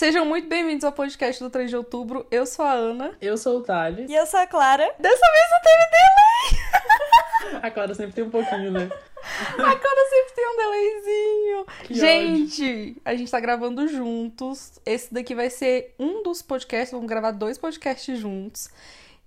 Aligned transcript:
Sejam 0.00 0.24
muito 0.24 0.48
bem-vindos 0.48 0.82
ao 0.82 0.92
podcast 0.92 1.44
do 1.44 1.50
3 1.50 1.68
de 1.68 1.76
outubro. 1.76 2.26
Eu 2.30 2.46
sou 2.46 2.64
a 2.64 2.72
Ana. 2.72 3.14
Eu 3.20 3.36
sou 3.36 3.58
o 3.58 3.62
Thales. 3.62 4.08
E 4.08 4.14
eu 4.14 4.24
sou 4.24 4.40
a 4.40 4.46
Clara. 4.46 4.94
Dessa 4.98 5.26
vez 5.30 5.44
não 5.50 5.60
teve 5.60 5.90
delay! 5.90 7.60
A 7.62 7.70
Clara 7.70 7.94
sempre 7.94 8.14
tem 8.14 8.24
um 8.24 8.30
pouquinho, 8.30 8.72
né? 8.72 8.88
A 9.58 9.76
Clara 9.76 10.08
sempre 10.08 10.34
tem 10.34 10.48
um 10.48 10.56
delayzinho. 10.56 11.66
Que 11.84 11.94
gente, 11.94 13.02
a 13.04 13.14
gente 13.14 13.30
tá 13.30 13.38
gravando 13.40 13.86
juntos. 13.88 14.80
Esse 14.86 15.12
daqui 15.12 15.34
vai 15.34 15.50
ser 15.50 15.94
um 15.98 16.22
dos 16.22 16.40
podcasts. 16.40 16.92
Vamos 16.92 17.06
gravar 17.06 17.32
dois 17.32 17.58
podcasts 17.58 18.18
juntos. 18.18 18.70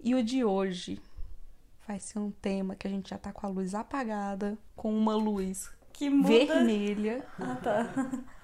E 0.03 0.15
o 0.15 0.23
de 0.23 0.43
hoje 0.43 0.99
vai 1.87 1.99
ser 1.99 2.17
um 2.17 2.31
tema 2.31 2.73
que 2.73 2.87
a 2.87 2.89
gente 2.89 3.11
já 3.11 3.19
tá 3.19 3.31
com 3.31 3.45
a 3.45 3.49
luz 3.49 3.75
apagada, 3.75 4.57
com 4.75 4.91
uma 4.91 5.15
luz 5.15 5.69
Que 5.93 6.09
muda. 6.09 6.29
vermelha. 6.29 7.23
Ah, 7.39 7.57
tá. 7.61 7.93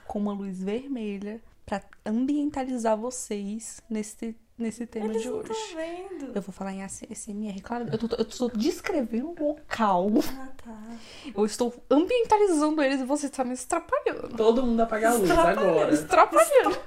com 0.05 0.20
uma 0.20 0.34
luz 0.34 0.61
vermelha 0.61 1.41
pra 1.70 1.83
ambientalizar 2.04 2.97
vocês 2.97 3.79
nesse, 3.88 4.36
nesse 4.57 4.87
tema 4.87 5.05
Eles 5.05 5.21
de 5.21 5.29
não 5.29 5.37
hoje. 5.37 5.51
estão 5.51 5.78
vendo. 5.78 6.32
Eu 6.33 6.42
vou 6.42 6.51
falar 6.51 6.73
em 6.73 6.82
ASMR, 6.83 7.61
claro. 7.61 7.86
Eu 7.92 7.97
tô, 8.00 8.15
eu 8.15 8.25
tô 8.25 8.50
descrevendo 8.50 9.36
o 9.39 9.50
local. 9.50 10.07
Ah, 10.36 10.47
tá. 10.57 10.82
Eu 11.36 11.45
estou 11.45 11.71
ambientalizando 11.92 12.82
eles 12.82 13.01
e 13.01 13.04
você 13.05 13.28
está 13.28 13.43
me 13.45 13.54
estrapalhando. 13.54 14.36
Todo 14.36 14.64
mundo 14.65 14.79
apaga 14.82 15.09
a 15.09 15.14
luz 15.14 15.29
Estrapalhando. 15.29 15.69
agora. 15.69 15.93
Estrapalhando. 15.93 16.78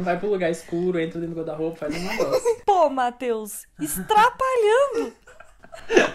Vai 0.00 0.18
pro 0.18 0.30
lugar 0.30 0.50
escuro, 0.50 0.98
entra 0.98 1.20
dentro 1.20 1.34
do 1.34 1.38
guarda-roupa, 1.42 1.76
faz 1.76 1.94
um 1.94 2.00
negócio. 2.00 2.56
Pô, 2.64 2.88
Matheus, 2.88 3.66
estrapalhando. 3.78 5.12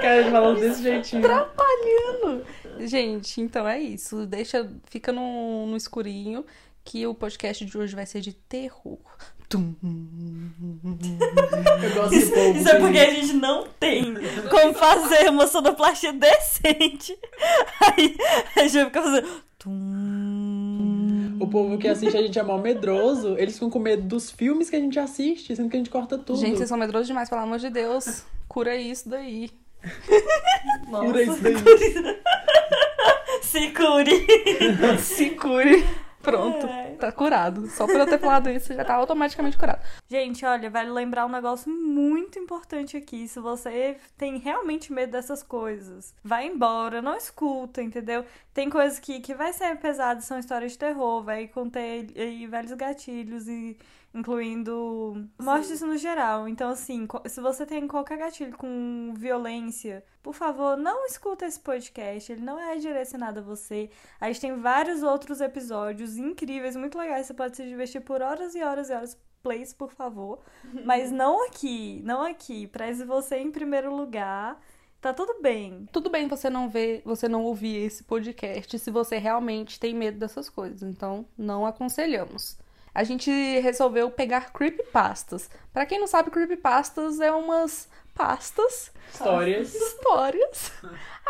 Cara, 0.00 0.16
ele 0.16 0.30
falando 0.30 0.60
desse 0.60 0.82
jeitinho. 0.82 1.20
Estrapalhando. 1.20 2.44
Gente, 2.80 3.40
então 3.42 3.68
é 3.68 3.78
isso. 3.78 4.24
Deixa, 4.26 4.66
fica 4.86 5.12
no, 5.12 5.66
no 5.66 5.76
escurinho 5.76 6.44
que 6.90 7.06
o 7.06 7.14
podcast 7.14 7.64
de 7.64 7.78
hoje 7.78 7.94
vai 7.94 8.04
ser 8.04 8.20
de 8.20 8.32
terror. 8.32 8.98
Tum. 9.48 9.76
Eu 11.84 11.94
gosto 11.94 12.18
de 12.18 12.26
povo. 12.26 12.58
Isso 12.58 12.68
é 12.68 12.72
que- 12.74 12.80
porque 12.80 12.98
a 12.98 13.10
gente 13.10 13.32
não 13.34 13.68
tem 13.78 14.14
como 14.50 14.74
fazer 14.74 15.28
uma 15.30 15.46
sonoplastia 15.46 16.12
decente. 16.12 17.16
Aí 17.96 18.16
a 18.56 18.62
gente 18.62 18.72
vai 18.72 18.84
ficar 18.86 19.02
fazendo. 19.02 19.28
tum. 19.56 21.36
O 21.40 21.46
povo 21.46 21.78
que 21.78 21.86
assiste 21.86 22.16
a 22.16 22.22
gente 22.22 22.36
é 22.36 22.42
mal 22.42 22.58
medroso, 22.58 23.36
eles 23.38 23.54
ficam 23.54 23.70
com 23.70 23.78
medo 23.78 24.02
dos 24.02 24.28
filmes 24.28 24.68
que 24.68 24.74
a 24.74 24.80
gente 24.80 24.98
assiste, 24.98 25.54
sendo 25.54 25.70
que 25.70 25.76
a 25.76 25.78
gente 25.78 25.90
corta 25.90 26.18
tudo. 26.18 26.40
Gente, 26.40 26.56
vocês 26.58 26.68
são 26.68 26.76
medrosos 26.76 27.06
demais, 27.06 27.28
pelo 27.28 27.40
amor 27.40 27.58
de 27.60 27.70
Deus. 27.70 28.24
Cura 28.48 28.74
isso 28.76 29.08
daí. 29.08 29.48
Nossa. 30.90 31.06
Cura 31.06 31.22
isso 31.22 31.40
daí. 31.40 31.54
Se 33.42 33.70
cure. 33.70 34.26
Se 34.98 35.30
cure. 35.30 35.84
Pronto. 36.22 36.66
Ai. 36.66 36.96
Tá 36.96 37.10
curado. 37.10 37.66
Só 37.68 37.86
por 37.86 37.96
eu 37.96 38.06
ter 38.06 38.18
falado 38.18 38.50
isso, 38.50 38.74
já 38.74 38.84
tá 38.84 38.94
automaticamente 38.94 39.56
curado. 39.56 39.80
Gente, 40.08 40.44
olha, 40.44 40.68
vale 40.68 40.90
lembrar 40.90 41.26
um 41.26 41.30
negócio 41.30 41.70
muito 41.72 42.38
importante 42.38 42.96
aqui. 42.96 43.26
Se 43.26 43.40
você 43.40 43.96
tem 44.16 44.38
realmente 44.38 44.92
medo 44.92 45.12
dessas 45.12 45.42
coisas, 45.42 46.14
vai 46.22 46.46
embora, 46.46 47.00
não 47.00 47.16
escuta, 47.16 47.82
entendeu? 47.82 48.24
Tem 48.52 48.68
coisas 48.68 48.98
que, 48.98 49.20
que 49.20 49.34
vai 49.34 49.52
ser 49.52 49.76
pesadas, 49.76 50.24
são 50.24 50.38
histórias 50.38 50.72
de 50.72 50.78
terror, 50.78 51.22
vai 51.22 51.48
conter 51.48 52.12
aí 52.16 52.46
velhos 52.46 52.72
gatilhos 52.72 53.48
e 53.48 53.76
incluindo 54.12 55.28
mortes 55.38 55.80
no 55.80 55.96
geral. 55.96 56.48
Então, 56.48 56.70
assim, 56.70 57.06
se 57.26 57.40
você 57.40 57.64
tem 57.64 57.86
qualquer 57.86 58.18
gatilho 58.18 58.56
com 58.56 59.14
violência, 59.16 60.04
por 60.22 60.34
favor, 60.34 60.76
não 60.76 61.06
escuta 61.06 61.46
esse 61.46 61.58
podcast. 61.60 62.32
Ele 62.32 62.42
não 62.42 62.58
é 62.58 62.76
direcionado 62.76 63.40
a 63.40 63.42
você. 63.42 63.90
A 64.20 64.26
gente 64.26 64.40
tem 64.40 64.60
vários 64.60 65.02
outros 65.02 65.40
episódios 65.40 66.16
incríveis, 66.16 66.76
muito 66.76 66.98
legais. 66.98 67.26
Você 67.26 67.34
pode 67.34 67.56
se 67.56 67.64
divertir 67.64 68.02
por 68.02 68.20
horas 68.20 68.54
e 68.54 68.62
horas 68.62 68.90
e 68.90 68.92
horas. 68.92 69.18
Plays, 69.42 69.72
por 69.72 69.90
favor. 69.90 70.40
Mas 70.84 71.10
não 71.10 71.46
aqui, 71.46 72.02
não 72.04 72.22
aqui. 72.22 72.66
Preze 72.66 73.04
você 73.04 73.36
em 73.38 73.50
primeiro 73.50 73.94
lugar. 73.94 74.60
Tá 75.00 75.14
tudo 75.14 75.40
bem. 75.40 75.88
Tudo 75.90 76.10
bem 76.10 76.28
você 76.28 76.50
não 76.50 76.68
ver, 76.68 77.00
você 77.06 77.26
não 77.26 77.42
ouvir 77.44 77.76
esse 77.86 78.04
podcast 78.04 78.78
se 78.78 78.90
você 78.90 79.16
realmente 79.16 79.80
tem 79.80 79.94
medo 79.94 80.18
dessas 80.18 80.50
coisas. 80.50 80.82
Então, 80.82 81.24
não 81.38 81.64
aconselhamos. 81.64 82.58
A 83.00 83.02
gente 83.02 83.30
resolveu 83.60 84.10
pegar 84.10 84.52
creepypastas. 84.52 85.48
Pra 85.72 85.86
quem 85.86 85.98
não 85.98 86.06
sabe, 86.06 86.30
creepypastas 86.30 87.18
é 87.18 87.32
umas 87.32 87.88
pastas 88.20 88.92
Histórias. 89.12 89.74
histórias 89.74 90.72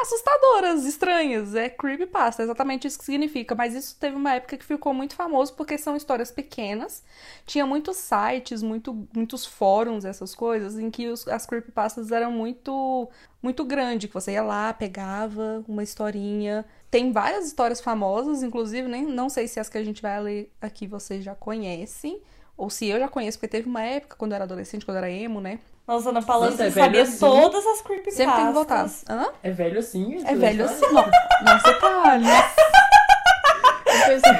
assustadoras, 0.03 0.85
estranhas. 0.85 1.55
É 1.55 1.69
creepypasta, 1.69 2.43
é 2.43 2.45
exatamente 2.45 2.87
isso 2.87 2.99
que 2.99 3.05
significa. 3.05 3.55
Mas 3.55 3.75
isso 3.75 3.97
teve 3.99 4.17
uma 4.17 4.35
época 4.35 4.57
que 4.57 4.65
ficou 4.65 4.93
muito 4.93 5.15
famoso 5.15 5.55
porque 5.55 5.79
são 5.79 5.97
histórias 5.97 6.31
pequenas. 6.31 7.03
Tinha 7.47 7.65
muitos 7.65 7.97
sites, 7.97 8.63
muito, 8.63 9.07
muitos 9.15 9.47
fóruns, 9.47 10.05
essas 10.05 10.35
coisas, 10.35 10.79
em 10.79 10.91
que 10.91 11.09
os- 11.09 11.27
as 11.29 11.47
creepypastas 11.47 12.11
eram 12.13 12.31
muito, 12.33 13.09
muito 13.43 13.65
grande, 13.65 14.09
que 14.09 14.15
você 14.15 14.33
ia 14.33 14.43
lá, 14.43 14.73
pegava 14.75 15.65
uma 15.69 15.83
historinha. 15.83 16.65
Tem 16.91 17.13
várias 17.13 17.47
histórias 17.47 17.81
famosas, 17.81 18.43
inclusive, 18.43 18.89
nem, 18.89 19.05
não 19.07 19.29
sei 19.29 19.47
se 19.49 19.61
as 19.61 19.69
que 19.69 19.79
a 19.79 19.85
gente 19.85 20.03
vai 20.03 20.21
ler 20.21 20.53
aqui 20.61 20.87
vocês 20.87 21.25
já 21.25 21.35
conhecem. 21.35 22.21
Ou 22.57 22.69
se 22.69 22.87
eu 22.87 22.99
já 22.99 23.09
conheço, 23.09 23.39
porque 23.39 23.49
teve 23.49 23.69
uma 23.69 23.83
época, 23.83 24.17
quando 24.17 24.33
eu 24.33 24.37
era 24.37 24.45
adolescente, 24.45 24.85
quando 24.85 24.99
eu 24.99 25.05
era 25.05 25.11
emo, 25.11 25.41
né? 25.41 25.59
Nossa, 25.91 26.11
Ana 26.11 26.23
Paula 26.23 26.51
Nossa, 26.51 26.67
é 26.67 26.71
sabia 26.71 27.03
assim. 27.03 27.19
todas 27.19 27.67
as 27.67 27.83
creepypastas. 27.83 28.15
Sempre 28.15 28.37
tem 28.37 28.47
que 28.47 28.53
voltar. 28.53 28.89
Hã? 29.09 29.27
É 29.43 29.51
velho 29.51 29.81
assim? 29.81 30.25
É 30.25 30.37
velho 30.37 30.65
assim, 30.65 30.87
não. 30.87 31.05
Nossa, 31.43 31.73
Thales. 31.81 32.29
Eu 33.91 34.21
pensei... 34.21 34.39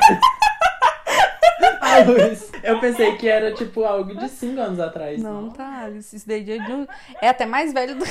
Luiz. 2.07 2.53
Eu 2.63 2.79
pensei 2.79 3.17
que 3.17 3.29
era 3.29 3.53
tipo 3.53 3.83
algo 3.83 4.15
de 4.15 4.29
5 4.29 4.61
anos 4.61 4.79
atrás. 4.79 5.21
Não, 5.21 5.51
Thales. 5.51 6.13
Isso 6.13 6.29
daí 6.29 6.49
é 6.49 6.59
de- 6.59 6.89
é 7.21 7.29
até 7.29 7.45
mais 7.45 7.73
velho 7.73 7.97
do... 7.97 8.05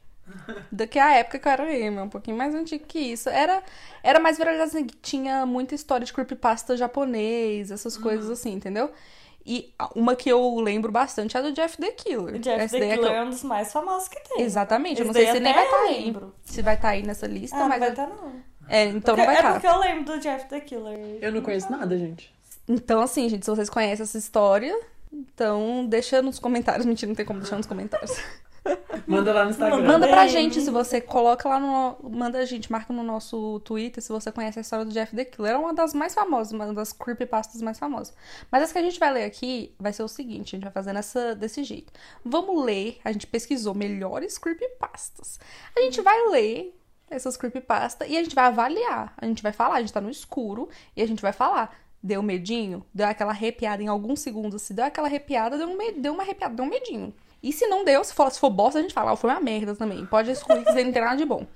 do 0.72 0.88
que 0.88 0.98
a 0.98 1.16
época 1.16 1.38
que 1.38 1.46
eu 1.46 1.52
era 1.52 1.70
emo. 1.76 2.00
É 2.00 2.02
um 2.02 2.08
pouquinho 2.08 2.38
mais 2.38 2.54
antigo 2.54 2.86
que 2.86 2.98
isso. 2.98 3.28
Era, 3.28 3.62
era 4.02 4.18
mais 4.18 4.38
viralizado 4.38 4.70
assim, 4.70 4.86
que 4.86 4.96
tinha 4.96 5.44
muita 5.44 5.74
história 5.74 6.06
de 6.06 6.14
creepypasta 6.14 6.78
japonês, 6.78 7.70
essas 7.70 7.98
coisas 7.98 8.30
assim, 8.30 8.54
entendeu? 8.54 8.90
E 9.44 9.72
uma 9.94 10.14
que 10.14 10.28
eu 10.30 10.60
lembro 10.60 10.92
bastante 10.92 11.36
é 11.36 11.40
a 11.40 11.42
do 11.42 11.52
Jeff 11.52 11.76
the 11.78 11.90
Killer. 11.92 12.34
O 12.36 12.38
Jeff 12.38 12.60
Essa 12.62 12.78
the 12.78 12.88
é 12.88 12.94
Killer 12.94 13.10
eu- 13.10 13.16
é 13.16 13.22
um 13.24 13.30
dos 13.30 13.42
mais 13.42 13.72
famosos 13.72 14.08
que 14.08 14.20
tem. 14.28 14.42
Exatamente. 14.42 15.00
Eu 15.00 15.06
não 15.06 15.12
Esse 15.12 15.22
sei 15.24 15.32
se 15.32 15.40
nem 15.40 15.52
vai 15.54 15.64
estar 15.64 15.76
eu 15.76 15.82
aí. 15.88 16.16
Se 16.44 16.62
vai 16.62 16.74
estar 16.74 16.88
aí 16.90 17.02
nessa 17.02 17.26
lista, 17.26 17.56
Ah, 17.56 17.60
não 17.60 17.68
mas. 17.68 17.78
vai 17.78 17.88
eu- 17.88 17.92
estar 17.92 18.06
não. 18.06 18.32
É, 18.68 18.84
então 18.84 19.14
Porque- 19.14 19.20
não 19.20 19.26
vai 19.26 19.34
é 19.34 19.38
estar. 19.38 19.52
porque 19.52 19.66
eu 19.66 19.78
lembro 19.78 20.04
do 20.04 20.20
Jeff 20.20 20.46
the 20.48 20.60
Killer. 20.60 21.18
Eu 21.20 21.32
não 21.32 21.40
conheço 21.40 21.70
nada, 21.72 21.96
gente. 21.98 22.32
Então, 22.68 23.00
assim, 23.00 23.28
gente, 23.28 23.44
se 23.44 23.50
vocês 23.50 23.68
conhecem 23.70 24.02
essa 24.04 24.18
história, 24.18 24.78
então 25.12 25.84
deixa 25.86 26.22
nos 26.22 26.38
comentários. 26.38 26.86
Mentira, 26.86 27.08
não 27.08 27.16
tem 27.16 27.26
como 27.26 27.40
deixar 27.40 27.56
nos 27.56 27.66
comentários. 27.66 28.12
Manda 29.06 29.32
lá 29.32 29.44
no 29.44 29.50
Instagram. 29.50 29.86
Manda 29.86 30.08
pra 30.08 30.26
gente 30.26 30.60
se 30.60 30.70
você 30.70 31.00
coloca 31.00 31.48
lá 31.48 31.58
no. 31.58 31.96
Manda 32.10 32.38
a 32.38 32.44
gente, 32.44 32.70
marca 32.70 32.92
no 32.92 33.02
nosso 33.02 33.60
Twitter 33.60 34.02
se 34.02 34.10
você 34.10 34.30
conhece 34.30 34.58
a 34.58 34.62
história 34.62 34.84
do 34.84 34.92
Jeff 34.92 35.14
the 35.14 35.24
Killer. 35.24 35.52
É 35.52 35.56
uma 35.56 35.74
das 35.74 35.94
mais 35.94 36.14
famosas, 36.14 36.52
uma 36.52 36.72
das 36.72 36.92
creepypastas 36.92 37.60
mais 37.62 37.78
famosas. 37.78 38.14
Mas 38.50 38.64
as 38.64 38.72
que 38.72 38.78
a 38.78 38.82
gente 38.82 38.98
vai 38.98 39.12
ler 39.12 39.24
aqui 39.24 39.74
vai 39.78 39.92
ser 39.92 40.02
o 40.02 40.08
seguinte: 40.08 40.54
a 40.54 40.56
gente 40.56 40.64
vai 40.64 40.72
fazer 40.72 40.92
nessa, 40.92 41.34
desse 41.34 41.64
jeito. 41.64 41.92
Vamos 42.24 42.64
ler, 42.64 42.98
a 43.04 43.12
gente 43.12 43.26
pesquisou 43.26 43.74
melhores 43.74 44.38
creepypastas. 44.38 45.38
A 45.76 45.80
gente 45.80 46.00
vai 46.00 46.28
ler 46.28 46.76
essas 47.08 47.36
creepypastas 47.36 48.08
e 48.08 48.16
a 48.16 48.22
gente 48.22 48.34
vai 48.34 48.44
avaliar. 48.44 49.14
A 49.16 49.26
gente 49.26 49.42
vai 49.42 49.52
falar, 49.52 49.76
a 49.76 49.80
gente 49.80 49.92
tá 49.92 50.00
no 50.00 50.10
escuro 50.10 50.68
e 50.96 51.02
a 51.02 51.06
gente 51.06 51.22
vai 51.22 51.32
falar. 51.32 51.76
Deu 52.02 52.22
medinho? 52.22 52.82
Deu 52.94 53.06
aquela 53.06 53.32
arrepiada 53.32 53.82
em 53.82 53.86
alguns 53.86 54.20
segundos. 54.20 54.62
Se 54.62 54.72
deu 54.72 54.86
aquela 54.86 55.06
arrepiada, 55.06 55.58
deu, 55.58 55.68
um 55.68 56.00
deu 56.00 56.14
uma 56.14 56.22
arrepiada, 56.22 56.54
deu 56.54 56.64
um 56.64 56.68
medinho. 56.68 57.12
E 57.42 57.52
se 57.52 57.66
não 57.66 57.84
deu, 57.84 58.02
se 58.04 58.12
for, 58.12 58.30
se 58.30 58.38
for 58.38 58.50
bosta, 58.50 58.78
a 58.78 58.82
gente 58.82 58.92
fala, 58.94 59.12
ah, 59.12 59.16
foi 59.16 59.30
uma 59.30 59.40
merda 59.40 59.74
também. 59.74 60.04
Pode 60.06 60.30
excluir 60.30 60.64
que 60.64 60.72
não 60.82 60.92
tem 60.92 61.02
nada 61.02 61.16
de 61.16 61.24
bom. 61.24 61.46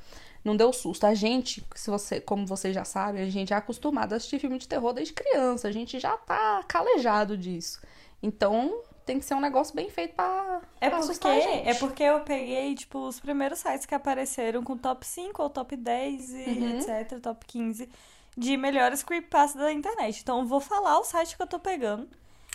Não 0.42 0.56
deu 0.56 0.72
susto. 0.72 1.04
A 1.06 1.14
gente, 1.14 1.64
se 1.74 1.90
você, 1.90 2.20
como 2.20 2.46
vocês 2.46 2.74
já 2.74 2.84
sabem, 2.84 3.22
a 3.22 3.30
gente 3.30 3.52
é 3.52 3.56
acostumado 3.56 4.12
a 4.12 4.16
assistir 4.16 4.38
filme 4.38 4.58
de 4.58 4.68
terror 4.68 4.92
desde 4.92 5.12
criança. 5.14 5.68
A 5.68 5.72
gente 5.72 5.98
já 5.98 6.16
tá 6.16 6.62
calejado 6.68 7.36
disso. 7.36 7.80
Então, 8.22 8.82
tem 9.04 9.18
que 9.18 9.24
ser 9.24 9.34
um 9.34 9.40
negócio 9.40 9.74
bem 9.74 9.90
feito 9.90 10.14
pra, 10.14 10.60
É 10.80 10.88
pra 10.88 11.00
porque, 11.00 11.28
é 11.28 11.74
porque 11.74 12.02
eu 12.02 12.20
peguei, 12.20 12.74
tipo, 12.74 12.98
os 13.06 13.20
primeiros 13.20 13.58
sites 13.58 13.84
que 13.84 13.94
apareceram 13.94 14.62
com 14.62 14.76
top 14.78 15.06
5 15.06 15.42
ou 15.42 15.50
top 15.50 15.76
10 15.76 16.30
e 16.32 16.36
Uhum. 16.36 16.78
etc, 16.78 17.20
top 17.20 17.44
15 17.46 17.88
de 18.36 18.56
melhores 18.56 19.02
creepypastas 19.02 19.60
da 19.60 19.72
internet. 19.72 20.20
Então 20.22 20.40
eu 20.40 20.46
vou 20.46 20.60
falar 20.60 20.98
o 20.98 21.04
site 21.04 21.36
que 21.36 21.42
eu 21.42 21.46
tô 21.46 21.58
pegando. 21.58 22.08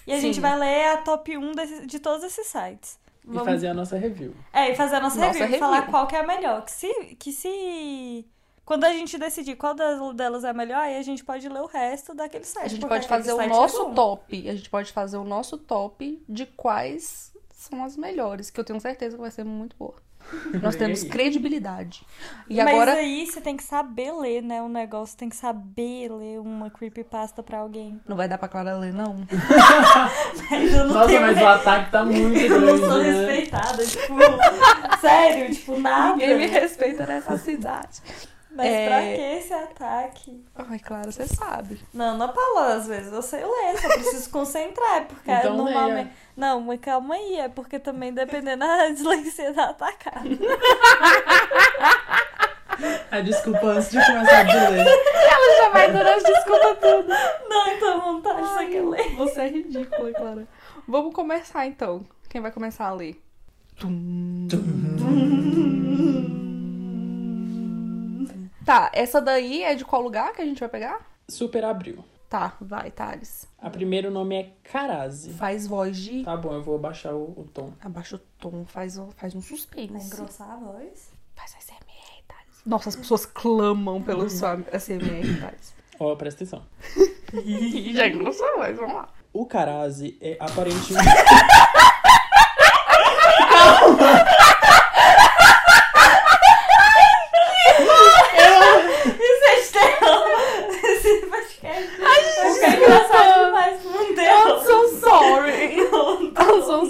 E 0.07 0.11
a 0.11 0.15
Sim. 0.15 0.21
gente 0.21 0.39
vai 0.39 0.57
ler 0.57 0.85
a 0.89 0.97
top 0.97 1.37
1 1.37 1.51
desse- 1.53 1.85
de 1.85 1.99
todos 1.99 2.23
esses 2.23 2.47
sites. 2.47 2.99
E 3.27 3.39
fazer 3.39 3.67
a 3.67 3.73
nossa 3.73 3.97
review. 3.97 4.33
É, 4.53 4.71
e 4.71 4.75
fazer 4.75 4.95
a 4.95 5.01
nossa, 5.01 5.17
Nossa 5.17 5.27
review, 5.27 5.41
e 5.43 5.51
review. 5.51 5.59
falar 5.59 5.87
qual 5.87 6.07
que 6.07 6.15
é 6.15 6.19
a 6.19 6.25
melhor. 6.27 6.63
Que 6.65 6.71
se, 6.71 6.93
que 7.15 7.31
se 7.31 8.25
Quando 8.65 8.83
a 8.85 8.93
gente 8.93 9.17
decidir 9.17 9.55
qual 9.55 9.73
das- 9.73 10.15
delas 10.15 10.43
é 10.43 10.53
melhor, 10.53 10.79
aí 10.79 10.97
a 10.97 11.01
gente 11.01 11.23
pode 11.23 11.47
ler 11.49 11.61
o 11.61 11.65
resto 11.65 12.13
daquele 12.13 12.43
site. 12.45 12.65
A 12.65 12.69
gente 12.69 12.85
pode 12.87 13.07
fazer 13.07 13.33
o 13.33 13.41
é 13.41 13.47
nosso 13.47 13.85
bom. 13.89 13.93
top. 13.95 14.49
A 14.49 14.55
gente 14.55 14.69
pode 14.69 14.91
fazer 14.91 15.17
o 15.17 15.23
nosso 15.23 15.57
top 15.57 16.23
de 16.29 16.45
quais 16.45 17.33
são 17.53 17.83
as 17.83 17.97
melhores, 17.97 18.49
que 18.49 18.59
eu 18.59 18.63
tenho 18.63 18.79
certeza 18.79 19.15
que 19.15 19.21
vai 19.21 19.31
ser 19.31 19.43
muito 19.43 19.75
boa. 19.77 19.95
Nós 20.61 20.75
temos 20.75 21.03
aí? 21.03 21.09
credibilidade. 21.09 22.05
E 22.49 22.57
Mas 22.57 22.67
agora. 22.67 22.93
aí 22.93 23.25
você 23.25 23.39
tem 23.41 23.55
que 23.55 23.63
saber 23.63 24.11
ler, 24.13 24.41
né? 24.41 24.61
O 24.61 24.69
negócio 24.69 25.17
tem 25.17 25.29
que 25.29 25.35
saber 25.35 26.09
ler 26.11 26.39
uma 26.39 26.69
creepypasta 26.69 27.41
pra 27.43 27.59
alguém. 27.59 27.99
Não 28.07 28.15
vai 28.17 28.27
dar 28.27 28.37
pra 28.37 28.47
Clara 28.47 28.77
ler, 28.77 28.93
não. 28.93 29.15
Mas 30.49 30.73
eu 30.73 30.85
não 30.85 30.93
Nossa, 30.93 31.07
tenho 31.07 31.21
mas 31.21 31.37
o 31.41 31.45
ataque 31.45 31.91
tá 31.91 32.03
muito 32.05 32.37
Eu 32.39 32.61
não 32.61 32.77
sou 32.77 32.97
né? 32.97 33.11
respeitada, 33.11 33.85
tipo, 33.85 34.15
sério, 34.99 35.53
tipo, 35.53 35.79
nada. 35.79 36.13
Ninguém 36.15 36.37
me 36.37 36.47
respeita 36.47 37.05
nessa 37.05 37.37
cidade. 37.37 38.01
Mas 38.59 38.73
É. 38.73 38.85
pra 38.87 38.99
que 39.01 39.37
esse 39.37 39.53
ataque? 39.53 40.45
Ai, 40.53 40.79
Clara, 40.79 41.09
você 41.09 41.25
sabe. 41.25 41.81
Não, 41.93 42.17
não 42.17 42.27
Paula, 42.27 42.73
às 42.73 42.87
vezes 42.87 43.13
eu 43.13 43.21
sei 43.21 43.41
ler, 43.41 43.77
só 43.79 43.87
preciso 43.87 44.29
concentrar, 44.31 44.97
é 44.97 45.01
porque 45.01 45.31
Então 45.31 45.55
normalmente. 45.55 45.93
leia. 46.07 46.11
Não, 46.35 46.59
mas 46.59 46.79
calma 46.81 47.15
aí, 47.15 47.37
é 47.39 47.47
porque 47.47 47.79
também 47.79 48.13
dependendo 48.13 48.59
da 48.67 48.89
dislexia 48.89 49.53
da 49.53 49.69
atacada. 49.69 50.19
A 53.11 53.19
desculpa 53.21 53.65
antes 53.67 53.91
de 53.91 53.97
começar 54.05 54.39
a 54.39 54.69
ler. 54.69 54.79
Ela 54.87 55.57
já 55.63 55.69
vai 55.69 55.91
dando 55.91 56.07
as 56.07 56.23
desculpas 56.23 56.77
tudo. 56.79 57.09
Não, 57.49 57.67
então 57.67 57.99
vontade, 58.01 58.47
só 58.47 58.59
que 58.65 58.79
ler. 58.79 59.15
Você 59.15 59.41
é 59.41 59.47
ridícula, 59.49 60.11
Clara. 60.13 60.47
Vamos 60.87 61.13
começar 61.13 61.65
então. 61.65 62.05
Quem 62.29 62.39
vai 62.39 62.51
começar 62.51 62.87
a 62.87 62.93
ler? 62.93 63.21
Tum. 63.77 64.47
Tá, 68.69 68.91
essa 68.93 69.19
daí 69.19 69.63
é 69.63 69.73
de 69.73 69.83
qual 69.83 69.99
lugar 69.99 70.31
que 70.31 70.43
a 70.43 70.45
gente 70.45 70.59
vai 70.59 70.69
pegar? 70.69 70.99
Super 71.27 71.65
abril. 71.65 72.05
Tá, 72.29 72.53
vai, 72.61 72.91
Thales. 72.91 73.47
A 73.57 73.67
primeiro 73.67 74.11
nome 74.11 74.35
é 74.35 74.53
Karazi. 74.61 75.33
Faz 75.33 75.65
voz 75.65 75.97
de. 75.97 76.21
Tá 76.21 76.37
bom, 76.37 76.53
eu 76.53 76.61
vou 76.61 76.75
abaixar 76.75 77.15
o, 77.15 77.33
o 77.35 77.49
tom. 77.51 77.73
Abaixa 77.83 78.17
o 78.17 78.19
tom, 78.37 78.63
faz, 78.65 78.95
um- 78.95 79.09
faz 79.09 79.33
um 79.33 79.41
suspense. 79.41 79.91
Vai 79.91 80.03
engrossar 80.03 80.51
a 80.51 80.57
voz? 80.57 81.09
Faz 81.35 81.55
SMR, 81.59 82.23
Thales. 82.27 82.61
Nossa, 82.63 82.89
as 82.89 82.95
pessoas 82.95 83.25
clamam 83.25 84.03
pelo 84.03 84.29
sua 84.29 84.59
SMR, 84.71 85.41
Thales. 85.41 85.73
Ó, 85.99 86.15
presta 86.15 86.43
atenção. 86.43 86.63
Já 87.91 88.07
engrossou 88.07 88.45
a 88.45 88.57
voz, 88.57 88.77
vamos 88.77 88.93
lá. 88.93 89.09
O 89.33 89.47
Karazi 89.47 90.15
é 90.21 90.37
aparentemente 90.39 91.09
é 99.49 99.59
externo! 99.59 100.23
Esse 100.83 101.25
podcast. 101.27 101.89
Ai, 102.01 102.21
é 102.61 102.69
engraçado 102.75 103.45
demais 103.45 103.79
pro 103.81 103.91
mundo. 103.91 104.21
I'm 104.21 104.59
so 104.65 104.77
sorry. 104.99 105.79
I'm 106.37 106.61
so 106.63 106.85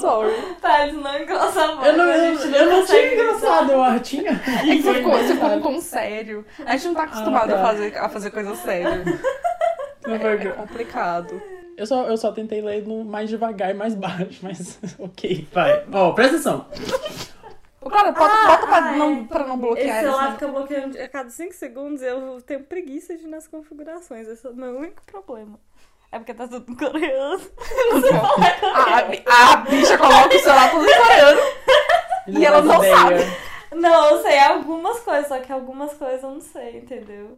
Thales, 0.79 0.95
não 0.95 1.21
engrossa 1.21 1.61
a 1.63 1.75
voz. 1.75 1.87
Eu 1.87 1.97
não, 1.97 2.03
a 2.05 2.17
eu, 2.17 2.35
gente 2.37 2.55
eu 2.57 2.69
não 2.69 2.85
tinha 2.85 3.13
engraçado, 3.13 3.71
eu. 3.71 3.99
Tinha. 4.01 4.31
É 4.31 4.75
que 4.75 4.81
você 4.81 4.93
ficou, 4.95 5.11
você 5.11 5.33
ficou 5.35 5.61
com 5.61 5.81
sério. 5.81 6.45
A 6.65 6.71
gente 6.77 6.87
não 6.87 6.95
tá 6.95 7.03
acostumado 7.03 7.51
Ah, 7.53 7.55
tá. 7.55 7.61
a, 7.61 7.65
fazer, 7.67 7.97
a 7.97 8.09
fazer 8.09 8.31
coisa 8.31 8.55
séria. 8.55 9.03
Não 10.07 10.15
É 10.15 10.37
gra- 10.37 10.51
complicado. 10.53 11.41
Eu 11.77 11.85
só, 11.85 12.03
eu 12.07 12.17
só 12.17 12.31
tentei 12.31 12.61
ler 12.61 12.85
no 12.85 13.05
mais 13.05 13.29
devagar 13.29 13.71
e 13.71 13.73
mais 13.73 13.95
baixo, 13.95 14.39
mas 14.41 14.79
ok, 14.99 15.47
vai. 15.53 15.85
Ó, 15.93 16.11
presta 16.11 16.35
atenção. 16.35 16.65
Ô, 17.81 17.89
Clara, 17.89 18.11
bota, 18.11 18.33
Ah, 18.33 18.47
bota 18.47 18.67
pra, 18.67 18.77
ah, 18.77 18.91
não, 18.97 19.21
é. 19.21 19.23
pra 19.23 19.39
não 19.47 19.53
Esse 19.55 19.61
bloquear 19.61 20.01
celular 20.01 20.23
isso. 20.25 20.33
fica 20.33 20.47
bloqueando 20.49 21.01
a 21.01 21.07
cada 21.07 21.29
5 21.29 21.53
segundos 21.53 22.01
eu 22.01 22.41
tenho 22.41 22.61
preguiça 22.63 23.15
de 23.15 23.23
ir 23.23 23.27
nas 23.27 23.47
configurações. 23.47 24.27
Esse 24.27 24.45
é 24.45 24.49
o 24.49 24.55
meu 24.55 24.77
único 24.77 25.01
problema. 25.05 25.57
É 26.11 26.17
porque 26.17 26.33
tá 26.33 26.47
tudo 26.47 26.71
em 26.71 26.75
coreano. 26.75 27.39
A, 28.73 28.99
a, 28.99 29.53
a 29.53 29.57
bicha 29.57 29.97
coloca 29.97 30.35
o 30.35 30.39
celular 30.39 30.71
tudo 30.71 30.85
em 30.89 31.01
coreano. 31.01 31.41
E 32.27 32.45
ela 32.45 32.61
não 32.61 32.83
ideia. 32.83 33.49
Não, 33.75 34.09
eu 34.09 34.21
sei 34.23 34.39
algumas 34.39 34.99
coisas, 35.01 35.27
só 35.27 35.39
que 35.39 35.51
algumas 35.51 35.93
coisas 35.93 36.23
eu 36.23 36.31
não 36.31 36.41
sei, 36.41 36.79
entendeu? 36.79 37.37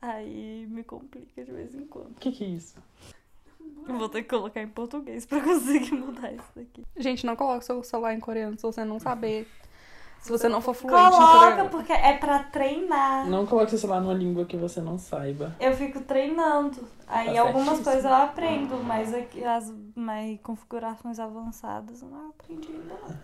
Aí 0.00 0.66
me 0.68 0.82
complica 0.84 1.44
de 1.44 1.52
vez 1.52 1.74
em 1.74 1.86
quando. 1.86 2.10
O 2.10 2.20
que 2.20 2.32
que 2.32 2.44
é 2.44 2.48
isso? 2.48 2.76
Eu 3.88 3.96
Vou 3.96 4.08
ter 4.08 4.22
que 4.22 4.28
colocar 4.28 4.60
em 4.60 4.68
português 4.68 5.24
pra 5.24 5.40
conseguir 5.42 5.94
mudar 5.94 6.32
isso 6.32 6.50
daqui. 6.54 6.84
Gente, 6.96 7.24
não 7.24 7.36
coloque 7.36 7.64
seu 7.64 7.82
celular 7.82 8.14
em 8.14 8.20
coreano 8.20 8.56
se 8.56 8.62
você 8.62 8.84
não 8.84 8.98
saber. 8.98 9.46
Se 10.20 10.30
você 10.30 10.48
não 10.48 10.60
for 10.60 10.74
fluente 10.74 11.10
Coloca, 11.16 11.38
coreano. 11.38 11.70
porque 11.70 11.92
é 11.92 12.16
pra 12.18 12.40
treinar. 12.44 13.26
Não 13.28 13.46
coloque 13.46 13.70
seu 13.70 13.78
celular 13.78 14.00
numa 14.00 14.12
língua 14.14 14.44
que 14.44 14.56
você 14.56 14.80
não 14.80 14.98
saiba. 14.98 15.54
Eu 15.60 15.72
fico 15.74 16.00
treinando. 16.00 16.76
Aí 17.06 17.34
Tá 17.34 17.40
algumas 17.40 17.64
certíssimo. 17.78 17.84
coisas 17.92 18.04
eu 18.04 18.14
aprendo, 18.16 18.84
mas 18.84 19.14
aqui, 19.14 19.42
as 19.42 19.72
mais 19.94 20.38
configurações 20.42 21.18
avançadas 21.18 22.02
eu 22.02 22.08
não 22.08 22.28
aprendi 22.30 22.68
ainda 22.70 22.94
não. 23.02 23.16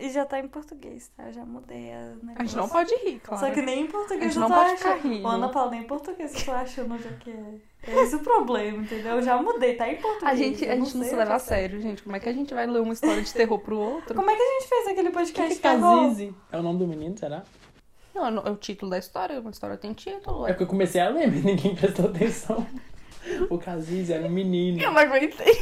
E 0.00 0.08
já 0.10 0.24
tá 0.24 0.40
em 0.40 0.48
português, 0.48 1.10
tá? 1.14 1.24
Eu 1.26 1.32
já 1.34 1.44
mudei 1.44 1.92
a 1.92 2.00
negócio. 2.22 2.34
A 2.36 2.42
gente 2.44 2.56
não 2.56 2.68
pode 2.68 2.94
rir, 2.94 3.20
claro. 3.20 3.44
Só 3.44 3.52
que 3.52 3.60
nem 3.60 3.82
em 3.82 3.88
A 3.88 3.90
português 3.90 4.32
gente 4.32 4.36
eu 4.36 4.40
não 4.40 4.48
tô 4.48 4.54
pode 4.54 4.72
achando. 4.72 4.96
ficar 4.96 5.08
rindo. 5.08 5.28
Ana 5.28 5.48
Paula, 5.50 5.70
nem 5.70 5.80
em 5.80 5.86
português 5.86 6.34
eu 6.34 6.44
tô 6.46 6.52
achando 6.52 6.98
já 6.98 7.10
que 7.12 7.30
é. 7.30 7.54
É 7.82 8.02
esse 8.02 8.16
o 8.16 8.20
problema, 8.20 8.82
entendeu? 8.82 9.16
Eu 9.16 9.22
já 9.22 9.40
mudei, 9.40 9.76
tá 9.76 9.86
em 9.88 9.96
português. 9.96 10.32
A 10.32 10.34
gente, 10.34 10.64
a 10.64 10.74
gente 10.76 10.94
não 10.96 11.02
sei 11.02 11.10
se 11.10 11.16
leva 11.16 11.34
a 11.34 11.36
é. 11.36 11.38
sério, 11.38 11.80
gente. 11.80 12.02
Como 12.02 12.16
é 12.16 12.20
que 12.20 12.28
a 12.28 12.32
gente 12.32 12.54
vai 12.54 12.66
ler 12.66 12.80
uma 12.80 12.94
história 12.94 13.22
de 13.22 13.32
terror 13.32 13.58
pro 13.58 13.78
outro? 13.78 14.14
Como 14.14 14.30
é 14.30 14.34
que 14.34 14.42
a 14.42 14.60
gente 14.60 14.68
fez 14.68 14.86
aquele 14.88 15.08
que 15.08 15.14
podcast? 15.14 15.60
que 15.60 15.66
é 15.66 15.72
Pegou? 15.74 16.02
Kazizi? 16.04 16.34
É 16.50 16.58
o 16.58 16.62
nome 16.62 16.78
do 16.78 16.86
menino, 16.86 17.16
será? 17.18 17.44
Não, 18.14 18.30
não, 18.30 18.42
é 18.44 18.50
o 18.50 18.56
título 18.56 18.90
da 18.90 18.98
história. 18.98 19.38
Uma 19.38 19.50
história 19.50 19.76
tem 19.76 19.92
título. 19.92 20.46
É 20.48 20.54
que 20.54 20.62
eu 20.62 20.66
comecei 20.66 21.02
a 21.02 21.10
ler, 21.10 21.30
mas 21.30 21.44
ninguém 21.44 21.76
prestou 21.76 22.06
atenção. 22.06 22.66
O 23.50 23.58
Kazizi 23.58 24.12
era 24.14 24.26
um 24.26 24.30
menino. 24.30 24.80
Eu 24.80 24.90
não 24.90 25.00
aguentei. 25.00 25.60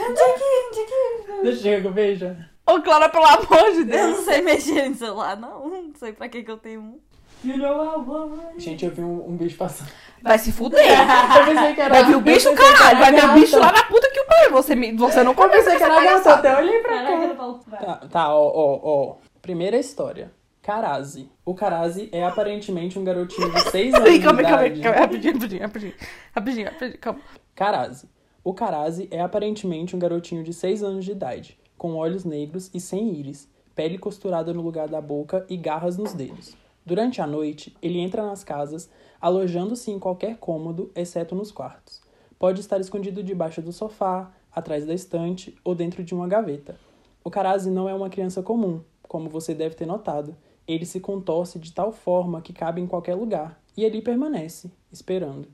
Onde 0.00 0.20
é 0.20 0.32
que. 0.32 0.44
Onde 0.68 0.80
é 0.80 0.84
que. 0.86 1.17
Deixa 1.42 1.68
eu 1.68 1.80
que 1.82 1.86
eu 1.86 1.92
veja. 1.92 2.48
Ô, 2.66 2.80
Clara, 2.82 3.08
pelo 3.08 3.24
amor 3.24 3.72
de 3.72 3.78
Eu 3.80 3.84
Deus. 3.86 4.16
não 4.18 4.24
sei 4.24 4.42
mexer 4.42 4.86
em 4.86 4.94
celular, 4.94 5.36
não. 5.36 5.68
Não 5.68 5.94
sei 5.94 6.12
pra 6.12 6.28
que, 6.28 6.42
que 6.42 6.50
eu 6.50 6.58
tenho 6.58 6.80
um. 6.80 7.00
You 7.44 7.56
know. 7.56 8.36
Gente, 8.58 8.84
eu 8.84 8.90
vi 8.90 9.00
um, 9.00 9.28
um 9.30 9.36
bicho 9.36 9.56
passando. 9.56 9.88
Vai 10.20 10.36
se 10.38 10.50
fuder. 10.50 10.80
Eu 11.38 11.46
pensei 11.54 11.74
que 11.74 11.80
era. 11.80 11.94
Vai 11.94 12.04
ver 12.04 12.16
o 12.16 12.20
bicho, 12.20 12.48
eu 12.48 12.54
caralho. 12.56 12.98
Vai 12.98 13.12
ver 13.12 13.24
o 13.24 13.32
bicho 13.34 13.56
lá 13.56 13.70
na 13.70 13.84
puta 13.84 14.10
que 14.12 14.18
o 14.20 14.26
pariu. 14.26 14.50
Você, 14.50 14.74
me, 14.74 14.92
você 14.96 15.22
não 15.22 15.30
Eu 15.30 15.36
conversa 15.36 15.70
pensei 15.70 15.78
com 15.78 15.78
que 15.78 15.84
era 15.84 15.94
palhaçada. 15.94 16.50
até 16.50 16.60
olhei 16.60 16.80
pra 16.80 17.02
cá. 17.04 17.78
Tá, 17.78 18.08
tá, 18.10 18.34
ó, 18.34 18.42
ó, 18.44 18.80
ó. 18.82 19.16
Primeira 19.40 19.76
história. 19.78 20.32
Karazi. 20.60 21.30
O 21.44 21.54
Karazi 21.54 22.08
é 22.12 22.24
aparentemente 22.26 22.98
um 22.98 23.04
garotinho 23.04 23.50
de 23.52 23.70
6 23.70 23.94
anos 23.94 24.08
calma 24.08 24.08
aí, 24.08 24.20
calma 24.20 24.42
calma. 24.42 24.56
Rapidinho, 24.58 24.90
rapidinho, 25.32 25.62
rapidinho. 25.62 25.94
Rapidinho, 26.34 26.66
rapidinho, 26.66 26.98
calma. 26.98 27.20
Karazi. 27.54 28.08
O 28.44 28.54
Karazi 28.54 29.08
é 29.10 29.20
aparentemente 29.20 29.96
um 29.96 29.98
garotinho 29.98 30.44
de 30.44 30.52
6 30.52 30.82
anos 30.82 31.04
de 31.04 31.10
idade, 31.10 31.58
com 31.76 31.96
olhos 31.96 32.24
negros 32.24 32.70
e 32.72 32.80
sem 32.80 33.14
íris, 33.14 33.48
pele 33.74 33.98
costurada 33.98 34.54
no 34.54 34.62
lugar 34.62 34.88
da 34.88 35.00
boca 35.00 35.44
e 35.48 35.56
garras 35.56 35.96
nos 35.96 36.14
dedos. 36.14 36.56
Durante 36.86 37.20
a 37.20 37.26
noite, 37.26 37.76
ele 37.82 37.98
entra 37.98 38.24
nas 38.24 38.42
casas, 38.42 38.88
alojando-se 39.20 39.90
em 39.90 39.98
qualquer 39.98 40.38
cômodo, 40.38 40.90
exceto 40.94 41.34
nos 41.34 41.50
quartos. 41.50 42.00
Pode 42.38 42.60
estar 42.60 42.80
escondido 42.80 43.22
debaixo 43.22 43.60
do 43.60 43.72
sofá, 43.72 44.32
atrás 44.54 44.86
da 44.86 44.94
estante 44.94 45.56
ou 45.62 45.74
dentro 45.74 46.02
de 46.02 46.14
uma 46.14 46.26
gaveta. 46.26 46.78
O 47.22 47.30
Karazi 47.30 47.70
não 47.70 47.88
é 47.88 47.94
uma 47.94 48.08
criança 48.08 48.42
comum, 48.42 48.80
como 49.02 49.28
você 49.28 49.54
deve 49.54 49.74
ter 49.74 49.86
notado. 49.86 50.34
Ele 50.66 50.86
se 50.86 51.00
contorce 51.00 51.58
de 51.58 51.72
tal 51.72 51.92
forma 51.92 52.40
que 52.40 52.52
cabe 52.52 52.80
em 52.80 52.86
qualquer 52.86 53.14
lugar, 53.14 53.60
e 53.76 53.84
ali 53.84 54.00
permanece, 54.00 54.70
esperando. 54.90 55.48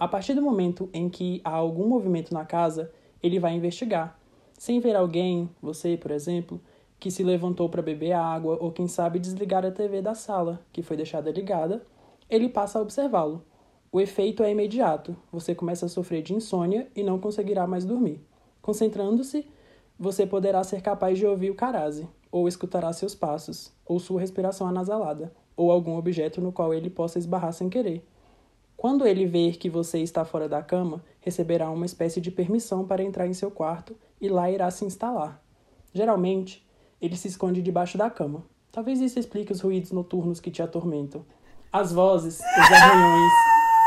A 0.00 0.08
partir 0.08 0.32
do 0.32 0.40
momento 0.40 0.88
em 0.94 1.10
que 1.10 1.42
há 1.44 1.50
algum 1.50 1.86
movimento 1.86 2.32
na 2.32 2.42
casa, 2.42 2.90
ele 3.22 3.38
vai 3.38 3.52
investigar. 3.52 4.18
Sem 4.58 4.80
ver 4.80 4.96
alguém, 4.96 5.50
você, 5.60 5.94
por 5.94 6.10
exemplo, 6.10 6.58
que 6.98 7.10
se 7.10 7.22
levantou 7.22 7.68
para 7.68 7.82
beber 7.82 8.12
água 8.12 8.56
ou 8.62 8.72
quem 8.72 8.88
sabe 8.88 9.18
desligar 9.18 9.62
a 9.62 9.70
TV 9.70 10.00
da 10.00 10.14
sala, 10.14 10.58
que 10.72 10.80
foi 10.80 10.96
deixada 10.96 11.30
ligada, 11.30 11.84
ele 12.30 12.48
passa 12.48 12.78
a 12.78 12.82
observá-lo. 12.82 13.44
O 13.92 14.00
efeito 14.00 14.42
é 14.42 14.50
imediato. 14.50 15.14
Você 15.30 15.54
começa 15.54 15.84
a 15.84 15.88
sofrer 15.90 16.22
de 16.22 16.32
insônia 16.32 16.90
e 16.96 17.02
não 17.02 17.18
conseguirá 17.18 17.66
mais 17.66 17.84
dormir. 17.84 18.24
Concentrando-se, 18.62 19.46
você 19.98 20.26
poderá 20.26 20.64
ser 20.64 20.80
capaz 20.80 21.18
de 21.18 21.26
ouvir 21.26 21.50
o 21.50 21.54
Karazi, 21.54 22.08
ou 22.32 22.48
escutará 22.48 22.90
seus 22.94 23.14
passos, 23.14 23.70
ou 23.84 23.98
sua 23.98 24.22
respiração 24.22 24.66
anasalada, 24.66 25.30
ou 25.54 25.70
algum 25.70 25.98
objeto 25.98 26.40
no 26.40 26.52
qual 26.52 26.72
ele 26.72 26.88
possa 26.88 27.18
esbarrar 27.18 27.52
sem 27.52 27.68
querer. 27.68 28.02
Quando 28.80 29.06
ele 29.06 29.26
ver 29.26 29.58
que 29.58 29.68
você 29.68 29.98
está 29.98 30.24
fora 30.24 30.48
da 30.48 30.62
cama, 30.62 31.04
receberá 31.20 31.68
uma 31.68 31.84
espécie 31.84 32.18
de 32.18 32.30
permissão 32.30 32.86
para 32.86 33.02
entrar 33.02 33.26
em 33.26 33.34
seu 33.34 33.50
quarto 33.50 33.94
e 34.18 34.26
lá 34.26 34.50
irá 34.50 34.70
se 34.70 34.86
instalar. 34.86 35.38
Geralmente, 35.92 36.66
ele 36.98 37.14
se 37.14 37.28
esconde 37.28 37.60
debaixo 37.60 37.98
da 37.98 38.08
cama. 38.08 38.42
Talvez 38.72 39.02
isso 39.02 39.18
explique 39.18 39.52
os 39.52 39.60
ruídos 39.60 39.92
noturnos 39.92 40.40
que 40.40 40.50
te 40.50 40.62
atormentam. 40.62 41.26
As 41.70 41.92
vozes, 41.92 42.38
os 42.38 42.72
arranhões, 42.72 43.32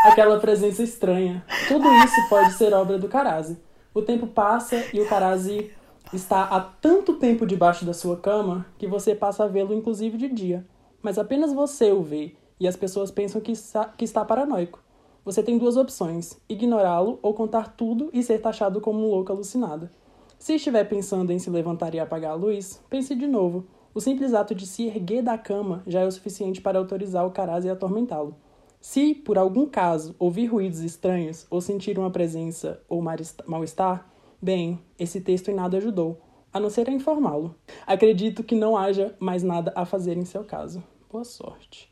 aquela 0.05 0.39
presença 0.39 0.83
estranha. 0.83 1.43
Tudo 1.67 1.91
isso 2.05 2.29
pode 2.29 2.53
ser 2.53 2.71
obra 2.71 2.99
do 2.99 3.09
Karazi. 3.09 3.57
O 3.95 4.03
tempo 4.03 4.27
passa 4.27 4.75
e 4.93 5.01
o 5.01 5.09
Karazi 5.09 5.71
está 6.13 6.43
há 6.43 6.59
tanto 6.61 7.15
tempo 7.15 7.47
debaixo 7.47 7.83
da 7.83 7.95
sua 7.95 8.17
cama 8.17 8.63
que 8.77 8.85
você 8.85 9.15
passa 9.15 9.45
a 9.45 9.47
vê-lo 9.47 9.73
inclusive 9.73 10.19
de 10.19 10.29
dia. 10.29 10.63
Mas 11.01 11.17
apenas 11.17 11.51
você 11.51 11.91
o 11.91 12.03
vê 12.03 12.35
e 12.59 12.67
as 12.67 12.75
pessoas 12.75 13.09
pensam 13.09 13.41
que 13.41 13.53
está, 13.53 13.85
que 13.85 14.05
está 14.05 14.23
paranoico. 14.23 14.82
Você 15.25 15.41
tem 15.41 15.57
duas 15.57 15.77
opções: 15.77 16.37
ignorá-lo 16.49 17.19
ou 17.21 17.33
contar 17.33 17.75
tudo 17.75 18.09
e 18.11 18.21
ser 18.21 18.39
taxado 18.39 18.81
como 18.81 18.99
um 18.99 19.09
louco 19.09 19.31
alucinado. 19.31 19.89
Se 20.37 20.55
estiver 20.55 20.83
pensando 20.83 21.31
em 21.31 21.39
se 21.39 21.49
levantar 21.49 21.95
e 21.95 21.99
apagar 21.99 22.31
a 22.31 22.35
luz, 22.35 22.81
pense 22.89 23.15
de 23.15 23.27
novo. 23.27 23.65
O 23.93 24.01
simples 24.01 24.33
ato 24.33 24.53
de 24.53 24.67
se 24.67 24.87
erguer 24.87 25.21
da 25.21 25.37
cama 25.37 25.83
já 25.87 26.01
é 26.01 26.05
o 26.05 26.11
suficiente 26.11 26.61
para 26.61 26.79
autorizar 26.79 27.25
o 27.25 27.31
Caraz 27.31 27.63
e 27.63 27.69
atormentá-lo. 27.69 28.35
Se, 28.81 29.15
por 29.15 29.37
algum 29.37 29.65
caso, 29.65 30.13
ouvir 30.19 30.47
ruídos 30.47 30.81
estranhos 30.81 31.47
ou 31.49 31.61
sentir 31.61 31.97
uma 31.97 32.09
presença 32.09 32.81
ou 32.89 33.01
mal-estar, 33.01 34.11
bem, 34.41 34.81
esse 34.99 35.21
texto 35.21 35.49
em 35.49 35.53
nada 35.53 35.77
ajudou, 35.77 36.19
a 36.51 36.59
não 36.59 36.69
ser 36.69 36.89
a 36.89 36.91
informá-lo. 36.91 37.55
Acredito 37.87 38.43
que 38.43 38.55
não 38.55 38.75
haja 38.75 39.15
mais 39.19 39.41
nada 39.43 39.71
a 39.73 39.85
fazer 39.85 40.17
em 40.17 40.25
seu 40.25 40.43
caso. 40.43 40.83
Boa 41.09 41.23
sorte. 41.23 41.89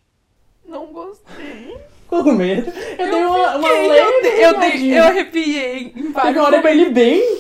Não 0.66 0.92
gostei. 0.92 1.80
Ficou 2.12 2.24
com 2.26 2.32
medo? 2.34 2.70
Eu, 3.00 3.06
Eu 3.06 3.12
dei 3.12 3.26
uma, 3.26 3.56
uma 3.56 3.68
fiquei, 3.70 3.88
leve 3.88 4.02
eu, 4.44 4.60
dei, 4.60 4.98
eu, 5.00 5.04
arrepiei 5.06 5.90
Teve 5.92 6.08
uma 6.10 6.20
hora 6.22 6.58
momentos. 6.58 6.66
ele 6.66 6.90
bem. 6.90 7.40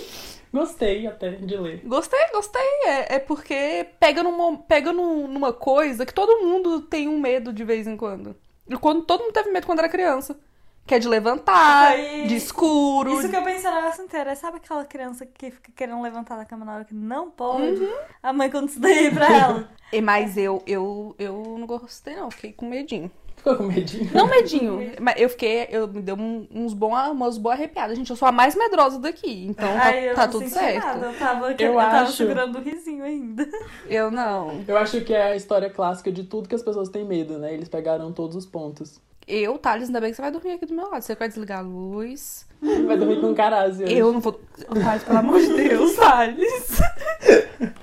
Gostei 0.54 1.08
até 1.08 1.32
de 1.32 1.58
ler. 1.58 1.82
Gostei, 1.86 2.20
gostei. 2.34 2.62
É, 2.86 3.16
é 3.16 3.20
porque 3.20 3.88
pega, 4.00 4.24
numa, 4.24 4.58
pega 4.60 4.94
num- 4.94 5.28
numa 5.28 5.51
coisa 5.51 6.06
que 6.06 6.13
todo 6.13 6.46
mundo 6.46 6.82
tem 6.82 7.08
um 7.10 7.20
medo 7.20 7.51
de 7.54 7.63
vez 7.66 7.86
em 7.86 7.98
quando. 7.98 8.36
E 8.70 8.75
quando 8.78 9.01
todo 9.04 9.22
mundo 9.24 9.34
teve 9.34 9.50
medo 9.51 9.66
quando 9.66 9.80
era 9.80 9.90
criança. 9.90 10.38
Que 10.86 10.96
é 10.96 11.00
de 11.00 11.08
levantar, 11.08 11.90
Aí- 11.92 12.25
de 12.28 12.36
escuro. 12.36 13.13
Isso 13.20 13.30
que 13.30 13.36
eu 13.36 13.44
pensei 13.44 13.70
na 13.70 13.82
negócio 13.82 14.04
inteiro. 14.04 14.36
Sabe 14.36 14.58
aquela 14.58 14.84
criança 14.84 15.25
que 15.28 15.51
fica 15.51 15.72
querendo 15.75 16.01
levantar 16.01 16.36
da 16.38 16.44
cama 16.44 16.66
na 16.66 16.74
hora 16.75 16.86
que 16.86 16.94
não 16.94 17.30
pode? 17.30 17.82
Uhum. 17.84 17.94
A 18.24 18.34
mãe 18.34 18.50
conta 18.50 18.66
isso 18.72 18.80
daí 18.80 19.12
pra 19.13 19.28
ela. 19.28 19.70
E, 19.94 20.00
Mas 20.01 20.38
eu, 20.38 20.63
eu, 20.66 21.13
eu 21.20 21.56
não 21.60 21.68
gostei, 21.68 22.16
não. 22.16 22.32
Fiquei 22.32 22.54
com 22.54 22.66
medinho. 22.66 23.12
Ficou 23.41 23.55
com 23.55 23.63
medinho? 23.63 24.07
Não 24.13 24.27
medinho, 24.27 24.91
mas 25.01 25.15
eu 25.19 25.27
fiquei. 25.27 25.67
Eu 25.71 25.88
me 25.88 26.00
deu 26.00 26.15
um- 26.15 26.48
uns 26.51 26.75
bons, 26.75 26.93
umas 27.10 27.39
boas 27.39 27.55
arrepiadas. 27.55 27.98
Gente, 27.98 28.12
eu 28.12 28.15
sou 28.15 28.27
a 28.27 28.31
mais 28.31 28.53
medrosa 28.55 29.00
daqui. 29.00 29.48
Então 29.48 29.67
tá, 29.74 29.98
eu 29.98 30.13
tá 30.13 30.25
não 30.25 30.31
tudo 30.31 30.43
senti 30.43 30.53
certo. 30.53 30.86
Nada. 30.86 31.05
Eu 31.07 31.13
tava, 31.17 31.51
eu 31.51 31.57
Eu 31.71 31.74
tava 31.75 31.98
acho- 32.01 32.12
segurando 32.17 32.60
o 32.60 32.62
risinho 32.62 33.03
ainda. 33.03 33.48
Eu 33.89 34.12
não. 34.12 34.63
Eu 34.67 34.77
acho 34.77 35.01
que 35.01 35.12
é 35.12 35.31
a 35.31 35.36
história 35.36 35.71
clássica 35.71 36.12
de 36.12 36.24
tudo 36.24 36.48
que 36.48 36.53
as 36.53 36.62
pessoas 36.62 36.88
têm 36.89 37.03
medo, 37.03 37.39
né? 37.39 37.51
Eles 37.51 37.67
pegaram 37.67 38.12
todos 38.12 38.36
os 38.36 38.45
pontos. 38.45 39.01
Eu, 39.27 39.57
Thales, 39.57 39.88
ainda 39.88 40.01
bem 40.01 40.12
que 40.12 40.15
você 40.17 40.21
vai 40.21 40.31
dormir 40.31 40.51
aqui 40.51 40.65
do 40.67 40.74
meu 40.75 40.89
lado. 40.91 41.01
Você 41.01 41.15
vai 41.15 41.27
desligar 41.27 41.60
a 41.60 41.62
luz. 41.62 42.45
Vai 42.62 42.95
dormir 42.98 43.21
com 43.21 43.27
um 43.27 43.33
carazio. 43.36 43.88
Eu 43.88 44.12
não 44.13 44.19
vou. 44.19 44.39
Thales, 44.83 45.03
pelo 45.03 45.17
amor 45.17 45.39
de 45.39 45.53
Deus, 45.53 45.95
Thales. 45.95 46.79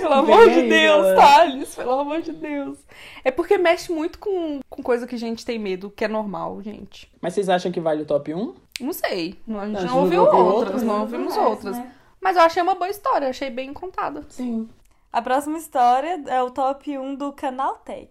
Pelo 0.00 0.14
amor 0.14 0.44
Vem 0.46 0.54
de 0.54 0.60
aí, 0.60 0.68
Deus, 0.68 1.02
galera. 1.02 1.20
Thales. 1.20 1.74
Pelo 1.74 1.92
amor 1.92 2.22
de 2.22 2.32
Deus. 2.32 2.78
É 3.24 3.30
porque 3.30 3.58
mexe 3.58 3.92
muito 3.92 4.18
com, 4.18 4.60
com 4.68 4.82
coisa 4.82 5.06
que 5.06 5.14
a 5.14 5.18
gente 5.18 5.44
tem 5.44 5.58
medo, 5.58 5.90
que 5.90 6.04
é 6.04 6.08
normal, 6.08 6.60
gente. 6.62 7.10
Mas 7.20 7.34
vocês 7.34 7.48
acham 7.48 7.70
que 7.70 7.80
vale 7.80 8.02
o 8.02 8.06
top 8.06 8.32
1? 8.34 8.54
Não 8.80 8.92
sei. 8.92 9.38
Não, 9.46 9.60
a 9.60 9.66
gente 9.66 9.80
Não, 9.84 9.86
não, 9.86 9.98
ouviu 10.02 10.22
outras, 10.22 10.42
outras, 10.42 10.82
não 10.82 10.94
né? 10.94 11.00
ouvimos 11.00 11.36
outras. 11.36 11.76
né? 11.76 11.92
Mas 12.20 12.36
eu 12.36 12.42
achei 12.42 12.62
uma 12.62 12.74
boa 12.74 12.90
história, 12.90 13.28
achei 13.28 13.50
bem 13.50 13.72
contada. 13.72 14.22
Sim. 14.28 14.68
A 15.12 15.20
próxima 15.20 15.58
história 15.58 16.22
é 16.26 16.42
o 16.42 16.50
top 16.50 16.96
1 16.96 17.14
do 17.16 17.32
Canaltech. 17.32 18.10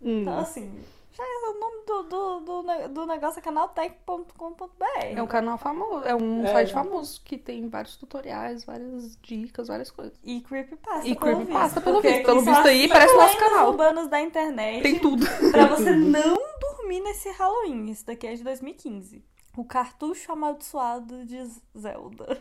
Hum. 0.00 0.22
Então, 0.22 0.38
assim, 0.38 0.70
é 1.20 1.50
o 1.50 1.60
nome 1.60 1.82
do, 1.86 2.02
do, 2.04 2.40
do, 2.40 2.88
do 2.88 3.06
negócio 3.06 3.38
é 3.38 3.42
canaltech.com.br. 3.42 4.84
É 5.00 5.22
um 5.22 5.26
canal 5.26 5.58
famoso, 5.58 6.04
é 6.06 6.14
um 6.14 6.44
É. 6.44 6.52
site 6.52 6.72
famoso 6.72 7.20
que 7.24 7.36
tem 7.36 7.68
vários 7.68 7.96
tutoriais, 7.96 8.64
várias 8.64 9.16
dicas, 9.22 9.68
várias 9.68 9.90
coisas. 9.90 10.18
E 10.22 10.40
creepypasta, 10.40 11.06
E 11.08 11.14
pelo 11.16 11.36
creepypasta, 11.36 11.80
visto, 11.80 11.84
pelo 11.84 12.00
visto. 12.00 12.24
Pelo 12.24 12.40
visto 12.42 12.68
aí, 12.68 12.88
parece 12.88 13.14
nosso 13.14 13.34
lendas 13.34 13.48
canal. 13.48 13.68
urbanas 13.70 14.08
da 14.08 14.20
internet. 14.20 14.82
Tem 14.82 14.98
tudo. 14.98 15.24
Pra 15.50 15.66
você 15.66 15.90
não 15.94 16.36
dormir 16.60 17.00
nesse 17.00 17.30
Halloween. 17.30 17.90
Isso 17.90 18.06
daqui 18.06 18.26
é 18.26 18.34
de 18.34 18.44
2015. 18.44 19.24
O 19.56 19.64
cartucho 19.64 20.30
amaldiçoado 20.32 21.24
de 21.24 21.42
Zelda. 21.76 22.40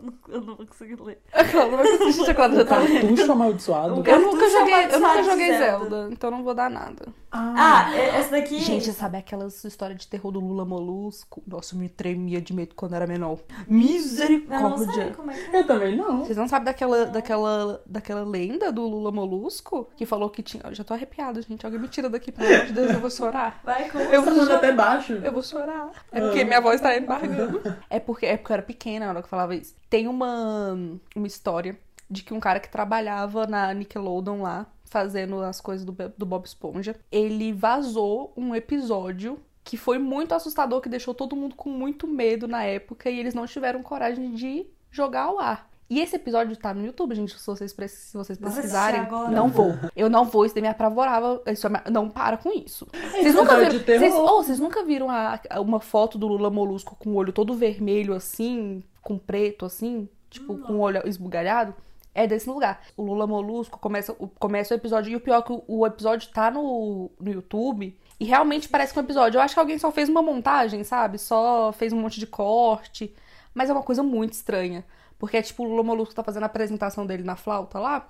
Eu 0.00 0.06
não, 0.06 0.14
eu 0.28 0.40
não 0.40 0.56
vou 0.56 0.66
conseguir 0.66 1.00
ler. 1.00 1.20
Não 1.52 1.76
vai 1.76 1.86
assistir 1.86 2.30
a 2.30 2.34
Clara 2.34 2.54
já 2.54 2.64
tá. 2.64 2.76
Cartucho 2.76 3.32
amaldiçoado. 3.32 3.94
Eu 3.96 4.02
Cartucho 4.02 4.32
nunca 4.34 4.48
joguei, 4.48 4.74
eu 4.74 4.82
nunca 4.84 4.96
amaldiçoado 4.96 5.22
de 5.22 5.30
joguei 5.30 5.58
Zelda. 5.58 5.88
Zelda, 5.90 6.08
então 6.12 6.30
não 6.30 6.42
vou 6.42 6.54
dar 6.54 6.70
nada. 6.70 7.06
Ah, 7.32 7.90
e- 7.94 7.98
essa 8.00 8.30
daqui. 8.32 8.58
Gente, 8.60 8.92
sabe 8.92 9.18
aquelas 9.18 9.62
histórias 9.64 9.98
de 10.00 10.06
terror 10.08 10.32
do 10.32 10.40
Lula 10.40 10.64
Molusco? 10.64 11.42
Nossa, 11.46 11.74
eu 11.74 11.78
me 11.78 11.88
tremia 11.88 12.40
de 12.40 12.52
medo 12.54 12.74
quando 12.74 12.94
era 12.94 13.06
menor. 13.06 13.38
eu 13.38 13.66
não 13.68 13.68
sei 13.68 13.76
Misericórdia. 13.76 15.12
como 15.14 15.30
é 15.30 15.34
que 15.34 15.56
é. 15.56 15.60
Eu 15.60 15.66
também 15.66 15.96
não. 15.96 16.24
Vocês 16.24 16.36
não 16.36 16.48
sabem 16.48 16.64
daquela, 16.64 17.06
daquela, 17.06 17.82
daquela 17.86 18.24
lenda 18.24 18.72
do 18.72 18.82
Lula 18.82 19.12
Molusco? 19.12 19.88
Que 19.96 20.06
falou 20.06 20.30
que 20.30 20.42
tinha. 20.42 20.62
Eu 20.64 20.74
já 20.74 20.82
tô 20.84 20.94
arrepiada, 20.94 21.40
gente. 21.42 21.64
Alguém 21.64 21.80
me 21.80 21.88
tira 21.88 22.08
daqui, 22.08 22.32
pelo 22.32 22.48
amor 22.52 22.66
de 22.66 22.72
Deus, 22.72 22.90
eu 22.92 23.00
vou 23.00 23.10
chorar. 23.10 23.60
Vai 23.64 23.88
com 23.90 23.98
Eu 23.98 24.10
Tá 24.10 24.16
vou 24.30 24.34
falando 24.34 24.52
até 24.52 24.68
chorar. 24.70 24.76
baixo. 24.76 25.12
Eu 25.12 25.32
vou 25.32 25.42
chorar. 25.42 25.90
É 26.12 26.20
porque 26.20 26.44
minha 26.44 26.60
voz 26.60 26.80
tá 26.80 26.96
embargando. 26.96 27.60
É 27.88 28.00
porque, 28.00 28.26
é 28.26 28.36
porque 28.36 28.52
eu 28.52 28.54
era 28.54 28.62
pequena 28.62 29.04
na 29.06 29.10
hora 29.12 29.20
que 29.20 29.26
eu 29.26 29.30
falava 29.30 29.54
isso. 29.54 29.74
Tem 29.90 30.06
uma, 30.08 30.78
uma 31.14 31.26
história 31.26 31.78
de 32.08 32.22
que 32.22 32.32
um 32.32 32.40
cara 32.40 32.60
que 32.60 32.68
trabalhava 32.70 33.46
na 33.46 33.74
Nickelodeon 33.74 34.40
lá, 34.42 34.66
fazendo 34.84 35.42
as 35.42 35.60
coisas 35.60 35.84
do, 35.84 35.94
do 36.16 36.24
Bob 36.26 36.44
Esponja, 36.46 36.96
ele 37.12 37.52
vazou 37.52 38.32
um 38.36 38.54
episódio 38.54 39.38
que 39.62 39.76
foi 39.76 39.98
muito 39.98 40.34
assustador, 40.34 40.80
que 40.80 40.88
deixou 40.88 41.12
todo 41.14 41.36
mundo 41.36 41.54
com 41.54 41.68
muito 41.70 42.06
medo 42.06 42.48
na 42.48 42.64
época 42.64 43.10
e 43.10 43.18
eles 43.18 43.34
não 43.34 43.46
tiveram 43.46 43.82
coragem 43.82 44.32
de 44.32 44.66
jogar 44.90 45.24
ao 45.24 45.38
ar. 45.38 45.68
E 45.88 45.98
esse 46.00 46.14
episódio 46.14 46.56
tá 46.56 46.72
no 46.72 46.86
YouTube, 46.86 47.16
gente, 47.16 47.36
se 47.36 47.44
vocês, 47.44 47.72
se 47.72 48.16
vocês 48.16 48.38
pesquisarem. 48.38 49.00
Não 49.34 49.48
vou. 49.48 49.74
Eu 49.96 50.08
não 50.08 50.24
vou, 50.24 50.46
isso 50.46 50.54
daí 50.54 50.62
me 50.62 50.68
apavorava. 50.68 51.42
Isso 51.48 51.68
me- 51.68 51.80
não 51.90 52.08
para 52.08 52.36
com 52.36 52.48
isso. 52.52 52.86
Vocês 53.10 53.26
Isso 53.26 53.36
nunca 53.36 53.54
é 53.54 53.68
viram, 53.68 53.84
vocês, 53.84 54.14
oh, 54.14 54.42
vocês 54.42 54.58
nunca 54.60 54.84
viram 54.84 55.10
a- 55.10 55.40
uma 55.60 55.80
foto 55.80 56.16
do 56.16 56.28
Lula 56.28 56.48
Molusco 56.48 56.94
com 56.96 57.10
o 57.10 57.14
olho 57.16 57.32
todo 57.32 57.54
vermelho 57.54 58.14
assim, 58.14 58.84
com 59.02 59.18
preto 59.18 59.66
assim, 59.66 60.08
tipo 60.28 60.58
com 60.58 60.74
o 60.74 60.80
olho 60.80 61.06
esbugalhado? 61.06 61.74
É 62.14 62.26
desse 62.26 62.48
lugar. 62.50 62.82
O 62.96 63.04
Lula 63.04 63.26
Molusco 63.26 63.78
começa 63.78 64.12
o, 64.18 64.26
começa 64.28 64.74
o 64.74 64.76
episódio 64.76 65.12
e 65.12 65.16
o 65.16 65.20
pior 65.20 65.38
é 65.38 65.42
que 65.42 65.52
o, 65.52 65.62
o 65.66 65.86
episódio 65.86 66.28
tá 66.30 66.50
no, 66.50 67.10
no 67.20 67.30
YouTube 67.30 67.96
e 68.18 68.24
realmente 68.24 68.68
parece 68.68 68.92
que 68.92 68.98
um 68.98 69.02
episódio. 69.02 69.38
Eu 69.38 69.42
acho 69.42 69.54
que 69.54 69.60
alguém 69.60 69.78
só 69.78 69.90
fez 69.90 70.08
uma 70.08 70.20
montagem, 70.20 70.84
sabe? 70.84 71.18
Só 71.18 71.72
fez 71.72 71.92
um 71.92 72.00
monte 72.00 72.20
de 72.20 72.26
corte, 72.26 73.14
mas 73.54 73.70
é 73.70 73.72
uma 73.72 73.82
coisa 73.82 74.02
muito 74.02 74.34
estranha. 74.34 74.84
Porque 75.18 75.36
é 75.36 75.42
tipo 75.42 75.62
o 75.62 75.68
Lula 75.68 75.82
Molusco 75.82 76.14
tá 76.14 76.22
fazendo 76.22 76.44
a 76.44 76.46
apresentação 76.46 77.06
dele 77.06 77.22
na 77.22 77.36
flauta 77.36 77.78
lá. 77.78 78.08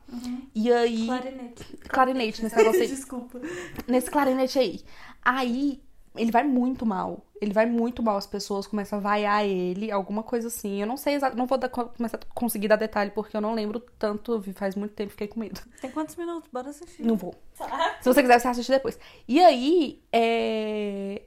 E 0.55 0.73
aí. 0.73 1.07
Clarinete. 1.07 1.77
Clarinete, 1.89 2.43
nesse 2.43 2.55
negócio 2.59 2.81
aí 2.81 2.89
Desculpa. 2.89 3.41
nesse 3.87 4.11
clarinete 4.11 4.59
aí. 4.59 4.81
Aí 5.23 5.83
ele 6.17 6.31
vai 6.31 6.43
muito 6.43 6.85
mal. 6.85 7.25
Ele 7.41 7.53
vai 7.53 7.67
muito 7.67 8.03
mal. 8.03 8.17
As 8.17 8.27
pessoas 8.27 8.67
começam 8.67 8.99
a 8.99 9.03
vaiar 9.03 9.45
ele, 9.45 9.91
alguma 9.91 10.23
coisa 10.23 10.49
assim. 10.49 10.81
Eu 10.81 10.87
não 10.87 10.97
sei 10.97 11.15
exatamente. 11.15 11.39
Não 11.39 11.47
vou 11.47 11.57
dar, 11.57 11.69
começar 11.69 12.19
a 12.19 12.35
conseguir 12.35 12.69
dar 12.69 12.77
detalhe 12.77 13.11
porque 13.11 13.37
eu 13.37 13.41
não 13.41 13.55
lembro 13.55 13.81
tanto. 13.99 14.43
Faz 14.55 14.75
muito 14.75 14.95
tempo, 14.95 15.11
fiquei 15.11 15.29
com 15.29 15.41
medo. 15.41 15.61
Tem 15.81 15.91
quantos 15.91 16.17
minutos? 16.17 16.49
Bora 16.53 16.71
assistir. 16.71 17.03
Não 17.05 17.17
vou. 17.17 17.35
Tá. 17.57 17.97
Se 18.01 18.13
você 18.13 18.23
quiser, 18.23 18.41
você 18.41 18.49
assiste 18.49 18.71
depois. 18.71 18.99
E 19.27 19.41
aí, 19.41 20.03
é... 20.13 21.23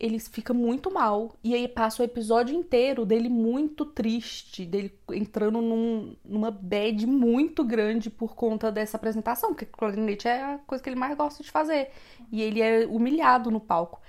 ele 0.00 0.18
fica 0.18 0.54
muito 0.54 0.90
mal. 0.90 1.36
E 1.44 1.54
aí 1.54 1.68
passa 1.68 2.02
o 2.02 2.04
episódio 2.04 2.54
inteiro 2.56 3.04
dele 3.06 3.28
muito 3.28 3.84
triste, 3.84 4.64
dele 4.64 4.92
entrando 5.12 5.60
num- 5.60 6.16
numa 6.24 6.50
bad 6.50 7.06
muito 7.06 7.62
grande 7.62 8.08
por 8.10 8.34
conta 8.34 8.72
dessa 8.72 8.96
apresentação, 8.96 9.50
porque 9.50 9.66
clarinete 9.66 10.26
é 10.26 10.42
a 10.42 10.58
coisa 10.66 10.82
que 10.82 10.88
ele 10.90 10.98
mais 10.98 11.16
gosta 11.16 11.42
de 11.42 11.50
fazer. 11.50 11.90
E 12.32 12.40
ele 12.42 12.60
é 12.62 12.86
humilhado 12.86 13.50
no 13.50 13.60
palco. 13.60 14.00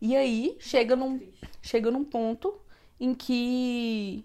E 0.00 0.16
aí 0.16 0.56
chega 0.60 0.96
num, 0.96 1.20
chega 1.62 1.90
num 1.90 2.04
ponto 2.04 2.54
em 2.98 3.14
que 3.14 4.24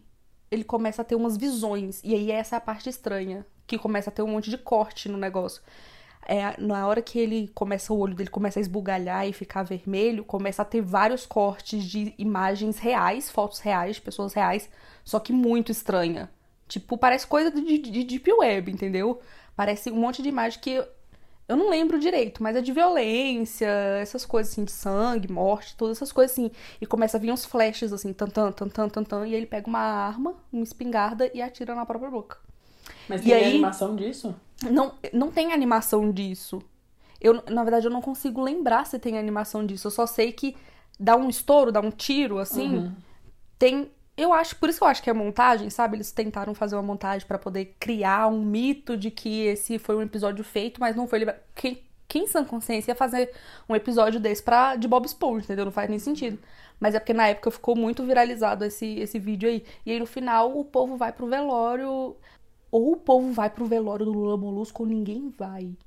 ele 0.51 0.63
começa 0.63 1.01
a 1.01 1.05
ter 1.05 1.15
umas 1.15 1.37
visões. 1.37 2.01
E 2.03 2.13
aí 2.13 2.31
essa 2.31 2.55
é 2.55 2.57
a 2.57 2.61
parte 2.61 2.89
estranha, 2.89 3.45
que 3.67 3.77
começa 3.77 4.09
a 4.09 4.13
ter 4.13 4.21
um 4.21 4.27
monte 4.27 4.49
de 4.49 4.57
corte 4.57 5.09
no 5.09 5.17
negócio. 5.17 5.61
É, 6.27 6.59
na 6.59 6.87
hora 6.87 7.01
que 7.03 7.19
ele 7.19 7.51
começa, 7.53 7.93
o 7.93 7.97
olho 7.99 8.15
dele 8.15 8.29
começa 8.31 8.59
a 8.59 8.61
esbugalhar 8.61 9.27
e 9.27 9.33
ficar 9.33 9.61
vermelho, 9.63 10.23
começa 10.25 10.63
a 10.63 10.65
ter 10.65 10.81
vários 10.81 11.25
cortes 11.25 11.83
de 11.83 12.13
imagens 12.17 12.79
reais, 12.79 13.29
fotos 13.29 13.59
reais, 13.59 13.97
de 13.97 14.01
pessoas 14.01 14.33
reais, 14.33 14.67
só 15.03 15.19
que 15.19 15.31
muito 15.31 15.71
estranha. 15.71 16.29
Tipo, 16.67 16.97
parece 16.97 17.27
coisa 17.27 17.51
de, 17.51 17.77
de 17.77 18.03
Deep 18.03 18.31
Web, 18.33 18.71
entendeu? 18.71 19.19
Parece 19.55 19.91
um 19.91 19.97
monte 19.97 20.23
de 20.23 20.29
imagem 20.29 20.59
que 20.59 20.83
eu 21.47 21.55
não 21.55 21.69
lembro 21.69 21.99
direito, 21.99 22.41
mas 22.41 22.55
é 22.55 22.61
de 22.61 22.71
violência, 22.71 23.67
essas 24.01 24.25
coisas 24.25 24.51
assim, 24.51 24.63
de 24.65 24.71
sangue, 24.71 25.31
morte, 25.31 25.75
todas 25.77 25.97
essas 25.97 26.11
coisas 26.11 26.31
assim. 26.31 26.49
E 26.81 26.87
começa 26.87 27.17
a 27.17 27.19
vir 27.19 27.31
uns 27.31 27.45
flashes 27.45 27.93
assim, 27.93 28.11
tan 28.13 28.27
tan 28.27 28.51
tan 28.51 28.67
tan 28.67 28.89
tan, 28.89 29.03
tan 29.03 29.27
e 29.27 29.35
ele 29.35 29.45
pega 29.45 29.67
uma 29.67 29.77
arma, 29.79 30.33
uma 30.51 30.63
espingarda 30.63 31.29
e 31.35 31.41
atira 31.41 31.75
na 31.75 31.85
própria 31.85 32.09
boca. 32.09 32.37
Mas 33.07 33.21
E 33.21 33.25
tem 33.25 33.33
aí- 33.33 33.45
animação 33.51 33.95
disso? 33.95 34.35
Não, 34.63 34.93
não 35.11 35.31
tem 35.31 35.53
animação 35.53 36.11
disso. 36.11 36.61
Eu, 37.19 37.43
na 37.49 37.63
verdade, 37.63 37.87
eu 37.87 37.91
não 37.91 38.01
consigo 38.01 38.41
lembrar 38.41 38.85
se 38.85 38.99
tem 38.99 39.17
animação 39.17 39.65
disso. 39.65 39.87
Eu 39.87 39.91
só 39.91 40.05
sei 40.05 40.31
que 40.31 40.55
dá 40.99 41.15
um 41.15 41.29
estouro, 41.29 41.71
dá 41.71 41.81
um 41.81 41.91
tiro, 41.91 42.37
assim. 42.37 42.77
Uhum. 42.77 42.95
Tem. 43.57 43.91
Eu 44.17 44.31
acho, 44.31 44.55
por 44.55 44.69
isso 44.69 44.77
que 44.79 44.83
eu 44.83 44.87
acho 44.87 45.03
que 45.03 45.09
é 45.09 45.13
montagem, 45.13 45.69
sabe? 45.69 45.97
Eles 45.97 46.11
tentaram 46.11 46.53
fazer 46.53 46.75
uma 46.75 46.83
montagem 46.83 47.27
pra 47.27 47.37
poder 47.37 47.75
criar 47.79 48.27
um 48.27 48.41
mito 48.43 48.95
de 48.95 49.11
que 49.11 49.41
esse 49.41 49.77
foi 49.77 49.95
um 49.95 50.01
episódio 50.01 50.43
feito, 50.43 50.79
mas 50.79 50.95
não 50.95 51.07
foi. 51.07 51.25
Quem 51.53 51.85
quem 52.07 52.27
sã 52.27 52.43
consciência 52.43 52.91
ia 52.91 52.95
fazer 52.95 53.31
um 53.67 53.75
episódio 53.75 54.19
desse 54.19 54.41
pra, 54.41 54.75
de 54.75 54.87
Bob 54.87 55.05
Esponja, 55.05 55.45
entendeu? 55.45 55.65
Não 55.65 55.71
faz 55.71 55.89
nem 55.89 55.99
sentido. 55.99 56.39
Mas 56.79 56.93
é 56.93 56.99
porque 56.99 57.13
na 57.13 57.27
época 57.27 57.49
ficou 57.51 57.75
muito 57.75 58.03
viralizado 58.03 58.63
esse, 58.65 58.99
esse 58.99 59.17
vídeo 59.17 59.49
aí. 59.49 59.65
E 59.85 59.91
aí 59.91 59.99
no 59.99 60.05
final 60.05 60.57
o 60.57 60.63
povo 60.63 60.97
vai 60.97 61.11
pro 61.11 61.27
velório. 61.27 62.15
Ou 62.75 62.91
o 62.91 62.97
povo 62.97 63.31
vai 63.31 63.49
pro 63.49 63.65
velório 63.65 64.05
do 64.05 64.11
Lula 64.11 64.35
Molusco 64.35 64.83
ou 64.83 64.89
ninguém 64.89 65.29
vai. 65.29 65.77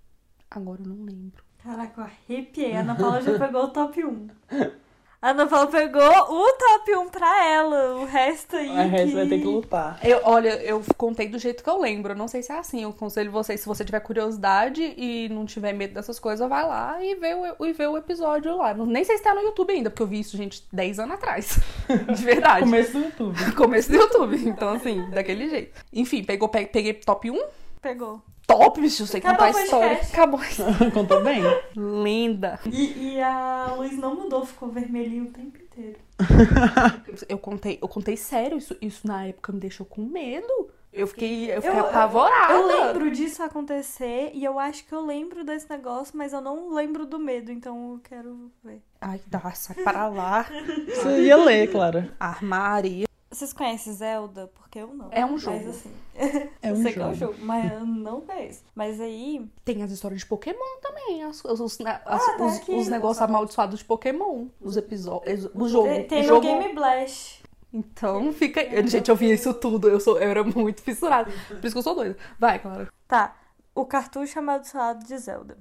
Agora 0.51 0.81
eu 0.81 0.89
não 0.89 1.05
lembro. 1.05 1.45
Caraca, 1.59 2.01
eu 2.01 2.05
arrepiei. 2.05 2.75
A 2.75 2.81
Ana 2.81 2.95
Paula 2.95 3.21
já 3.21 3.39
pegou 3.39 3.65
o 3.65 3.69
top 3.69 4.03
1. 4.03 4.29
A 5.21 5.31
Ana 5.31 5.47
Paula 5.49 5.67
pegou 5.67 6.01
o 6.01 6.53
top 6.53 6.95
1 6.95 7.09
pra 7.09 7.45
ela. 7.45 7.97
O 7.97 8.05
resto 8.05 8.55
aí. 8.55 8.69
O 8.71 8.89
resto 8.89 9.09
que... 9.09 9.15
vai 9.17 9.27
ter 9.27 9.39
que 9.41 9.47
lutar. 9.47 9.99
Eu, 10.05 10.21
olha, 10.23 10.63
eu 10.63 10.81
contei 10.97 11.27
do 11.29 11.39
jeito 11.41 11.65
que 11.65 11.69
eu 11.69 11.81
lembro. 11.81 12.13
Eu 12.13 12.17
não 12.17 12.29
sei 12.29 12.41
se 12.41 12.53
é 12.53 12.57
assim. 12.59 12.85
Eu 12.85 12.91
aconselho 12.91 13.33
vocês, 13.33 13.59
se 13.61 13.67
você 13.67 13.85
tiver 13.85 13.99
curiosidade 13.99 14.81
e 14.97 15.29
não 15.31 15.45
tiver 15.45 15.73
medo 15.73 15.95
dessas 15.95 16.21
coisas, 16.21 16.49
vai 16.49 16.65
lá 16.65 17.03
e 17.05 17.17
vê 17.17 17.35
o, 17.35 17.67
e 17.67 17.73
vê 17.73 17.87
o 17.89 17.97
episódio 17.97 18.57
lá. 18.57 18.73
Não- 18.73 18.87
Nem 18.87 19.03
sei 19.03 19.17
se 19.17 19.25
tá 19.25 19.35
no 19.35 19.41
YouTube 19.41 19.73
ainda, 19.73 19.91
porque 19.91 20.05
eu 20.05 20.07
vi 20.07 20.21
isso, 20.21 20.37
gente, 20.37 20.63
10 20.73 21.01
anos 21.01 21.17
atrás. 21.17 21.59
De 22.17 22.23
verdade. 22.25 22.61
Começo 22.61 22.93
do 22.93 22.99
YouTube. 23.01 23.53
Começo 23.57 23.91
do 23.91 23.97
YouTube. 23.97 24.37
Então, 24.49 24.69
assim, 24.75 25.11
daquele 25.11 25.49
jeito. 25.51 25.81
Enfim, 25.93 26.23
pegou, 26.23 26.49
pe- 26.49 26.67
peguei 26.67 26.95
top 26.95 27.29
1? 27.29 27.43
Pegou. 27.83 28.23
Top, 28.49 28.81
bicho, 28.81 29.03
eu 29.03 29.07
sei 29.07 29.21
Acabou 29.21 29.47
contar 29.47 29.59
a 29.59 29.63
história. 29.63 30.01
Acabou. 30.03 30.41
Contou 30.95 31.23
bem. 31.23 31.43
Lenda. 31.77 32.59
E, 32.67 33.15
e 33.15 33.21
a 33.21 33.75
luz 33.77 33.97
não 33.99 34.15
mudou, 34.17 34.45
ficou 34.47 34.71
vermelhinho 34.71 35.25
o 35.25 35.31
tempo 35.31 35.57
inteiro. 35.59 35.99
Eu 37.29 37.39
contei, 37.39 37.79
eu 37.81 37.87
contei 37.87 38.17
sério, 38.17 38.59
isso, 38.59 38.77
isso 38.83 39.07
na 39.07 39.27
época 39.27 39.53
me 39.53 39.61
deixou 39.61 39.87
com 39.87 40.03
medo. 40.03 40.71
Eu 40.93 41.07
fiquei, 41.07 41.53
eu 41.53 41.61
fiquei 41.63 41.71
Eu- 41.79 41.83
eu- 41.85 41.89
apavorada. 41.91 42.53
Eu 42.55 42.67
lembro 42.67 43.11
disso 43.11 43.43
acontecer 43.43 44.31
e 44.35 44.43
eu 44.45 44.59
acho 44.59 44.85
que 44.87 44.93
eu 44.93 45.05
lembro 45.05 45.45
desse 45.45 45.69
negócio, 45.71 46.17
mas 46.17 46.33
eu 46.33 46.41
não 46.41 46.73
lembro 46.73 47.07
do 47.07 47.19
medo, 47.19 47.53
então 47.53 47.93
eu 47.93 48.01
quero 48.03 48.51
ver. 48.65 48.83
Ai, 49.01 49.21
dá, 49.27 49.51
sai 49.53 49.77
para 49.85 50.09
lá. 50.09 50.47
Você 50.89 51.21
ia 51.27 51.37
ler, 51.37 51.71
Clara. 51.71 52.09
Armaria. 52.19 53.07
Vocês 53.31 53.53
conhecem 53.53 53.93
Zelda? 53.93 54.51
Porque 54.55 54.79
eu 54.79 54.95
não. 54.95 55.09
É 55.11 55.25
um 55.25 55.33
Mas 55.33 55.43
jogo. 55.43 55.69
assim, 55.71 55.93
É 56.63 56.71
eu 56.71 56.75
um 56.75 56.83
sei 56.83 56.93
que 56.95 56.99
é 56.99 57.07
um 57.07 57.15
jogo. 57.15 57.35
jogo, 57.35 57.45
mas 57.47 57.73
eu 57.73 57.85
não 57.85 58.23
conheço. 58.23 58.63
Mas 58.75 58.99
aí, 59.01 59.47
Tem 59.65 59.83
as 59.83 59.91
histórias 59.91 60.21
de 60.21 60.27
Pokémon 60.27 60.81
também. 60.81 61.23
As, 61.25 61.45
os, 61.45 61.61
os, 61.61 61.79
né, 61.81 62.01
as- 62.07 62.25
tá 62.25 62.45
os- 62.73 62.89
negócios 62.89 63.21
amaldiçoados 63.23 63.81
de 63.81 63.85
Pokémon. 63.85 64.47
Os 64.61 64.77
episódios. 64.79 65.47
O 65.55 65.69
jogo. 65.69 65.89
tem, 65.89 66.07
tem 66.09 66.19
o 66.21 66.23
no 66.23 66.29
jogo... 66.29 66.41
Game 66.47 66.75
Blast. 66.75 67.43
Então 67.71 68.33
fica. 68.33 68.63
Eu, 68.63 68.87
gente, 68.87 69.11
eu 69.11 69.17
vi 69.17 69.31
isso 69.31 69.53
tudo. 69.53 69.89
Eu, 69.91 70.01
sou, 70.01 70.17
eu 70.19 70.31
era 70.31 70.43
muito 70.43 70.81
fissurada. 70.83 71.31
Por 71.49 71.63
isso 71.65 71.73
que 71.75 71.79
eu 71.79 71.83
sou 71.83 71.95
doida. 71.95 72.17
Vai, 72.39 72.59
Clara. 72.59 72.89
Tá. 73.07 73.37
O 73.75 73.85
cartucho 73.85 74.39
amaldiçoado 74.39 75.05
de 75.05 75.19
Zelda. 75.19 75.59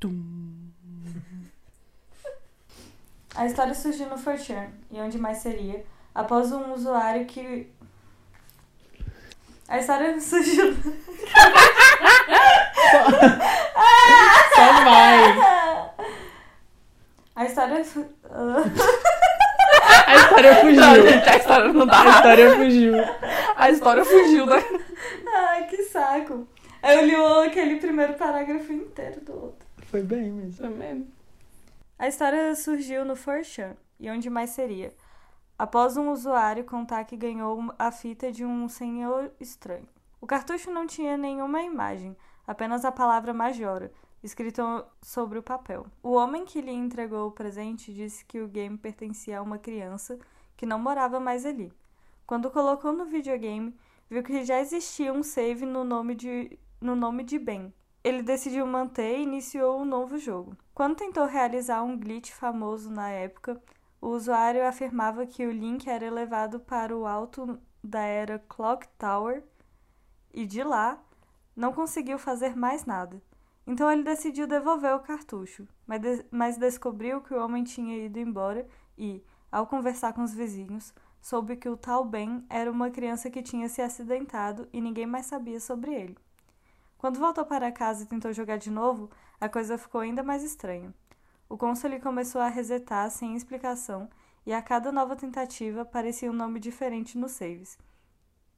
Tum. 0.00 0.54
A 3.34 3.44
história 3.44 3.74
surgiu 3.74 4.08
no 4.08 4.16
4chan, 4.16 4.70
e 4.90 4.98
onde 4.98 5.18
mais 5.18 5.38
seria, 5.38 5.84
após 6.16 6.50
um 6.50 6.72
usuário 6.72 7.26
que... 7.26 7.70
A 9.68 9.78
história 9.78 10.18
surgiu... 10.20 10.74
Só 14.54 14.72
vai. 14.84 15.38
A 17.34 17.44
história... 17.44 17.84
A 20.06 20.14
história 20.16 20.54
Não, 20.54 20.60
fugiu. 20.60 21.08
gente, 21.10 21.28
a 21.28 21.36
história 21.36 21.72
não 21.72 21.82
A 21.82 21.84
dá. 21.86 22.10
história 22.10 22.56
fugiu. 22.56 22.94
A 23.56 23.70
história 23.70 24.04
fugiu, 24.04 24.46
né? 24.46 24.62
Ai, 25.34 25.66
que 25.66 25.82
saco. 25.84 26.48
Eu 26.82 27.04
li 27.04 27.14
aquele 27.46 27.76
primeiro 27.76 28.14
parágrafo 28.14 28.72
inteiro 28.72 29.20
do 29.22 29.32
outro. 29.34 29.66
Foi 29.90 30.02
bem 30.02 30.30
mesmo. 30.30 30.52
Foi 30.54 30.68
mesmo. 30.68 31.08
A 31.98 32.08
história 32.08 32.54
surgiu 32.54 33.04
no 33.04 33.14
4chan, 33.14 33.74
e 33.98 34.10
onde 34.10 34.30
mais 34.30 34.50
seria, 34.50 34.94
após 35.58 35.96
um 35.96 36.10
usuário 36.10 36.64
contar 36.64 37.04
que 37.04 37.16
ganhou 37.16 37.72
a 37.78 37.90
fita 37.90 38.30
de 38.30 38.44
um 38.44 38.68
senhor 38.68 39.32
estranho. 39.40 39.88
O 40.20 40.26
cartucho 40.26 40.70
não 40.70 40.86
tinha 40.86 41.16
nenhuma 41.16 41.62
imagem, 41.62 42.16
apenas 42.46 42.84
a 42.84 42.92
palavra 42.92 43.32
Majora, 43.32 43.92
escrito 44.22 44.62
sobre 45.02 45.38
o 45.38 45.42
papel. 45.42 45.86
O 46.02 46.12
homem 46.12 46.44
que 46.44 46.60
lhe 46.60 46.72
entregou 46.72 47.28
o 47.28 47.32
presente 47.32 47.92
disse 47.92 48.24
que 48.24 48.40
o 48.40 48.48
game 48.48 48.76
pertencia 48.76 49.38
a 49.38 49.42
uma 49.42 49.58
criança 49.58 50.18
que 50.56 50.66
não 50.66 50.78
morava 50.78 51.20
mais 51.20 51.46
ali. 51.46 51.72
Quando 52.26 52.50
colocou 52.50 52.92
no 52.92 53.04
videogame, 53.04 53.74
viu 54.10 54.22
que 54.22 54.44
já 54.44 54.60
existia 54.60 55.12
um 55.12 55.22
save 55.22 55.64
no 55.64 55.84
nome 55.84 56.14
de, 56.14 56.58
no 56.80 56.96
nome 56.96 57.22
de 57.22 57.38
Ben. 57.38 57.72
Ele 58.02 58.22
decidiu 58.22 58.66
manter 58.66 59.18
e 59.18 59.22
iniciou 59.22 59.80
um 59.80 59.84
novo 59.84 60.18
jogo. 60.18 60.56
Quando 60.74 60.96
tentou 60.96 61.26
realizar 61.26 61.82
um 61.82 61.98
glitch 61.98 62.30
famoso 62.30 62.90
na 62.90 63.08
época, 63.10 63.60
o 64.00 64.08
usuário 64.08 64.66
afirmava 64.66 65.26
que 65.26 65.46
o 65.46 65.50
Link 65.50 65.88
era 65.88 66.10
levado 66.10 66.60
para 66.60 66.96
o 66.96 67.06
alto 67.06 67.58
da 67.82 68.00
era 68.00 68.38
Clock 68.48 68.86
Tower 68.98 69.42
e 70.32 70.44
de 70.46 70.62
lá 70.62 71.02
não 71.54 71.72
conseguiu 71.72 72.18
fazer 72.18 72.54
mais 72.56 72.84
nada. 72.84 73.22
Então 73.66 73.90
ele 73.90 74.04
decidiu 74.04 74.46
devolver 74.46 74.94
o 74.94 75.00
cartucho, 75.00 75.66
mas, 75.86 76.00
de- 76.00 76.24
mas 76.30 76.56
descobriu 76.56 77.20
que 77.20 77.34
o 77.34 77.42
homem 77.42 77.64
tinha 77.64 78.04
ido 78.04 78.18
embora 78.18 78.66
e, 78.96 79.24
ao 79.50 79.66
conversar 79.66 80.12
com 80.12 80.22
os 80.22 80.34
vizinhos, 80.34 80.94
soube 81.20 81.56
que 81.56 81.68
o 81.68 81.76
tal 81.76 82.04
Ben 82.04 82.44
era 82.48 82.70
uma 82.70 82.90
criança 82.90 83.30
que 83.30 83.42
tinha 83.42 83.68
se 83.68 83.82
acidentado 83.82 84.68
e 84.72 84.80
ninguém 84.80 85.06
mais 85.06 85.26
sabia 85.26 85.58
sobre 85.58 85.92
ele. 85.92 86.16
Quando 86.96 87.18
voltou 87.18 87.44
para 87.44 87.72
casa 87.72 88.04
e 88.04 88.06
tentou 88.06 88.32
jogar 88.32 88.56
de 88.58 88.70
novo, 88.70 89.10
a 89.40 89.48
coisa 89.48 89.76
ficou 89.76 90.00
ainda 90.00 90.22
mais 90.22 90.44
estranha. 90.44 90.94
O 91.48 91.56
console 91.56 92.00
começou 92.00 92.40
a 92.40 92.48
resetar 92.48 93.10
sem 93.10 93.36
explicação 93.36 94.08
e 94.44 94.52
a 94.52 94.60
cada 94.60 94.90
nova 94.90 95.14
tentativa 95.14 95.82
aparecia 95.82 96.30
um 96.30 96.34
nome 96.34 96.58
diferente 96.58 97.16
nos 97.16 97.32
saves. 97.32 97.78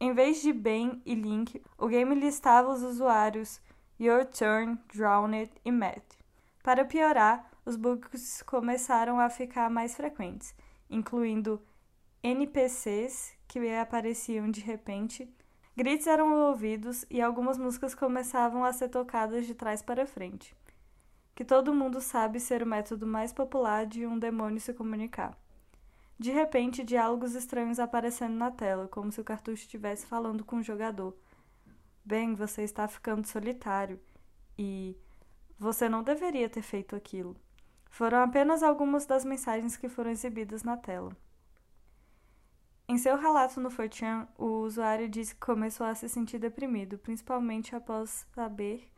Em 0.01 0.13
vez 0.15 0.41
de 0.41 0.53
Ben 0.53 1.03
e 1.05 1.15
Link, 1.15 1.63
o 1.77 1.89
game 1.89 2.15
listava 2.15 2.73
os 2.73 2.83
usuários 2.83 3.61
Your 4.01 4.25
Turn, 4.25 4.79
Drowned 4.95 5.51
e 5.65 5.73
Matt. 5.73 6.05
Para 6.63 6.85
piorar, 6.85 7.51
os 7.65 7.77
bugs 7.77 8.43
começaram 8.43 9.19
a 9.19 9.29
ficar 9.29 9.69
mais 9.69 9.95
frequentes, 9.95 10.55
incluindo 10.89 11.61
NPCs 12.23 13.37
que 13.47 13.59
apareciam 13.75 14.51
de 14.51 14.61
repente, 14.61 15.29
gritos 15.77 16.07
eram 16.07 16.33
ouvidos 16.49 17.05
e 17.11 17.21
algumas 17.21 17.59
músicas 17.59 17.95
começavam 17.95 18.65
a 18.65 18.73
ser 18.73 18.89
tocadas 18.89 19.47
de 19.47 19.55
trás 19.55 19.83
para 19.83 20.07
frente, 20.07 20.55
que 21.39 21.45
todo 21.45 21.73
mundo 21.73 22.01
sabe 22.01 22.41
ser 22.41 22.65
o 22.65 22.67
método 22.67 23.07
mais 23.07 23.33
popular 23.33 23.87
de 23.87 24.05
um 24.05 24.19
demônio 24.19 24.61
se 24.61 24.75
comunicar. 24.75 25.39
De 26.19 26.33
repente, 26.33 26.83
diálogos 26.83 27.37
estranhos 27.37 27.79
aparecendo 27.79 28.35
na 28.35 28.51
tela, 28.51 28.89
como 28.89 29.13
se 29.13 29.21
o 29.21 29.25
cartucho 29.25 29.63
estivesse 29.63 30.05
falando 30.05 30.45
com 30.45 30.57
o 30.57 30.63
jogador. 30.65 31.17
Bem, 32.05 32.35
você 32.35 32.65
está 32.65 32.89
ficando 32.89 33.25
solitário 33.25 34.01
e 34.59 34.97
você 35.57 35.89
não 35.89 36.03
deveria 36.03 36.49
ter 36.49 36.63
feito 36.63 36.97
aquilo. 36.97 37.37
Foram 37.89 38.19
apenas 38.19 38.65
algumas 38.65 39.07
das 39.07 39.25
mensagens 39.25 39.77
que 39.77 39.89
foram 39.89 40.11
exibidas 40.11 40.65
na 40.65 40.77
tela. 40.77 41.17
Em 42.89 42.99
seu 42.99 43.17
relato 43.17 43.61
no 43.61 43.71
4chan, 43.71 44.27
o 44.37 44.63
usuário 44.63 45.09
disse 45.09 45.37
que 45.37 45.41
começou 45.41 45.87
a 45.87 45.95
se 45.95 46.09
sentir 46.09 46.41
deprimido, 46.41 46.99
principalmente 46.99 47.77
após 47.77 48.27
saber 48.35 48.91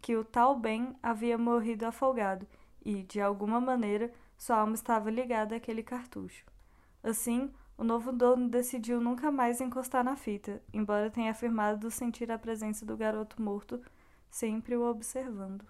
que 0.00 0.16
o 0.16 0.24
tal 0.24 0.56
Ben 0.56 0.96
havia 1.02 1.36
morrido 1.38 1.86
afogado 1.86 2.46
e, 2.84 3.02
de 3.02 3.20
alguma 3.20 3.60
maneira, 3.60 4.12
sua 4.36 4.58
alma 4.58 4.74
estava 4.74 5.10
ligada 5.10 5.56
àquele 5.56 5.82
cartucho. 5.82 6.44
Assim, 7.02 7.52
o 7.76 7.84
novo 7.84 8.12
dono 8.12 8.48
decidiu 8.48 9.00
nunca 9.00 9.30
mais 9.30 9.60
encostar 9.60 10.02
na 10.04 10.16
fita, 10.16 10.62
embora 10.72 11.10
tenha 11.10 11.30
afirmado 11.30 11.90
sentir 11.90 12.30
a 12.30 12.38
presença 12.38 12.84
do 12.86 12.96
garoto 12.96 13.40
morto, 13.40 13.80
sempre 14.30 14.76
o 14.76 14.84
observando. 14.88 15.64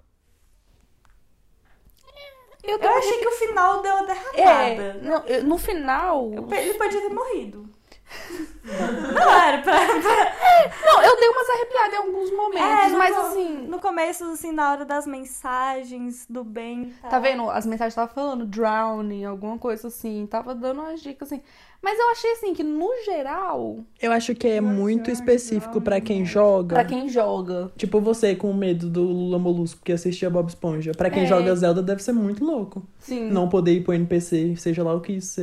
Eu, 2.62 2.78
Eu 2.78 2.96
achei 2.96 3.18
que 3.18 3.28
o 3.28 3.32
final 3.32 3.82
deu 3.82 3.94
uma 3.94 4.12
É, 4.34 4.74
derrapada. 4.74 4.94
não, 5.02 5.26
eu- 5.26 5.44
no 5.44 5.56
final. 5.58 6.30
Ele 6.52 6.74
podia 6.74 7.00
ter 7.00 7.14
morrido. 7.14 7.70
Não 8.68 9.32
era 9.32 9.58
pra. 9.62 9.72
pra- 9.72 10.36
Não, 10.84 11.02
eu 11.02 11.16
dei 11.18 11.28
umas 11.28 11.48
arrepiadas 11.50 11.92
em 11.94 11.96
alguns 11.96 12.30
momentos, 12.30 12.86
É, 12.86 12.88
no 12.90 12.98
mas 12.98 13.14
co- 13.14 13.20
assim. 13.22 13.48
No 13.66 13.78
começo, 13.78 14.24
assim, 14.24 14.52
na 14.52 14.72
hora 14.72 14.84
das 14.84 15.06
mensagens 15.06 16.26
do 16.28 16.44
bem. 16.44 16.92
Tá 17.02 17.08
tal. 17.08 17.20
vendo? 17.22 17.48
As 17.50 17.64
mensagens 17.64 17.92
estavam 17.92 18.14
falando 18.14 18.44
drowning, 18.46 19.24
alguma 19.24 19.58
coisa 19.58 19.88
assim. 19.88 20.26
Tava 20.30 20.54
dando 20.54 20.80
umas 20.80 21.00
dicas 21.00 21.32
assim. 21.32 21.42
Mas 21.80 21.96
eu 21.98 22.10
achei 22.10 22.32
assim 22.32 22.52
que, 22.54 22.64
no 22.64 22.88
geral, 23.04 23.78
Eu 24.02 24.10
acho 24.10 24.34
que 24.34 24.48
é 24.48 24.60
muito 24.60 25.10
específico 25.12 25.80
pra 25.80 26.00
quem 26.00 26.24
joga. 26.26 26.74
pra 26.74 26.84
quem 26.84 27.08
joga. 27.08 27.70
Tipo 27.76 28.00
você 28.00 28.34
com 28.34 28.52
medo 28.52 28.90
do 28.90 29.02
Lula 29.04 29.38
Molusco 29.38 29.80
que 29.84 29.92
assistia 29.92 30.28
Bob 30.28 30.48
Esponja. 30.48 30.90
Pra 30.96 31.08
quem 31.08 31.22
É. 31.22 31.26
joga 31.26 31.54
Zelda 31.54 31.80
deve 31.80 32.02
ser 32.02 32.12
muito 32.12 32.44
louco. 32.44 32.82
Sim. 32.98 33.30
Não 33.30 33.48
poder 33.48 33.74
ir 33.74 33.84
pro 33.84 33.94
NPC, 33.94 34.56
seja 34.56 34.82
lá 34.82 34.92
o 34.92 35.00
que 35.00 35.12
isso 35.12 35.40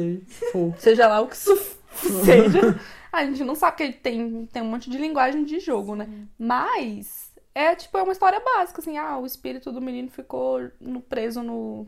for. 0.52 0.74
Seja 0.78 1.08
lá 1.08 1.22
o 1.22 1.28
que 1.28 1.36
isso 1.38 1.56
seja. 2.26 2.80
A 3.12 3.24
gente 3.26 3.44
não 3.46 3.56
sabe 3.56 3.78
que 3.78 3.94
tem, 3.94 4.46
tem 4.52 4.62
um 4.62 4.66
monte 4.66 4.90
de 4.90 4.98
linguagem 4.98 5.46
de 5.46 5.60
jogo, 5.60 5.96
né? 5.96 6.08
Mas 6.38 7.32
É 7.54 7.74
tipo, 7.74 7.98
é 7.98 8.04
uma 8.04 8.12
história 8.12 8.42
básica, 8.42 8.82
assim, 8.82 8.98
ah, 8.98 9.18
o 9.18 9.26
espírito 9.26 9.72
do 9.72 9.82
menino 9.82 10.10
ficou 10.10 10.70
no, 10.82 11.00
preso 11.00 11.42
no. 11.42 11.88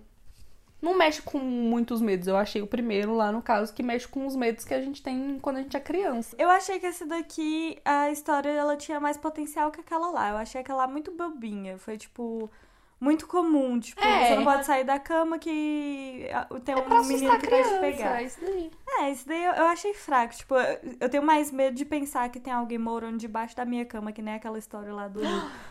Não 0.82 0.96
mexe 0.98 1.22
com 1.22 1.40
muitos 1.40 2.00
medos. 2.02 2.28
Eu 2.28 2.38
achei 2.38 2.62
o 2.62 2.68
primeiro 2.68 3.14
lá, 3.16 3.32
no 3.32 3.42
caso, 3.42 3.74
que 3.74 3.84
mexe 3.84 4.08
com 4.08 4.26
os 4.26 4.36
medos 4.38 4.64
que 4.64 4.74
a 4.74 4.80
gente 4.82 5.02
tem 5.04 5.38
quando 5.42 5.58
a 5.58 5.62
gente 5.62 5.76
é 5.76 5.80
criança. 5.82 6.34
Eu 6.40 6.50
achei 6.50 6.80
que 6.80 6.86
esse 6.86 7.04
daqui, 7.04 7.78
a 7.84 8.10
história, 8.12 8.50
ela 8.52 8.78
tinha 8.78 9.00
mais 9.00 9.18
potencial 9.18 9.70
que 9.72 9.82
aquela 9.82 10.10
lá. 10.12 10.30
Eu 10.30 10.38
achei 10.38 10.62
aquela 10.62 10.88
muito 10.88 11.12
bobinha. 11.12 11.78
Foi 11.78 11.98
tipo. 11.98 12.50
Muito 13.00 13.28
comum, 13.28 13.80
tipo, 13.80 14.02
É. 14.04 14.30
você 14.30 14.36
não 14.38 14.44
pode 14.44 14.66
sair 14.66 14.84
da 14.84 14.98
cama 14.98 15.38
que 15.38 16.28
ah, 16.34 16.48
tem 16.66 16.74
É 16.74 16.78
um 16.80 17.04
menino 17.06 17.32
assustar 17.32 17.40
que 17.40 17.48
vai 17.48 17.64
te 17.64 17.80
pegar. 17.80 18.22
é 18.22 18.26
isso 18.26 18.40
daí. 18.42 18.72
É, 19.00 19.12
isso 19.12 19.28
daí 19.28 19.44
eu, 19.46 19.52
eu 19.54 19.66
achei 19.66 19.94
fraco. 19.94 20.36
Tipo, 20.36 20.56
eu, 20.56 20.78
eu 21.02 21.10
tenho 21.10 21.24
mais 21.24 21.52
medo 21.52 21.76
de 21.76 21.86
pensar 21.86 22.30
que 22.30 22.40
tem 22.40 22.52
alguém 22.52 22.78
morando 22.78 23.18
debaixo 23.18 23.56
da 23.56 23.64
minha 23.66 23.86
cama, 23.86 24.12
que 24.12 24.22
nem 24.22 24.34
aquela 24.34 24.58
história 24.58 24.92
lá 24.94 25.08
do, 25.08 25.22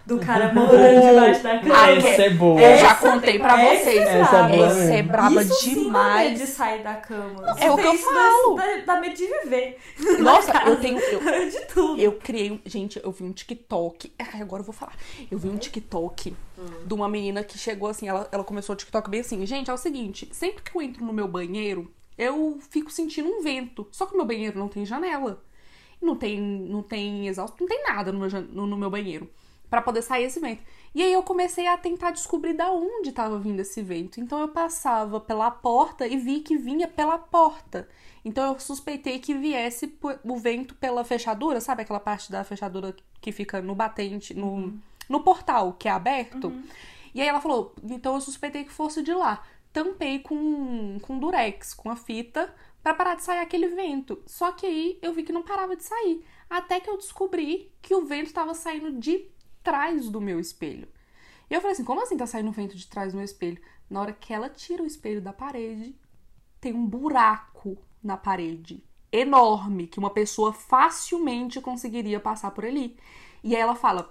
do 0.07 0.19
cara 0.25 0.53
morando 0.55 1.01
debaixo 1.01 1.43
da 1.43 1.59
cama. 1.59 1.75
Ai, 1.77 1.99
Essa 1.99 2.23
é 2.23 2.31
boa. 2.31 2.61
Eu 2.61 2.79
já 2.79 2.95
contei 2.95 3.39
pra 3.39 3.61
Essa 3.61 3.85
vocês. 3.85 4.07
é 4.07 4.21
Essa 4.21 4.37
é 4.37 4.49
boa 4.57 4.67
Essa 4.67 4.79
é 4.83 4.87
mesmo. 4.97 5.09
braba 5.09 5.43
Isso 5.43 5.55
sim 5.55 5.75
demais. 5.85 6.31
medo 6.31 6.41
de 6.41 6.47
sair 6.47 6.83
da 6.83 6.95
cama. 6.95 7.57
é 7.59 7.71
o 7.71 7.77
que 7.77 7.87
eu 7.87 7.95
falo. 7.99 8.55
Dá, 8.57 8.77
dá 8.95 9.01
medo 9.01 9.15
de 9.17 9.27
viver. 9.27 9.79
Nossa, 10.21 10.53
eu 10.67 10.77
tenho. 10.81 10.99
eu- 10.99 11.21
de 11.51 11.61
tudo. 11.67 12.01
Eu 12.01 12.13
criei 12.13 12.51
um. 12.53 12.61
Gente, 12.65 13.01
eu 13.03 13.11
vi 13.11 13.25
um 13.25 13.33
TikTok. 13.33 14.13
Ai, 14.19 14.41
agora 14.43 14.61
eu 14.61 14.65
vou 14.67 14.75
falar. 14.75 14.95
Eu 15.31 15.39
vi 15.39 15.49
um 15.49 15.57
TikTok 15.57 16.35
de 16.87 16.95
uma 16.95 17.09
menina 17.09 17.43
que 17.45 17.59
chegou 17.59 17.89
assim. 17.89 18.09
Ela, 18.09 18.29
ela 18.31 18.45
começou 18.45 18.75
o 18.75 18.77
TikTok 18.77 19.11
bem 19.11 19.21
assim. 19.21 19.45
Gente, 19.47 19.71
é 19.71 19.75
o 19.75 19.77
seguinte: 19.77 20.29
sempre 20.33 20.63
que 20.63 20.77
eu 20.77 20.81
entro 20.83 21.05
no 21.05 21.13
meu 21.13 21.27
banheiro, 21.29 21.91
eu 22.17 22.59
fico 22.71 22.91
sentindo 22.91 23.29
um 23.29 23.43
vento. 23.43 23.87
Só 23.91 24.07
que 24.07 24.15
o 24.15 24.17
meu 24.17 24.27
banheiro 24.27 24.59
não 24.59 24.69
tem 24.69 24.85
janela. 24.85 25.43
Não 26.01 26.17
tem, 26.17 26.41
não 26.41 26.83
tem 26.83 27.27
exausto, 27.27 27.57
não 27.61 27.67
tem 27.67 27.83
nada 27.83 28.13
no 28.13 28.21
meu, 28.21 28.43
no, 28.43 28.67
no 28.67 28.77
meu 28.77 28.91
banheiro. 28.91 29.31
Pra 29.69 29.83
poder 29.83 30.03
sair 30.03 30.25
esse 30.25 30.39
vento. 30.39 30.63
E 30.95 31.03
aí 31.03 31.13
eu 31.13 31.23
comecei 31.23 31.67
a 31.67 31.77
tentar 31.77 32.11
descobrir 32.13 32.55
da 32.55 32.71
onde 32.71 33.13
tava 33.13 33.39
vindo 33.39 33.61
esse 33.61 33.83
vento. 33.83 34.21
Então 34.21 34.39
eu 34.39 34.49
passava 34.49 35.19
pela 35.21 35.51
porta 35.51 36.07
e 36.07 36.17
vi 36.17 36.41
que 36.41 36.57
vinha 36.57 36.87
pela 36.87 37.19
porta. 37.19 37.89
Então 38.25 38.53
eu 38.53 38.59
suspeitei 38.61 39.19
que 39.19 39.35
viesse 39.35 39.93
o 40.25 40.37
vento 40.37 40.75
pela 40.75 41.05
fechadura, 41.05 41.61
sabe 41.61 41.83
aquela 41.83 42.01
parte 42.01 42.31
da 42.31 42.45
fechadura 42.45 42.95
que 43.21 43.33
fica 43.33 43.61
no 43.61 43.75
batente, 43.75 44.35
no, 44.35 44.75
no 45.09 45.21
portal 45.21 45.73
que 45.73 45.89
é 45.89 45.93
aberto? 45.93 46.51
E 47.15 47.21
aí 47.21 47.29
ela 47.29 47.41
falou, 47.41 47.75
então 47.83 48.15
eu 48.15 48.21
suspeitei 48.21 48.65
que 48.65 48.73
fosse 48.73 49.03
de 49.03 49.15
lá. 49.15 49.43
Tampei 49.77 50.21
com, 50.21 50.99
com 51.03 51.19
durex, 51.19 51.75
com 51.75 51.91
a 51.91 51.97
fita, 51.97 52.51
pra 52.83 52.95
parar 52.95 53.15
de 53.15 53.23
sair 53.23 53.41
aquele 53.41 53.69
vento. 53.69 54.23
Só 54.25 54.51
que 54.51 54.65
aí 54.65 54.99
eu 55.03 55.13
vi 55.13 55.23
que 55.23 55.35
não 55.35 55.43
parava 55.43 55.77
de 55.77 55.85
sair. 55.85 56.25
Até 56.49 56.81
que 56.81 56.89
eu 56.89 56.97
descobri 56.97 57.71
que 57.83 57.95
o 57.95 58.07
vento 58.07 58.33
tava 58.33 58.55
saindo 58.55 58.91
de 58.99 59.29
trás 59.63 60.09
do 60.09 60.19
meu 60.19 60.41
espelho. 60.41 60.89
E 61.51 61.53
eu 61.53 61.61
falei 61.61 61.75
assim, 61.75 61.85
como 61.85 62.03
assim 62.03 62.17
tá 62.17 62.27
saindo 62.27 62.51
vento 62.51 62.75
de 62.75 62.87
trás 62.87 63.13
do 63.13 63.17
meu 63.17 63.25
espelho? 63.27 63.61
Na 63.91 64.01
hora 64.01 64.15
que 64.15 64.33
ela 64.33 64.49
tira 64.49 64.83
o 64.83 64.87
espelho 64.87 65.21
da 65.21 65.35
parede, 65.35 65.95
tem 66.59 66.73
um 66.73 66.87
buraco 66.87 67.77
na 68.03 68.17
parede 68.17 68.83
enorme 69.13 69.89
que 69.89 69.99
uma 69.99 70.09
pessoa 70.09 70.55
facilmente 70.55 71.61
conseguiria 71.61 72.19
passar 72.19 72.51
por 72.53 72.65
ali. 72.65 72.97
E 73.45 73.55
aí 73.55 73.61
ela 73.61 73.75
fala: 73.75 74.09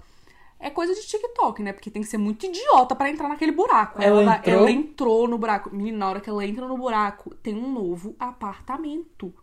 é 0.59 0.69
coisa 0.69 0.93
de 0.93 1.05
TikTok, 1.05 1.61
né? 1.61 1.73
Porque 1.73 1.91
tem 1.91 2.01
que 2.01 2.07
ser 2.07 2.17
muito 2.17 2.45
idiota 2.45 2.95
pra 2.95 3.09
entrar 3.09 3.27
naquele 3.29 3.51
buraco. 3.51 4.01
Ela 4.01 4.23
vai- 4.23 4.37
entrou? 4.39 4.55
ela 4.55 4.71
entrou 4.71 5.27
no 5.27 5.37
buraco. 5.37 5.69
Menina, 5.75 5.97
na 5.97 6.09
hora 6.09 6.21
que 6.21 6.29
ela 6.29 6.45
entra 6.45 6.67
no 6.67 6.77
buraco, 6.77 7.33
tem 7.35 7.55
um 7.55 7.71
novo 7.71 8.15
apartamento. 8.19 9.33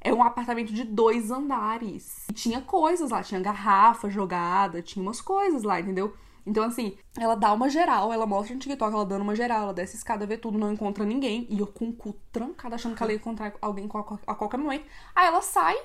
É 0.00 0.12
um 0.12 0.22
apartamento 0.22 0.72
de 0.72 0.84
dois 0.84 1.30
andares. 1.30 2.26
E 2.28 2.32
tinha 2.32 2.60
coisas 2.60 3.10
lá, 3.10 3.22
tinha 3.22 3.40
garrafa 3.40 4.08
jogada, 4.08 4.80
tinha 4.82 5.02
umas 5.02 5.20
coisas 5.20 5.62
lá, 5.62 5.80
entendeu? 5.80 6.14
Então, 6.46 6.62
assim, 6.62 6.96
ela 7.18 7.34
dá 7.34 7.52
uma 7.52 7.68
geral, 7.68 8.12
ela 8.12 8.24
mostra 8.24 8.54
no 8.54 8.60
TikTok, 8.60 8.94
ela 8.94 9.04
dando 9.04 9.22
uma 9.22 9.34
geral, 9.34 9.62
ela 9.62 9.74
desce 9.74 9.96
a 9.96 9.98
escada, 9.98 10.24
vê 10.26 10.36
tudo, 10.38 10.56
não 10.56 10.72
encontra 10.72 11.04
ninguém. 11.04 11.44
E 11.50 11.58
eu 11.58 11.66
com 11.66 11.88
o 11.88 11.92
cu 11.92 12.14
trancado, 12.30 12.74
achando 12.76 12.94
que 12.94 13.02
ela 13.02 13.10
ia 13.10 13.18
encontrar 13.18 13.52
alguém 13.60 13.88
a 14.26 14.34
qualquer 14.34 14.58
momento. 14.58 14.84
Aí 15.12 15.26
ela 15.26 15.42
sai 15.42 15.76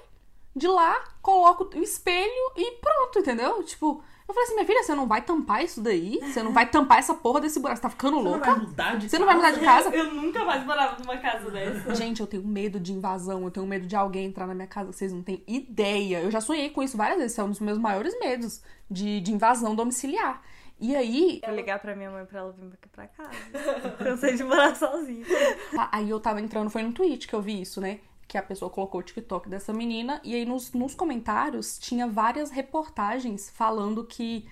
de 0.56 0.67
lá, 0.67 1.04
coloca 1.22 1.76
o 1.76 1.82
espelho 1.82 2.52
e 2.56 2.74
pronto, 2.74 3.17
entendeu? 3.20 3.63
Tipo, 3.63 4.04
eu 4.32 4.34
falei 4.34 4.46
assim, 4.46 4.56
minha 4.56 4.65
filha, 4.65 4.84
você 4.84 4.96
não 4.96 5.08
vai 5.08 5.22
tampar 5.22 5.63
isso 5.63 5.82
daí? 5.82 6.20
Você 6.22 6.41
não 6.41 6.54
vai 6.54 6.65
tampar 6.65 7.00
essa 7.00 7.13
porra 7.13 7.41
desse 7.41 7.60
buraco? 7.60 7.78
Você 7.78 7.84
tá 7.84 7.89
ficando 7.89 8.17
louca? 8.20 8.56
mudar 8.56 8.98
de 8.98 9.10
Você 9.10 9.20
não 9.20 9.26
vai 9.26 9.36
mudar 9.36 9.52
de 9.52 9.60
casa? 9.60 9.89
Eu 9.89 10.13
nunca 10.13 10.46
mais 10.46 10.65
morava 10.65 10.98
numa 11.00 11.17
casa 11.17 11.52
dessa. 11.52 11.94
Gente, 11.96 12.22
eu 12.22 12.28
tenho 12.28 12.44
medo 12.48 12.80
de 12.80 12.94
invasão, 12.94 13.44
eu 13.44 13.52
tenho 13.52 13.67
medo 13.67 13.86
de 13.86 13.96
alguém 13.96 14.26
entrar 14.26 14.48
na 14.48 14.56
minha 14.56 14.67
casa, 14.67 14.91
vocês 14.91 15.12
não 15.12 15.22
têm 15.22 15.44
ideia. 15.46 16.22
Eu 16.22 16.32
já 16.32 16.39
sonhei 16.39 16.70
com 16.70 16.82
isso 16.82 16.96
várias 16.96 17.17
vezes, 17.17 17.34
esse 17.34 17.41
é 17.41 17.44
um 17.44 17.50
dos 17.50 17.60
meus 17.60 17.78
maiores 17.78 18.17
medos 18.20 18.62
de, 18.89 19.20
de 19.20 19.34
invasão 19.34 19.76
domiciliar. 19.76 20.41
E 20.80 20.96
aí, 20.96 21.41
Vou 21.46 21.56
ligar 21.56 21.78
pra 21.78 21.96
minha 21.96 22.10
mãe 22.10 22.26
pra 22.26 22.39
ela 22.39 22.52
vir 22.54 22.74
aqui 22.74 22.89
pra 22.89 23.08
casa. 23.08 23.30
Cansei 24.04 24.36
de 24.36 24.44
morar 24.44 24.76
sozinha. 24.76 25.26
aí 25.91 26.10
eu 26.10 26.20
tava 26.20 26.41
entrando, 26.41 26.72
foi 26.72 26.82
no 26.82 26.91
tweet 26.91 27.28
que 27.28 27.36
eu 27.36 27.41
vi 27.41 27.62
isso, 27.62 27.80
né? 27.80 28.00
Que 28.32 28.38
a 28.38 28.41
pessoa 28.41 28.72
colocou 28.72 29.02
o 29.02 29.04
TikTok 29.04 29.50
dessa 29.50 29.74
menina, 29.74 30.22
e 30.24 30.34
aí 30.34 30.46
nos, 30.46 30.72
nos 30.72 30.96
comentários 30.96 31.78
tinha 31.78 32.08
várias 32.08 32.50
reportagens 32.50 33.50
falando 33.50 34.06
que 34.06 34.46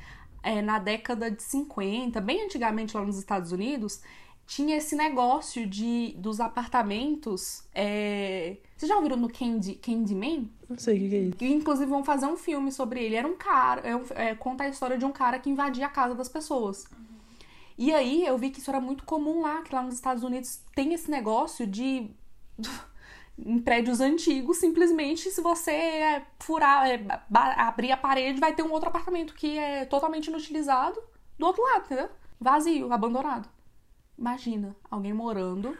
é, 0.44 0.62
na 0.62 0.80
década 0.80 1.32
de 1.32 1.42
50, 1.42 2.20
bem 2.20 2.44
antigamente 2.44 2.98
lá 2.98 3.06
nos 3.06 3.18
Estados 3.18 3.54
Unidos, 3.54 4.02
tinha 4.46 4.76
esse 4.76 4.98
negócio 4.98 5.66
de 5.66 6.14
dos 6.18 6.42
apartamentos. 6.42 7.64
É... 7.74 8.58
Vocês 8.76 8.90
já 8.90 8.98
ouviram 8.98 9.16
no 9.16 9.32
Candy, 9.32 9.76
Candyman? 9.76 10.50
Não 10.68 10.78
sei 10.78 10.98
o 10.98 11.00
que, 11.00 11.10
que 11.10 11.16
é 11.16 11.20
isso. 11.20 11.38
E, 11.40 11.54
inclusive, 11.54 11.90
vão 11.90 12.04
fazer 12.04 12.26
um 12.26 12.36
filme 12.36 12.74
sobre 12.74 13.02
ele. 13.02 13.16
Era 13.16 13.28
um 13.30 13.38
cara, 13.38 13.82
é, 13.88 13.96
um- 13.96 14.04
é, 14.14 14.36
conta 14.36 14.66
a 14.66 14.68
história 14.68 14.98
de 14.98 15.06
um 15.06 15.12
cara 15.14 15.40
que 15.40 15.50
invadia 15.50 15.86
a 15.86 15.90
casa 15.90 16.14
das 16.16 16.28
pessoas. 16.28 16.86
E 17.78 17.94
aí 17.94 18.26
eu 18.26 18.38
vi 18.38 18.50
que 18.50 18.60
isso 18.60 18.70
era 18.70 18.82
muito 18.82 19.06
comum 19.06 19.40
lá, 19.42 19.62
que 19.62 19.74
lá 19.74 19.82
nos 19.82 19.94
Estados 19.96 20.22
Unidos 20.24 20.60
tem 20.76 20.94
esse 20.94 21.10
negócio 21.10 21.66
de. 21.66 22.10
Em 23.46 23.60
prédios 23.60 24.00
antigos, 24.02 24.58
simplesmente, 24.58 25.32
se 25.32 25.42
você 25.42 25.72
é, 25.72 26.26
furar, 26.40 26.88
é, 26.90 27.02
abrir 27.58 27.92
a 27.92 27.98
parede, 27.98 28.40
vai 28.40 28.54
ter 28.54 28.64
um 28.64 28.72
outro 28.72 28.90
apartamento 28.90 29.34
que 29.34 29.58
é 29.58 29.86
totalmente 29.86 30.28
inutilizado 30.28 31.02
do 31.38 31.46
outro 31.46 31.64
lado, 31.64 31.86
entendeu? 31.86 32.10
Vazio, 32.40 32.92
abandonado. 32.92 33.50
Imagina, 34.18 34.76
alguém 34.92 35.14
morando 35.14 35.78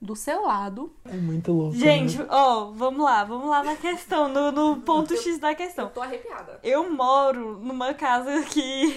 do 0.00 0.14
seu 0.14 0.42
lado. 0.42 0.94
É 1.06 1.16
muito 1.16 1.52
louco. 1.52 1.74
Gente, 1.74 2.18
né? 2.18 2.26
ó, 2.28 2.66
vamos 2.72 3.02
lá, 3.02 3.24
vamos 3.24 3.48
lá 3.48 3.62
na 3.62 3.76
questão, 3.76 4.28
no, 4.28 4.52
no 4.52 4.82
ponto 4.82 5.16
X 5.16 5.38
da 5.38 5.54
questão. 5.54 5.88
tô 5.88 6.02
arrepiada. 6.02 6.60
Eu 6.62 6.90
moro 6.92 7.58
numa 7.58 7.94
casa 7.94 8.42
que. 8.42 8.92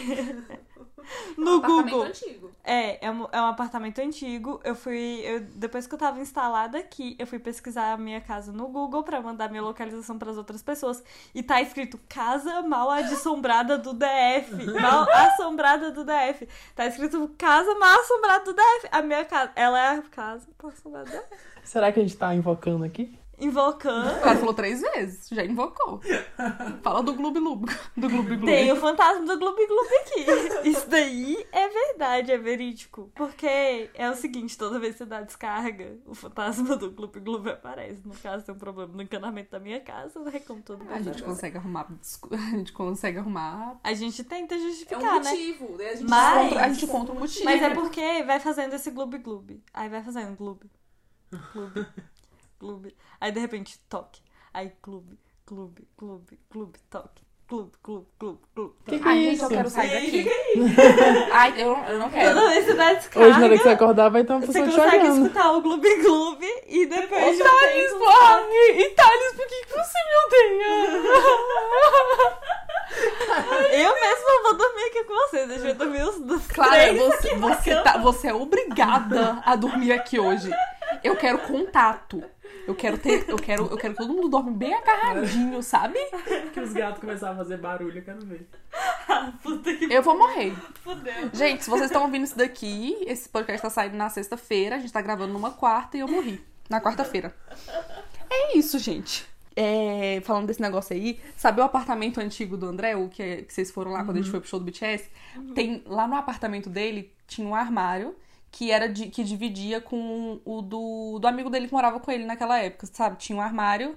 no 1.38 1.62
Google. 1.62 2.04
antigo. 2.04 2.52
É, 2.64 3.06
é 3.06 3.12
um, 3.12 3.28
é 3.32 3.42
um 3.42 3.46
apartamento 3.46 4.00
antigo. 4.00 4.60
Eu 4.64 4.76
fui. 4.76 5.22
Eu, 5.24 5.42
depois 5.42 5.88
que 5.88 5.94
eu 5.94 6.00
tava 6.00 6.20
instalada 6.20 6.78
aqui, 6.78 7.16
eu 7.20 7.28
fui 7.28 7.40
pesquisar 7.40 7.94
a 7.94 7.98
minha 7.98 8.22
casa 8.22 8.52
no 8.52 8.68
Google 8.68 9.04
pra 9.04 9.22
mandar 9.22 9.50
minha 9.50 9.62
localização 9.62 10.18
pras 10.18 10.38
outras 10.38 10.64
pessoas. 10.64 11.04
E 11.34 11.44
tá 11.44 11.62
escrito 11.62 12.00
Casa 12.08 12.62
Mal 12.62 12.90
Assombrada 12.92 13.78
do 13.78 13.94
DF. 13.94 14.56
Mal 14.80 15.08
Assombrada 15.10 15.92
do 15.92 16.06
DF. 16.06 16.48
Tá 16.76 16.86
escrito 16.86 17.30
Casa 17.38 17.76
Mal 17.76 18.00
Assombrada 18.00 18.46
do 18.46 18.54
DF. 18.54 18.88
A 18.92 19.02
minha 19.02 19.26
casa. 19.26 19.52
Ela 19.56 19.80
é 19.80 19.98
a 19.98 20.02
casa 20.04 20.48
mal 20.62 20.72
assombrada 20.72 21.06
do 21.06 21.12
DF. 21.12 21.42
Será 21.64 21.92
que 21.92 22.00
a 22.00 22.04
gente 22.04 22.18
tá 22.18 22.34
invocando 22.34 22.86
aqui? 22.86 23.19
Invocando. 23.40 24.18
O 24.18 24.22
cara 24.22 24.38
falou 24.38 24.54
três 24.54 24.82
vezes, 24.82 25.28
já 25.32 25.44
invocou. 25.46 26.02
Fala 26.82 27.02
do 27.02 27.14
Gloob 27.14 27.40
Gloob. 27.40 27.66
Do 27.96 28.10
Gloob 28.10 28.28
Gloob. 28.36 28.46
Tem 28.46 28.72
o 28.72 28.76
fantasma 28.76 29.26
do 29.26 29.40
Gloob 29.40 29.66
Gloob 29.68 29.90
aqui. 30.02 30.70
Isso 30.70 30.90
daí 30.90 31.46
é 31.52 31.68
verdade, 31.70 32.32
é 32.32 32.38
verídico. 32.38 33.12
Porque 33.16 33.90
é 33.94 34.10
o 34.10 34.16
seguinte, 34.16 34.58
toda 34.58 34.80
vez 34.80 34.94
que 34.94 35.00
você 35.00 35.06
dá 35.06 35.22
descarga, 35.22 35.98
o 36.06 36.14
fantasma 36.14 36.76
do 36.76 36.92
Gloob 36.92 37.20
Gloob 37.20 37.50
aparece. 37.50 38.02
No 38.06 38.14
caso, 38.16 38.46
tem 38.46 38.54
um 38.54 38.58
problema 38.58 38.94
no 38.94 39.02
encanamento 39.02 39.52
da 39.52 39.60
minha 39.60 39.80
casa, 39.80 40.20
né? 40.20 40.40
Como 40.40 40.62
todo 40.62 40.84
mundo 40.84 40.94
A 40.94 41.02
gente 41.02 41.24
consegue 41.24 41.58
arrumar. 41.58 41.88
A 42.32 42.58
gente 42.58 42.74
consegue 42.74 43.18
arrumar. 43.20 43.80
A 43.84 43.94
gente 43.94 44.24
tenta 44.24 44.56
É 44.56 44.60
justificar, 44.60 45.00
né? 45.02 45.20
daí 45.22 45.58
a 45.90 45.96
gente, 45.96 46.10
Mas- 46.10 46.46
encontra, 46.48 46.66
a 46.66 46.70
gente 46.70 46.86
encontra 46.86 47.14
um 47.16 47.20
motivo. 47.20 47.46
Mas 47.46 47.62
é 47.62 47.70
porque 47.70 48.24
vai 48.24 48.40
fazendo 48.40 48.74
esse 48.74 48.92
Gloob 48.92 49.18
Gloob. 49.20 49.64
Aí 49.74 49.88
vai 49.90 50.04
fazendo 50.04 50.36
Gloob. 50.36 50.62
Gloob. 51.54 51.86
Gloob. 52.60 52.96
Aí 53.20 53.32
de 53.32 53.40
repente, 53.40 53.80
toque. 53.90 54.22
Aí 54.54 54.72
clube, 54.82 55.18
clube, 55.46 55.88
clube, 55.98 56.40
clube, 56.50 56.80
toque. 56.90 57.24
Clube, 57.48 57.72
clube, 57.82 58.06
clube, 58.20 58.40
clube. 58.54 58.74
Que 58.86 59.00
que 59.00 59.08
Ai, 59.08 59.18
é 59.18 59.22
gente, 59.24 59.34
isso? 59.38 59.46
eu 59.46 59.50
quero 59.50 59.70
sair 59.72 59.90
daqui. 59.90 60.30
Ai, 61.34 61.54
eu, 61.58 61.76
eu 61.76 61.98
não 61.98 62.08
quero. 62.12 62.36
Toda 62.36 62.48
vez 62.50 62.60
que 62.66 62.72
você 62.72 62.78
dá 62.78 62.94
descarga. 62.94 63.28
Hoje, 63.28 63.40
na 63.40 63.46
hora 63.46 63.58
que 63.58 63.64
você 63.64 63.70
acordar, 63.70 64.10
vai 64.10 64.24
ter 64.24 64.34
uma 64.34 64.42
Você 64.42 64.48
pessoa 64.48 64.68
te 64.70 64.76
consegue 64.76 65.04
olhando. 65.04 65.26
escutar 65.26 65.52
o 65.54 65.62
Gloob 65.62 66.02
Gloob 66.04 66.46
e 66.68 66.86
depois 66.86 67.38
de 67.38 67.42
um 67.42 67.46
Thales, 67.46 67.92
tempo... 67.92 68.06
ai, 68.08 68.82
e 68.82 68.90
Thales, 68.92 69.34
por 69.36 69.48
que, 69.48 69.66
que 69.66 69.74
você 69.74 69.98
me 70.06 70.16
odeia? 70.28 70.70
Eu 73.72 73.94
mesma 73.94 74.44
vou 74.44 74.54
dormir 74.56 74.84
aqui 74.86 75.04
com 75.04 75.14
você. 75.14 75.46
Deixa 75.48 75.68
eu 75.70 75.76
dormir 75.76 76.02
os 76.04 76.20
dos 76.20 76.48
Clara, 76.48 76.94
você, 76.94 77.36
você, 77.36 77.82
tá, 77.82 77.98
você 77.98 78.28
é 78.30 78.34
obrigada 78.34 79.42
a 79.46 79.56
dormir 79.56 79.92
aqui 79.92 80.20
hoje. 80.20 80.52
Eu 81.04 81.16
quero 81.16 81.40
contato. 81.40 82.24
Eu 82.68 82.76
quero 82.76 82.98
ter. 82.98 83.28
Eu 83.28 83.38
quero, 83.38 83.66
eu 83.68 83.78
quero 83.78 83.94
que 83.94 84.00
todo 84.00 84.14
mundo 84.14 84.30
dorme 84.30 84.52
bem 84.52 84.74
agarradinho, 84.74 85.62
sabe? 85.64 85.98
Que 86.54 86.60
os 86.60 86.74
gatos 86.74 87.00
começaram 87.00 87.34
a 87.34 87.38
fazer 87.38 87.58
barulho, 87.58 87.98
eu 88.00 88.04
quero 88.04 88.26
ver. 88.26 88.48
Puta 89.42 89.74
que 89.74 89.92
Eu 89.92 90.02
vou 90.04 90.18
morrer. 90.18 90.54
fudeu. 90.84 91.30
Gente, 91.34 91.64
se 91.64 91.70
vocês 91.70 91.86
estão 91.90 92.04
ouvindo 92.04 92.24
isso 92.26 92.38
daqui, 92.38 92.98
esse 93.08 93.28
podcast 93.30 93.62
tá 93.62 93.70
saindo 93.70 93.96
na 93.96 94.10
sexta-feira, 94.10 94.76
a 94.76 94.80
gente 94.80 94.94
tá 94.94 95.02
gravando 95.02 95.34
numa 95.34 95.52
quarta 95.52 95.98
e 95.98 96.02
eu 96.02 96.08
morri. 96.08 96.44
Na 96.70 96.80
quarta-feira. 96.80 97.36
É 98.30 98.58
isso, 98.58 98.78
gente. 98.78 99.28
É, 99.56 100.22
falando 100.24 100.48
desse 100.48 100.62
negócio 100.62 100.96
aí, 100.96 101.20
sabe 101.36 101.60
o 101.60 101.64
apartamento 101.64 102.22
antigo 102.22 102.56
do 102.56 102.68
André, 102.68 102.96
o 102.96 103.10
que, 103.10 103.42
que 103.44 103.54
vocês 103.54 103.72
foram 103.72 103.92
lá 103.92 104.04
quando 104.04 104.18
a 104.18 104.22
gente 104.22 104.30
foi 104.32 104.40
pro 104.40 104.48
show 104.48 104.60
do 104.60 104.66
BTS? 104.66 105.10
Tem, 105.56 105.84
lá 105.86 106.08
no 106.08 106.16
apartamento 106.16 106.70
dele 106.70 107.12
tinha 107.28 107.48
um 107.48 107.56
armário 107.56 108.16
que 108.52 108.72
era 108.72 108.88
de, 108.90 109.08
que 109.08 109.24
dividia 109.24 109.80
com 109.80 110.40
o 110.46 110.62
do, 110.62 111.20
do 111.20 111.28
amigo 111.28 111.50
dele 111.50 111.68
que 111.68 111.74
morava 111.74 112.00
com 112.00 112.12
ele 112.12 112.26
naquela 112.26 112.58
época, 112.60 112.88
sabe? 112.88 113.18
Tinha 113.18 113.38
um 113.38 113.42
armário 113.42 113.96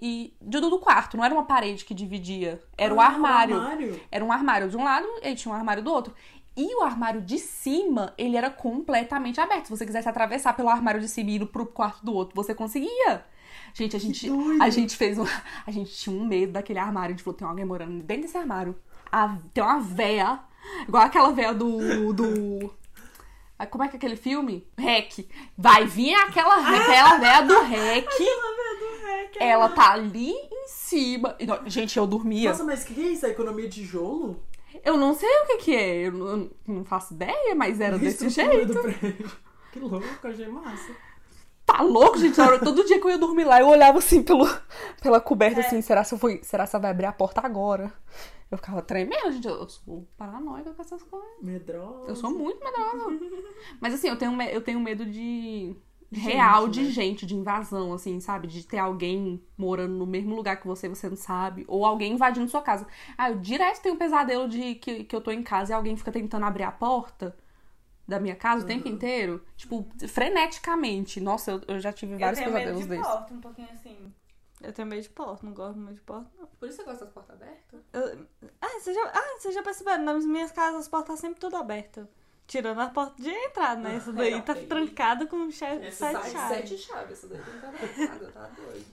e. 0.00 0.32
Do, 0.40 0.60
do 0.60 0.78
quarto, 0.78 1.16
não 1.16 1.24
era 1.24 1.34
uma 1.34 1.44
parede 1.44 1.84
que 1.84 1.92
dividia, 1.94 2.62
era 2.76 2.94
o 2.94 3.00
Ah, 3.00 3.06
armário. 3.06 3.56
armário. 3.56 4.00
Era 4.10 4.24
um 4.24 4.30
armário 4.32 4.68
de 4.68 4.76
um 4.76 4.84
lado 4.84 5.06
e 5.22 5.34
tinha 5.34 5.52
um 5.52 5.56
armário 5.56 5.82
do 5.82 5.92
outro. 5.92 6.14
E 6.56 6.74
o 6.76 6.82
armário 6.82 7.20
de 7.20 7.38
cima, 7.38 8.12
ele 8.18 8.36
era 8.36 8.50
completamente 8.50 9.40
aberto. 9.40 9.66
Se 9.66 9.70
você 9.70 9.86
quisesse 9.86 10.08
atravessar 10.08 10.54
pelo 10.56 10.68
armário 10.68 11.00
de 11.00 11.08
cima 11.08 11.30
e 11.30 11.36
ir 11.36 11.46
pro 11.46 11.64
quarto 11.66 12.04
do 12.04 12.12
outro, 12.12 12.34
você 12.34 12.52
conseguia. 12.52 13.24
Gente, 13.74 13.94
a 13.94 13.98
gente, 14.00 14.28
a 14.60 14.68
gente 14.70 14.96
fez 14.96 15.18
um. 15.18 15.24
A 15.66 15.70
gente 15.70 15.92
tinha 15.94 16.16
um 16.16 16.24
medo 16.26 16.52
daquele 16.52 16.78
armário. 16.80 17.14
A 17.14 17.16
gente 17.16 17.22
falou: 17.22 17.36
tem 17.38 17.46
alguém 17.46 17.64
morando 17.64 18.02
dentro 18.02 18.22
desse 18.22 18.36
armário. 18.36 18.76
A- 19.12 19.36
tem 19.54 19.62
uma 19.62 19.78
véia, 19.78 20.40
igual 20.86 21.04
aquela 21.04 21.30
véia 21.32 21.54
do. 21.54 22.12
do 22.12 22.70
como 23.66 23.84
é 23.84 23.88
que 23.88 23.96
é 23.96 23.98
aquele 23.98 24.16
filme? 24.16 24.66
Rec. 24.76 25.28
Vai 25.56 25.86
vir 25.86 26.14
aquela, 26.14 26.56
aquela 26.56 27.18
véia 27.18 27.40
do 27.42 27.60
Rec. 27.62 28.08
Ela 29.40 29.68
tá 29.70 29.92
ali 29.92 30.30
em 30.30 30.68
cima. 30.68 31.36
Gente, 31.66 31.98
eu 31.98 32.06
dormia. 32.06 32.50
Nossa, 32.50 32.64
mas 32.64 32.82
o 32.82 32.86
que 32.86 33.00
é 33.00 33.12
isso? 33.12 33.26
A 33.26 33.30
economia 33.30 33.68
de 33.68 33.82
tijolo? 33.82 34.42
Eu 34.84 34.96
não 34.96 35.14
sei 35.14 35.28
o 35.28 35.46
que 35.46 35.56
que 35.58 35.74
é, 35.74 36.06
eu 36.06 36.50
não, 36.66 36.84
faço 36.84 37.14
ideia, 37.14 37.54
mas 37.54 37.80
era 37.80 37.98
desse 37.98 38.28
jeito. 38.28 38.74
Que 39.70 39.80
louco, 39.80 40.06
achei 40.24 40.48
massa. 40.48 40.96
Tá 41.66 41.82
louco, 41.82 42.16
gente? 42.16 42.34
Todo 42.64 42.86
dia 42.86 42.98
que 42.98 43.06
eu 43.06 43.10
ia 43.10 43.18
dormir 43.18 43.44
lá, 43.44 43.60
eu 43.60 43.68
olhava 43.68 43.98
assim 43.98 44.22
pelo, 44.22 44.48
pela 45.02 45.20
coberta, 45.20 45.60
assim, 45.60 45.82
será 45.82 46.02
se 46.02 46.14
eu 46.14 46.18
fui, 46.18 46.40
será 46.42 46.64
se 46.66 46.74
ela 46.74 46.80
vai 46.80 46.90
abrir 46.90 47.04
a 47.04 47.12
porta 47.12 47.42
agora? 47.44 47.92
Eu 48.50 48.56
ficava 48.56 48.80
tremendo, 48.80 49.30
gente, 49.32 49.46
eu 49.46 49.68
sou 49.68 50.08
paranoica 50.16 50.72
com 50.72 50.80
essas 50.82 51.02
coisas. 51.02 51.28
Medrosa. 51.42 52.08
Eu 52.08 52.16
sou 52.16 52.30
muito 52.30 52.64
medrosa. 52.64 53.20
Mas 53.80 53.94
assim, 53.94 54.08
eu 54.08 54.16
tenho, 54.16 54.40
eu 54.42 54.62
tenho 54.62 54.80
medo 54.80 55.04
de... 55.04 55.76
Gente, 56.10 56.32
Real 56.32 56.68
de 56.68 56.84
né? 56.84 56.90
gente, 56.90 57.26
de 57.26 57.36
invasão, 57.36 57.92
assim, 57.92 58.18
sabe? 58.18 58.46
De 58.46 58.66
ter 58.66 58.78
alguém 58.78 59.44
morando 59.58 59.92
no 59.92 60.06
mesmo 60.06 60.34
lugar 60.34 60.58
que 60.58 60.66
você 60.66 60.86
e 60.86 60.88
você 60.88 61.06
não 61.06 61.16
sabe. 61.18 61.66
Ou 61.68 61.84
alguém 61.84 62.14
invadindo 62.14 62.48
sua 62.48 62.62
casa. 62.62 62.86
Ah, 63.18 63.30
eu 63.30 63.38
direto 63.38 63.82
tenho 63.82 63.94
um 63.94 63.98
pesadelo 63.98 64.48
de 64.48 64.76
que, 64.76 65.04
que 65.04 65.14
eu 65.14 65.20
tô 65.20 65.30
em 65.30 65.42
casa 65.42 65.72
e 65.72 65.74
alguém 65.74 65.94
fica 65.98 66.10
tentando 66.10 66.46
abrir 66.46 66.62
a 66.62 66.72
porta 66.72 67.36
da 68.06 68.18
minha 68.18 68.34
casa 68.34 68.64
o 68.64 68.66
tempo 68.66 68.88
inteiro. 68.88 69.44
Tipo, 69.54 69.86
freneticamente. 70.08 71.20
Nossa, 71.20 71.50
eu, 71.50 71.60
eu 71.68 71.78
já 71.78 71.92
tive 71.92 72.16
vários 72.16 72.38
eu 72.38 72.44
tenho 72.46 72.56
medo 72.56 72.72
pesadelos 72.72 72.82
de 72.82 72.88
desses. 72.88 73.06
porta, 73.06 73.34
um 73.34 73.40
pouquinho 73.42 73.68
assim. 73.70 74.14
Eu 74.60 74.72
tenho 74.72 74.88
medo 74.88 75.02
de 75.02 75.10
porta, 75.10 75.46
não 75.46 75.52
gosto 75.54 75.78
muito 75.78 75.94
de 75.94 76.00
porta, 76.00 76.28
não. 76.38 76.46
Por 76.46 76.68
isso 76.68 76.78
você 76.78 76.84
gosta 76.84 77.04
das 77.04 77.14
portas 77.14 77.36
abertas? 77.36 77.80
Eu- 77.92 78.26
Ah, 78.60 78.80
você 78.80 78.92
já... 78.92 79.02
ah, 79.14 79.38
você 79.38 79.52
já 79.52 79.62
percebeu? 79.62 79.98
Nas 79.98 80.24
minhas 80.24 80.50
casas 80.50 80.80
as 80.80 80.88
portas 80.88 81.20
sempre 81.20 81.38
tudo 81.40 81.56
abertas. 81.56 82.06
Tirando 82.46 82.80
a 82.80 82.88
porta 82.88 83.22
de 83.22 83.28
entrada, 83.30 83.80
né? 83.80 83.96
Isso 83.98 84.12
daí 84.12 84.30
não, 84.32 84.40
tá 84.40 84.54
tem- 84.54 84.66
trancada 84.66 85.26
com 85.26 85.50
che- 85.50 85.64
Essa 85.64 86.10
sete 86.12 86.30
chaves. 86.30 86.80
chaves. 86.80 87.12
Essa 87.12 87.28
daí 87.28 87.38
não 87.38 87.60
tá 87.60 87.70
nada, 88.08 88.32
tá 88.32 88.46
doido. 88.48 88.86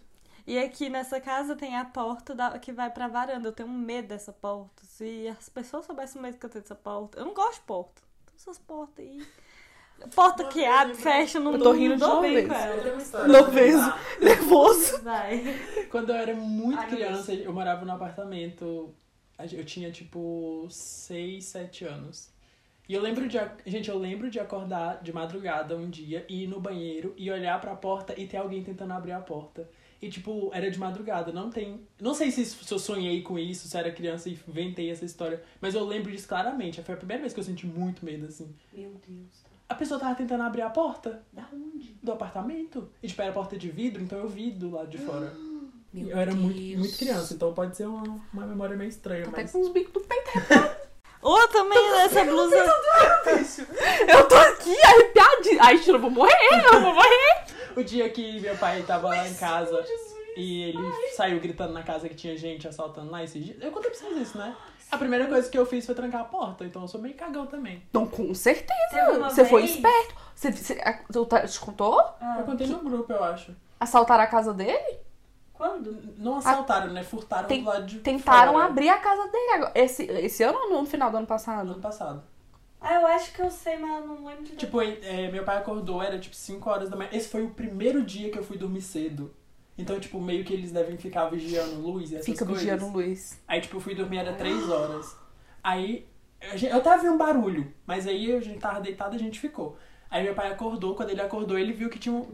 E 0.45 0.60
aqui 0.60 0.89
nessa 0.89 1.19
casa 1.19 1.56
tem 1.56 1.75
a 1.75 1.86
porta 1.86 2.36
da- 2.36 2.60
que 2.60 2.71
vai 2.71 2.91
pra 2.91 3.08
varanda. 3.08 3.47
Eu 3.47 3.54
tenho 3.54 3.67
um 3.69 3.78
medo 3.78 4.10
dessa 4.10 4.32
porta. 4.34 4.84
Se 4.86 5.28
as 5.30 5.49
pessoas 5.49 5.86
soubessem 5.86 6.19
o 6.19 6.21
medo 6.21 6.38
que 6.38 6.45
eu 6.45 6.49
tenho 6.49 6.62
dessa 6.62 6.75
porta. 6.75 7.17
Eu 7.19 7.25
não 7.25 7.34
gosto 7.34 7.62
de 7.62 7.65
porta. 7.65 8.01
Então 8.25 8.36
essas 8.36 8.60
portas 8.60 9.04
aí. 9.04 9.25
Porta 10.13 10.45
que 10.45 10.63
abre, 10.63 10.93
fecha, 10.93 11.39
não 11.39 11.53
Eu 11.53 11.60
tô 11.60 11.71
rindo 11.71 11.95
de 11.95 12.21
vez. 12.21 12.47
contar. 12.47 14.01
Nervoso. 14.21 15.01
Vai. 15.01 15.43
Quando 15.89 16.10
eu 16.10 16.15
era 16.15 16.34
muito 16.34 16.79
Ai, 16.79 16.89
criança, 16.89 17.34
eu 17.34 17.53
morava 17.53 17.86
num 17.86 17.93
apartamento. 17.93 18.93
Eu 19.51 19.65
tinha 19.65 19.91
tipo 19.91 20.67
6, 20.69 21.43
7 21.43 21.86
anos. 21.86 22.29
E 22.88 22.93
eu 22.93 23.01
lembro 23.01 23.27
de. 23.27 23.38
Gente, 23.65 23.89
eu 23.89 23.97
lembro 23.97 24.29
de 24.29 24.39
acordar 24.39 25.01
de 25.01 25.12
madrugada 25.12 25.75
um 25.75 25.89
dia 25.89 26.25
e 26.29 26.43
ir 26.43 26.47
no 26.47 26.60
banheiro 26.60 27.13
e 27.17 27.31
olhar 27.31 27.60
pra 27.60 27.75
porta 27.75 28.13
e 28.19 28.27
ter 28.27 28.38
alguém 28.38 28.63
tentando 28.63 28.93
abrir 28.93 29.13
a 29.13 29.19
porta. 29.19 29.67
E, 30.01 30.10
tipo, 30.10 30.51
era 30.53 30.69
de 30.69 30.77
madrugada, 30.77 31.31
não 31.31 31.49
tem. 31.49 31.81
Não 31.99 32.13
sei 32.13 32.29
se, 32.29 32.45
se 32.45 32.71
eu 32.71 32.77
sonhei 32.77 33.23
com 33.23 33.39
isso, 33.39 33.67
se 33.67 33.75
eu 33.75 33.79
era 33.79 33.91
criança 33.91 34.29
e 34.29 34.38
inventei 34.47 34.91
essa 34.91 35.03
história, 35.03 35.41
mas 35.60 35.73
eu 35.73 35.84
lembro 35.84 36.12
disso 36.12 36.27
claramente. 36.27 36.81
Foi 36.84 36.93
a 36.93 36.97
primeira 36.97 37.21
vez 37.21 37.34
que 37.34 37.39
eu 37.39 37.43
senti 37.43 37.65
muito 37.65 38.05
medo, 38.05 38.27
assim. 38.27 38.53
Meu 38.71 38.91
Deus. 39.08 39.44
A 39.67 39.75
pessoa 39.75 39.99
tava 39.99 40.13
tentando 40.15 40.43
abrir 40.43 40.62
a 40.62 40.69
porta 40.69 41.23
Da 41.34 41.43
onde? 41.51 41.97
do 42.04 42.12
apartamento. 42.12 42.88
E, 43.01 43.08
tipo, 43.08 43.21
era 43.21 43.32
porta 43.32 43.58
de 43.58 43.69
vidro, 43.69 44.01
então 44.04 44.19
eu 44.19 44.28
vi 44.30 44.51
do 44.51 44.71
lado 44.71 44.88
de 44.89 44.97
fora. 44.99 45.34
Meu 45.93 46.10
eu 46.10 46.17
era 46.17 46.34
muito, 46.36 46.60
Deus. 46.60 46.80
muito 46.80 46.97
criança, 46.97 47.34
então 47.34 47.54
pode 47.54 47.75
ser 47.78 47.86
uma, 47.86 48.04
uma 48.34 48.45
memória 48.45 48.75
meio 48.75 48.89
estranha, 48.89 49.23
Tô 49.23 49.30
até 49.30 49.43
mas. 49.43 49.51
com 49.54 49.62
os 49.62 49.69
bicos 49.69 49.93
do 49.93 50.01
peito. 50.01 50.30
Ou 51.21 51.47
também 51.47 51.91
nessa 51.93 52.23
blusa. 52.25 52.56
Eu 54.08 54.28
tô 54.28 54.36
aqui 54.36 54.75
arrepiadinha. 54.84 55.62
Ai, 55.63 55.78
gente, 55.78 55.89
eu 55.89 55.99
vou 55.99 56.10
morrer, 56.10 56.34
eu 56.73 56.82
vou 56.82 56.93
morrer. 56.93 57.45
O 57.78 57.84
dia 57.84 58.10
que 58.10 58.39
meu 58.41 58.58
pai 58.58 58.84
tava 58.84 59.08
lá 59.08 59.28
em 59.28 59.34
casa 59.36 59.84
e 60.36 60.63
ele 60.63 60.78
saiu 61.15 61.39
gritando 61.39 61.71
na 61.73 61.82
casa 61.84 62.08
que 62.10 62.15
tinha 62.15 62.38
gente 62.38 62.67
assaltando 62.67 63.10
lá 63.10 63.23
esses 63.23 63.43
dias. 63.43 63.58
Eu 63.62 63.71
contei 63.71 63.89
pra 63.89 63.99
vocês 63.99 64.17
isso, 64.17 64.38
né? 64.38 64.54
A 64.91 64.97
primeira 64.97 65.27
coisa 65.27 65.49
que 65.49 65.57
eu 65.57 65.65
fiz 65.65 65.85
foi 65.85 65.95
trancar 65.95 66.21
a 66.21 66.25
porta, 66.25 66.63
então 66.63 66.81
eu 66.83 66.87
sou 66.87 67.01
meio 67.01 67.15
cagão 67.15 67.45
também. 67.47 67.83
Então, 67.89 68.05
com 68.07 68.33
certeza. 68.33 69.19
Você 69.29 69.43
foi 69.45 69.65
esperto. 69.65 70.15
Você, 70.35 70.51
você, 70.51 70.73
a- 70.83 70.99
tu 71.11 71.25
tá- 71.25 71.45
te 71.47 71.59
contou? 71.59 71.99
Ah, 72.21 72.37
Eu 72.39 72.45
contei 72.45 72.67
no 72.67 72.79
grupo, 72.79 73.11
eu 73.11 73.23
acho. 73.23 73.55
Assaltaram 73.79 74.23
a 74.23 74.27
casa 74.27 74.53
dele? 74.53 74.99
Quando? 75.53 75.97
Não 76.17 76.37
assaltaram, 76.37 76.91
né? 76.93 77.03
Furtaram 77.03 77.47
Tem- 77.47 77.63
do 77.63 77.69
lado 77.69 77.85
de 77.85 77.99
Tentaram 77.99 78.53
fora. 78.53 78.65
abrir 78.65 78.89
a 78.89 78.97
casa 78.97 79.29
dele 79.31 79.51
agora. 79.53 79.71
Esse, 79.75 80.03
esse 80.03 80.43
ano 80.43 80.57
ou 80.57 80.81
no 80.81 80.85
final 80.85 81.09
do 81.09 81.17
ano 81.17 81.21
No 81.23 81.27
passado? 81.27 81.71
ano 81.71 81.81
passado. 81.81 82.23
Ah, 82.81 82.93
eu 82.95 83.07
acho 83.07 83.33
que 83.33 83.41
eu 83.41 83.49
sei, 83.49 83.77
mas 83.77 84.01
eu 84.01 84.07
não 84.07 84.25
lembro 84.25 84.43
de 84.43 84.55
Tipo, 84.57 84.81
é, 84.81 85.31
meu 85.31 85.43
pai 85.43 85.57
acordou, 85.57 86.03
era 86.03 86.19
tipo 86.19 86.35
5 86.35 86.69
horas 86.69 86.89
da 86.89 86.95
manhã. 86.95 87.09
Esse 87.13 87.29
foi 87.29 87.41
o 87.43 87.49
primeiro 87.49 88.03
dia 88.03 88.29
que 88.29 88.37
eu 88.37 88.43
fui 88.43 88.57
dormir 88.57 88.81
cedo. 88.81 89.33
Então, 89.77 89.99
tipo, 89.99 90.21
meio 90.21 90.43
que 90.45 90.53
eles 90.53 90.71
devem 90.71 90.97
ficar 90.97 91.29
vigiando 91.29 91.81
luz 91.81 92.11
e 92.11 92.15
essas 92.15 92.25
Fica 92.25 92.45
coisas. 92.45 92.63
vigiando 92.63 92.85
o 92.85 92.91
Luiz. 92.93 93.41
Aí, 93.47 93.59
tipo, 93.59 93.75
eu 93.77 93.81
fui 93.81 93.93
dormir, 93.93 94.19
era 94.19 94.33
três 94.33 94.69
horas. 94.69 95.17
Aí, 95.61 96.07
eu 96.41 96.77
até 96.77 96.97
vi 96.97 97.09
um 97.09 97.17
barulho, 97.17 97.73
mas 97.85 98.07
aí 98.07 98.31
a 98.31 98.39
gente 98.39 98.59
tava 98.59 98.79
deitado 98.79 99.15
e 99.15 99.17
a 99.17 99.19
gente 99.19 99.39
ficou. 99.39 99.77
Aí 100.09 100.23
meu 100.23 100.35
pai 100.35 100.51
acordou, 100.51 100.95
quando 100.95 101.09
ele 101.09 101.21
acordou, 101.21 101.57
ele 101.57 101.73
viu 101.73 101.89
que 101.89 101.99
tinham 101.99 102.27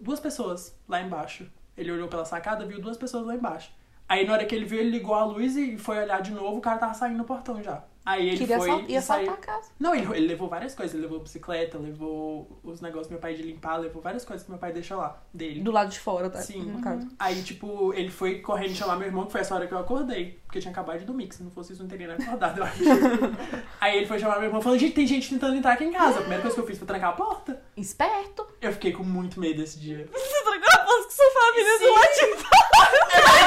duas 0.00 0.20
pessoas 0.20 0.78
lá 0.88 1.02
embaixo. 1.02 1.50
Ele 1.76 1.90
olhou 1.90 2.08
pela 2.08 2.24
sacada, 2.24 2.64
viu 2.64 2.80
duas 2.80 2.96
pessoas 2.96 3.26
lá 3.26 3.34
embaixo. 3.34 3.72
Aí 4.08 4.26
na 4.26 4.32
hora 4.32 4.44
que 4.44 4.54
ele 4.54 4.64
viu, 4.64 4.78
ele 4.78 4.90
ligou 4.90 5.14
a 5.14 5.24
luz 5.24 5.56
e 5.56 5.76
foi 5.76 5.98
olhar 5.98 6.22
de 6.22 6.30
novo, 6.30 6.58
o 6.58 6.60
cara 6.60 6.78
tava 6.78 6.94
saindo 6.94 7.18
no 7.18 7.24
portão 7.24 7.62
já. 7.62 7.84
Aí 8.04 8.28
ele 8.30 8.38
Queria 8.38 8.56
foi 8.58 8.70
assal- 8.70 8.84
e 8.88 8.92
ia 8.92 9.02
saiu. 9.02 9.30
assaltar 9.30 9.52
a 9.52 9.54
casa. 9.56 9.70
Não, 9.78 9.94
ele, 9.94 10.06
ele 10.16 10.26
levou 10.26 10.48
várias 10.48 10.74
coisas. 10.74 10.94
Ele 10.94 11.02
levou 11.04 11.20
bicicleta, 11.20 11.78
levou 11.78 12.58
os 12.64 12.80
negócios 12.80 13.08
do 13.08 13.12
meu 13.12 13.20
pai 13.20 13.34
de 13.34 13.42
limpar, 13.42 13.76
levou 13.76 14.00
várias 14.00 14.24
coisas 14.24 14.44
que 14.44 14.50
meu 14.50 14.58
pai 14.58 14.72
deixa 14.72 14.96
lá, 14.96 15.22
dele. 15.32 15.60
Do 15.60 15.70
lado 15.70 15.90
de 15.90 15.98
fora, 16.00 16.30
tá? 16.30 16.40
Sim. 16.40 16.62
No 16.62 16.80
caso. 16.80 17.06
Aí, 17.18 17.42
tipo, 17.42 17.92
ele 17.94 18.10
foi 18.10 18.40
correndo 18.40 18.74
chamar 18.74 18.96
meu 18.96 19.06
irmão, 19.06 19.26
que 19.26 19.32
foi 19.32 19.42
essa 19.42 19.54
hora 19.54 19.66
que 19.66 19.74
eu 19.74 19.78
acordei. 19.78 20.40
Porque 20.44 20.58
eu 20.58 20.62
tinha 20.62 20.72
acabado 20.72 20.98
de 20.98 21.04
dormir, 21.04 21.28
que 21.28 21.34
se 21.36 21.42
não 21.42 21.50
fosse 21.50 21.72
isso, 21.72 21.82
eu 21.82 21.84
não 21.84 21.90
teria 21.90 22.08
nem 22.08 22.26
acordado, 22.26 22.58
eu 22.58 22.64
acho. 22.64 22.78
Aí 23.80 23.98
ele 23.98 24.06
foi 24.06 24.18
chamar 24.18 24.36
meu 24.36 24.44
irmão 24.46 24.60
e 24.60 24.64
falou, 24.64 24.78
gente, 24.78 24.94
tem 24.94 25.06
gente 25.06 25.28
tentando 25.28 25.54
entrar 25.54 25.72
aqui 25.74 25.84
em 25.84 25.92
casa. 25.92 26.16
A 26.18 26.20
primeira 26.20 26.42
coisa 26.42 26.54
que 26.56 26.60
eu 26.62 26.66
fiz 26.66 26.78
foi 26.78 26.86
trancar 26.86 27.10
a 27.10 27.12
porta. 27.12 27.62
Esperto. 27.76 28.46
Eu 28.60 28.72
fiquei 28.72 28.92
com 28.92 29.04
muito 29.04 29.38
medo 29.38 29.62
esse 29.62 29.78
dia. 29.78 30.08
Você 30.10 30.42
trancou 30.42 30.68
a 30.72 30.78
porta 30.78 31.04
com 31.04 31.10
sua 31.10 31.30
família 31.30 31.78
do 31.78 31.92
lado 31.92 32.14
de 32.14 33.40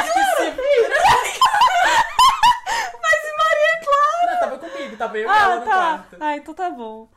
Mas 3.02 3.20
e 3.24 3.32
Maria 3.38 3.74
Clara? 3.84 4.60
Não, 4.93 4.97
tava 4.97 5.17
eu 5.17 5.21
e 5.21 5.25
ela 5.25 5.53
Ah, 5.53 5.56
no 5.60 5.65
tá. 5.65 5.71
quarto. 5.71 6.17
Ah, 6.19 6.38
então 6.38 6.53
tá 6.53 6.69
bom. 6.69 7.08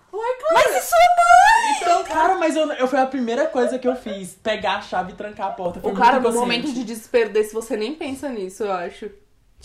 Mas 0.53 0.77
e 0.77 0.81
sua 0.81 0.99
mãe? 0.99 1.77
Então, 1.81 2.05
cara, 2.05 2.35
mas 2.37 2.57
eu, 2.57 2.71
eu 2.73 2.89
foi 2.89 2.99
a 2.99 3.07
primeira 3.07 3.47
coisa 3.47 3.79
que 3.79 3.87
eu 3.87 3.95
fiz. 3.97 4.35
Pegar 4.35 4.77
a 4.77 4.81
chave 4.81 5.13
e 5.13 5.15
trancar 5.15 5.49
a 5.49 5.51
porta. 5.51 5.81
Foi 5.81 5.93
O 5.93 5.95
cara, 5.95 6.19
no 6.21 6.33
momento 6.33 6.73
de 6.73 6.85
desespero 6.85 7.31
desse, 7.31 7.53
você 7.53 7.77
nem 7.77 7.95
pensa 7.95 8.29
nisso, 8.29 8.65
eu 8.65 8.73
acho. 8.73 9.11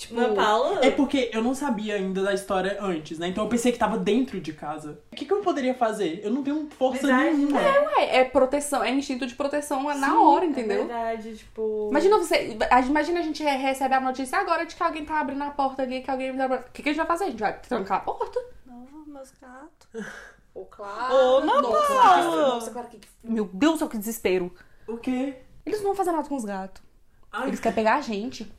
Tipo, 0.02 0.16
Na 0.16 0.30
Paula? 0.30 0.80
É 0.84 0.90
porque 0.90 1.30
eu 1.32 1.44
não 1.44 1.54
sabia 1.54 1.94
ainda 1.94 2.24
da 2.24 2.34
história 2.34 2.78
antes, 2.82 3.20
né? 3.20 3.28
Então 3.28 3.44
eu 3.44 3.50
pensei 3.50 3.72
que 3.72 3.78
tava 3.78 3.98
dentro 4.00 4.42
de 4.42 4.52
casa. 4.52 5.00
O 5.12 5.16
que, 5.16 5.26
que 5.26 5.32
eu 5.32 5.42
poderia 5.42 5.76
fazer? 5.76 6.22
Eu 6.24 6.32
não 6.32 6.42
tenho 6.42 6.68
força 6.72 7.06
Verdade. 7.06 7.36
nenhuma. 7.38 7.60
Ué, 7.60 8.18
é 8.18 8.24
proteção, 8.26 8.84
é 8.84 8.90
instinto 8.90 9.28
de 9.28 9.36
proteção 9.36 9.90
é 9.92 9.94
na 9.96 10.08
Sim, 10.08 10.14
hora, 10.16 10.46
É 10.46 10.48
entendeu? 10.48 10.88
verdade, 10.88 11.36
tipo. 11.38 11.88
Imagina 11.92 12.18
você. 12.18 12.58
a- 12.72 12.82
Imagina 12.82 13.20
a 13.20 13.24
gente 13.24 13.44
recebe 13.44 13.94
a 13.94 14.00
notícia 14.02 14.40
agora 14.40 14.66
de 14.66 14.76
que 14.76 14.82
alguém 14.82 15.06
tá 15.06 15.20
abrindo 15.20 15.44
a 15.44 15.52
porta 15.52 15.84
ali, 15.84 16.02
que 16.02 16.10
alguém. 16.10 16.32
O 16.32 16.64
que, 16.74 16.82
que 16.82 16.90
a 16.90 16.94
gente 16.94 16.98
vai 16.98 17.06
fazer? 17.06 17.26
A 17.26 17.30
gente 17.30 17.40
vai 17.40 17.60
trancar 17.60 17.98
a 17.98 18.02
porta? 18.02 18.40
Não, 18.66 18.88
meus 19.06 19.32
gatos. 19.40 19.88
Ô, 20.56 20.66
claro. 20.66 21.14
Ô, 21.14 21.42
não, 21.42 21.62
nossa, 21.62 21.94
Paulo. 21.94 22.36
nossa, 22.42 22.72
claro 22.72 22.88
que. 22.88 23.00
Meu 23.24 23.48
Deus, 23.54 23.82
que 23.84 23.98
desespero. 24.00 24.52
O 24.88 24.98
quê? 24.98 25.36
Eles 25.64 25.78
não 25.80 25.90
vão 25.90 25.96
fazer 25.96 26.12
nada 26.12 26.28
com 26.28 26.36
os 26.36 26.44
gatos. 26.44 26.82
Ai, 27.32 27.50
Eles 27.50 27.60
querem 27.60 27.76
pegar 27.76 27.96
a 27.98 28.02
gente. 28.02 28.52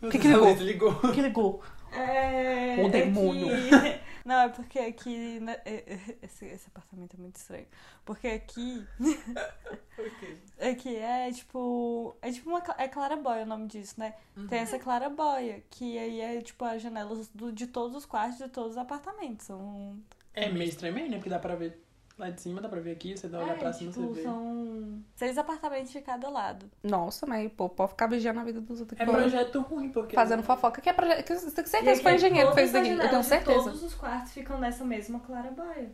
Meu 0.00 0.10
que 0.10 0.18
que 0.18 0.28
ligou? 0.28 0.54
Desligou. 0.54 0.90
O 0.92 1.12
que 1.12 1.20
ligou? 1.22 1.62
É. 1.92 2.76
O 2.82 2.86
é 2.86 2.90
demônio. 2.90 3.46
que- 3.48 4.08
Não, 4.28 4.40
é 4.40 4.48
porque 4.50 4.78
aqui. 4.78 5.40
né, 5.40 5.56
é- 5.64 5.94
é- 5.94 6.16
Esse, 6.22 6.44
esse 6.44 6.68
apartamento 6.68 7.14
é 7.14 7.20
muito 7.20 7.36
estranho. 7.36 7.66
Porque 8.04 8.26
aqui. 8.28 8.86
Aqui 10.60 10.96
é 10.96 11.30
tipo. 11.32 12.16
É 12.22 12.30
tipo 12.30 12.48
uma. 12.50 12.62
É 12.78 12.88
clarabóia 12.88 13.42
o 13.42 13.46
nome 13.46 13.66
disso, 13.66 13.94
né? 13.98 14.14
Tem 14.48 14.60
essa 14.60 14.78
clarabóia, 14.78 15.62
que 15.70 15.98
aí 15.98 16.20
é 16.20 16.40
tipo 16.40 16.64
as 16.64 16.80
janelas 16.82 17.28
do- 17.28 17.52
de 17.52 17.66
todos 17.66 17.96
os 17.96 18.04
quartos 18.06 18.38
de 18.38 18.48
todos 18.48 18.72
os 18.72 18.78
apartamentos. 18.78 19.46
São. 19.46 19.98
É 20.34 20.48
meio 20.48 20.68
estranho, 20.68 20.94
né? 20.94 21.16
Porque 21.16 21.28
dá 21.30 21.38
pra 21.38 21.54
ver 21.56 21.82
lá 22.18 22.30
de 22.30 22.40
cima, 22.40 22.60
dá 22.60 22.68
pra 22.68 22.80
ver 22.80 22.92
aqui, 22.92 23.16
você 23.16 23.28
dá 23.28 23.38
olhar 23.38 23.56
pra 23.58 23.68
É, 23.68 23.72
cima, 23.72 23.92
tipo, 23.92 24.06
você 24.08 24.14
vê. 24.14 24.22
são 24.22 25.02
seis 25.14 25.38
apartamentos 25.38 25.92
de 25.92 26.00
cada 26.00 26.28
lado. 26.28 26.70
Nossa, 26.82 27.26
mas 27.26 27.50
pô, 27.52 27.68
pode 27.68 27.90
ficar 27.92 28.06
vigiando 28.08 28.40
a 28.40 28.44
vida 28.44 28.60
dos 28.60 28.80
outros. 28.80 29.00
É 29.00 29.04
Pô, 29.04 29.12
projeto 29.12 29.60
ruim, 29.62 29.90
porque. 29.90 30.14
Fazendo 30.16 30.42
fofoca. 30.42 30.80
Que 30.80 30.90
é 30.90 30.92
projeto. 30.92 31.24
Que, 31.24 31.34
você 31.34 31.50
tem 31.50 31.64
E 31.64 31.68
certeza 31.68 31.96
que 31.98 32.02
foi 32.02 32.14
engenheiro 32.14 32.48
que 32.50 32.54
fez 32.56 32.70
isso 32.70 32.78
todas 32.78 32.90
aqui. 32.90 32.98
as 33.00 33.04
Eu 33.04 33.10
tenho 33.10 33.24
certeza. 33.24 33.62
Todos 33.64 33.82
os 33.82 33.94
quartos 33.94 34.32
ficam 34.32 34.58
nessa 34.58 34.84
mesma 34.84 35.20
clarabóia. 35.20 35.92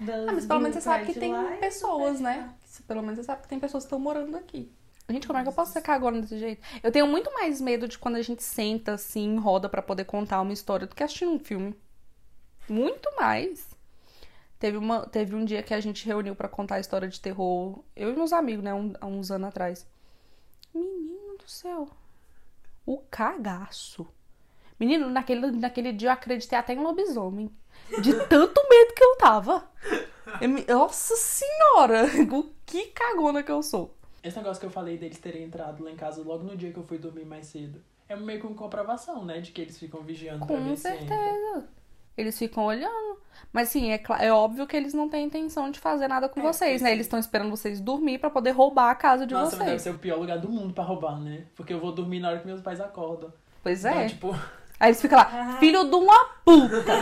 Ah, 0.00 0.32
mas 0.32 0.44
pelo 0.46 0.60
menos 0.60 0.74
você 0.74 0.80
sabe 0.80 1.06
que 1.06 1.18
tem 1.20 1.32
pessoas, 1.60 2.20
né? 2.20 2.52
Pelo 2.88 3.00
menos 3.02 3.18
você 3.18 3.24
sabe 3.24 3.42
que 3.42 3.48
tem 3.48 3.60
pessoas 3.60 3.84
que 3.84 3.86
estão 3.86 3.98
morando 4.00 4.36
aqui. 4.36 4.72
Gente, 5.08 5.26
como 5.26 5.38
é 5.38 5.42
que 5.42 5.48
eu 5.48 5.52
posso 5.52 5.70
ser 5.72 5.82
cagona 5.82 6.20
desse 6.20 6.38
jeito? 6.38 6.62
Eu 6.82 6.90
tenho 6.90 7.06
muito 7.06 7.32
mais 7.32 7.60
medo 7.60 7.86
de 7.86 7.98
quando 7.98 8.16
a 8.16 8.22
gente 8.22 8.42
senta 8.42 8.94
assim 8.94 9.34
em 9.34 9.38
roda 9.38 9.68
pra 9.68 9.82
poder 9.82 10.04
contar 10.04 10.40
uma 10.40 10.52
história 10.52 10.86
do 10.86 10.94
que 10.94 11.02
assistindo 11.02 11.30
um 11.30 11.38
filme. 11.38 11.78
Muito 12.68 13.08
mais. 13.16 13.73
Teve, 14.58 14.76
uma, 14.76 15.06
teve 15.06 15.34
um 15.34 15.44
dia 15.44 15.62
que 15.62 15.74
a 15.74 15.80
gente 15.80 16.06
reuniu 16.06 16.34
pra 16.34 16.48
contar 16.48 16.76
a 16.76 16.80
história 16.80 17.08
de 17.08 17.20
terror, 17.20 17.82
eu 17.94 18.12
e 18.12 18.16
meus 18.16 18.32
amigos, 18.32 18.64
né, 18.64 18.72
um- 18.72 18.94
há 19.00 19.06
uns 19.06 19.30
anos 19.30 19.48
atrás. 19.48 19.86
Menino 20.74 21.36
do 21.38 21.48
céu. 21.48 21.88
O 22.86 22.98
cagaço. 23.10 24.06
Menino, 24.78 25.08
naquele, 25.10 25.50
naquele 25.52 25.92
dia 25.92 26.08
eu 26.08 26.12
acreditei 26.12 26.58
até 26.58 26.72
em 26.74 26.82
lobisomem. 26.82 27.50
De 28.00 28.12
tanto 28.28 28.60
medo 28.68 28.94
que 28.94 29.04
eu 29.04 29.16
tava. 29.16 29.68
Eu 30.40 30.48
me- 30.48 30.64
Nossa 30.66 31.14
senhora! 31.16 32.04
O 32.32 32.50
que 32.66 32.86
cagona 32.86 33.42
que 33.42 33.50
eu 33.52 33.62
sou. 33.62 33.94
Esse 34.22 34.36
negócio 34.38 34.60
que 34.60 34.66
eu 34.66 34.70
falei 34.70 34.96
deles 34.96 35.18
terem 35.18 35.44
entrado 35.44 35.84
lá 35.84 35.90
em 35.90 35.96
casa 35.96 36.22
logo 36.22 36.44
no 36.44 36.56
dia 36.56 36.72
que 36.72 36.78
eu 36.78 36.84
fui 36.84 36.96
dormir 36.98 37.26
mais 37.26 37.46
cedo. 37.46 37.82
É 38.08 38.16
meio 38.16 38.40
que 38.40 38.46
uma 38.46 38.56
comprovação, 38.56 39.24
né? 39.24 39.40
De 39.40 39.52
que 39.52 39.60
eles 39.60 39.78
ficam 39.78 40.00
vigiando 40.02 40.46
pra 40.46 40.56
Com 40.56 40.64
ver 40.64 40.76
se 40.76 40.88
entra. 40.88 41.06
certeza. 41.08 41.68
Eles 42.16 42.38
ficam 42.38 42.64
olhando. 42.64 43.14
Mas 43.52 43.68
sim, 43.68 43.90
é, 43.92 44.02
é 44.20 44.32
óbvio 44.32 44.66
que 44.66 44.76
eles 44.76 44.92
não 44.94 45.08
têm 45.08 45.26
intenção 45.26 45.70
de 45.70 45.78
fazer 45.78 46.08
nada 46.08 46.28
com 46.28 46.40
É, 46.40 46.42
vocês, 46.42 46.82
né? 46.82 46.88
sim. 46.88 46.94
Eles 46.94 47.06
estão 47.06 47.18
esperando 47.18 47.50
vocês 47.50 47.80
dormir 47.80 48.18
pra 48.18 48.30
poder 48.30 48.50
roubar 48.50 48.90
a 48.90 48.94
casa 48.94 49.26
de 49.26 49.34
Nossa, 49.34 49.50
mas 49.56 49.58
deve 49.66 49.70
vocês. 49.70 49.82
ser 49.82 49.90
o 49.90 49.98
pior 49.98 50.18
lugar 50.18 50.38
do 50.38 50.48
mundo 50.48 50.72
pra 50.74 50.82
roubar, 50.84 51.20
né? 51.20 51.44
Porque 51.54 51.72
eu 51.72 51.80
vou 51.80 51.92
dormir 51.92 52.20
na 52.20 52.30
hora 52.30 52.38
que 52.40 52.46
meus 52.46 52.60
pais 52.60 52.80
acordam. 52.80 53.32
Pois 53.62 53.84
Então, 53.84 53.98
é. 54.00 54.06
tipo, 54.08 54.34
Aí 54.80 54.88
eles 54.90 55.00
ficam 55.00 55.18
lá, 55.18 55.56
filho 55.60 55.84
de 55.84 55.94
uma 55.96 56.24
puta. 56.44 56.92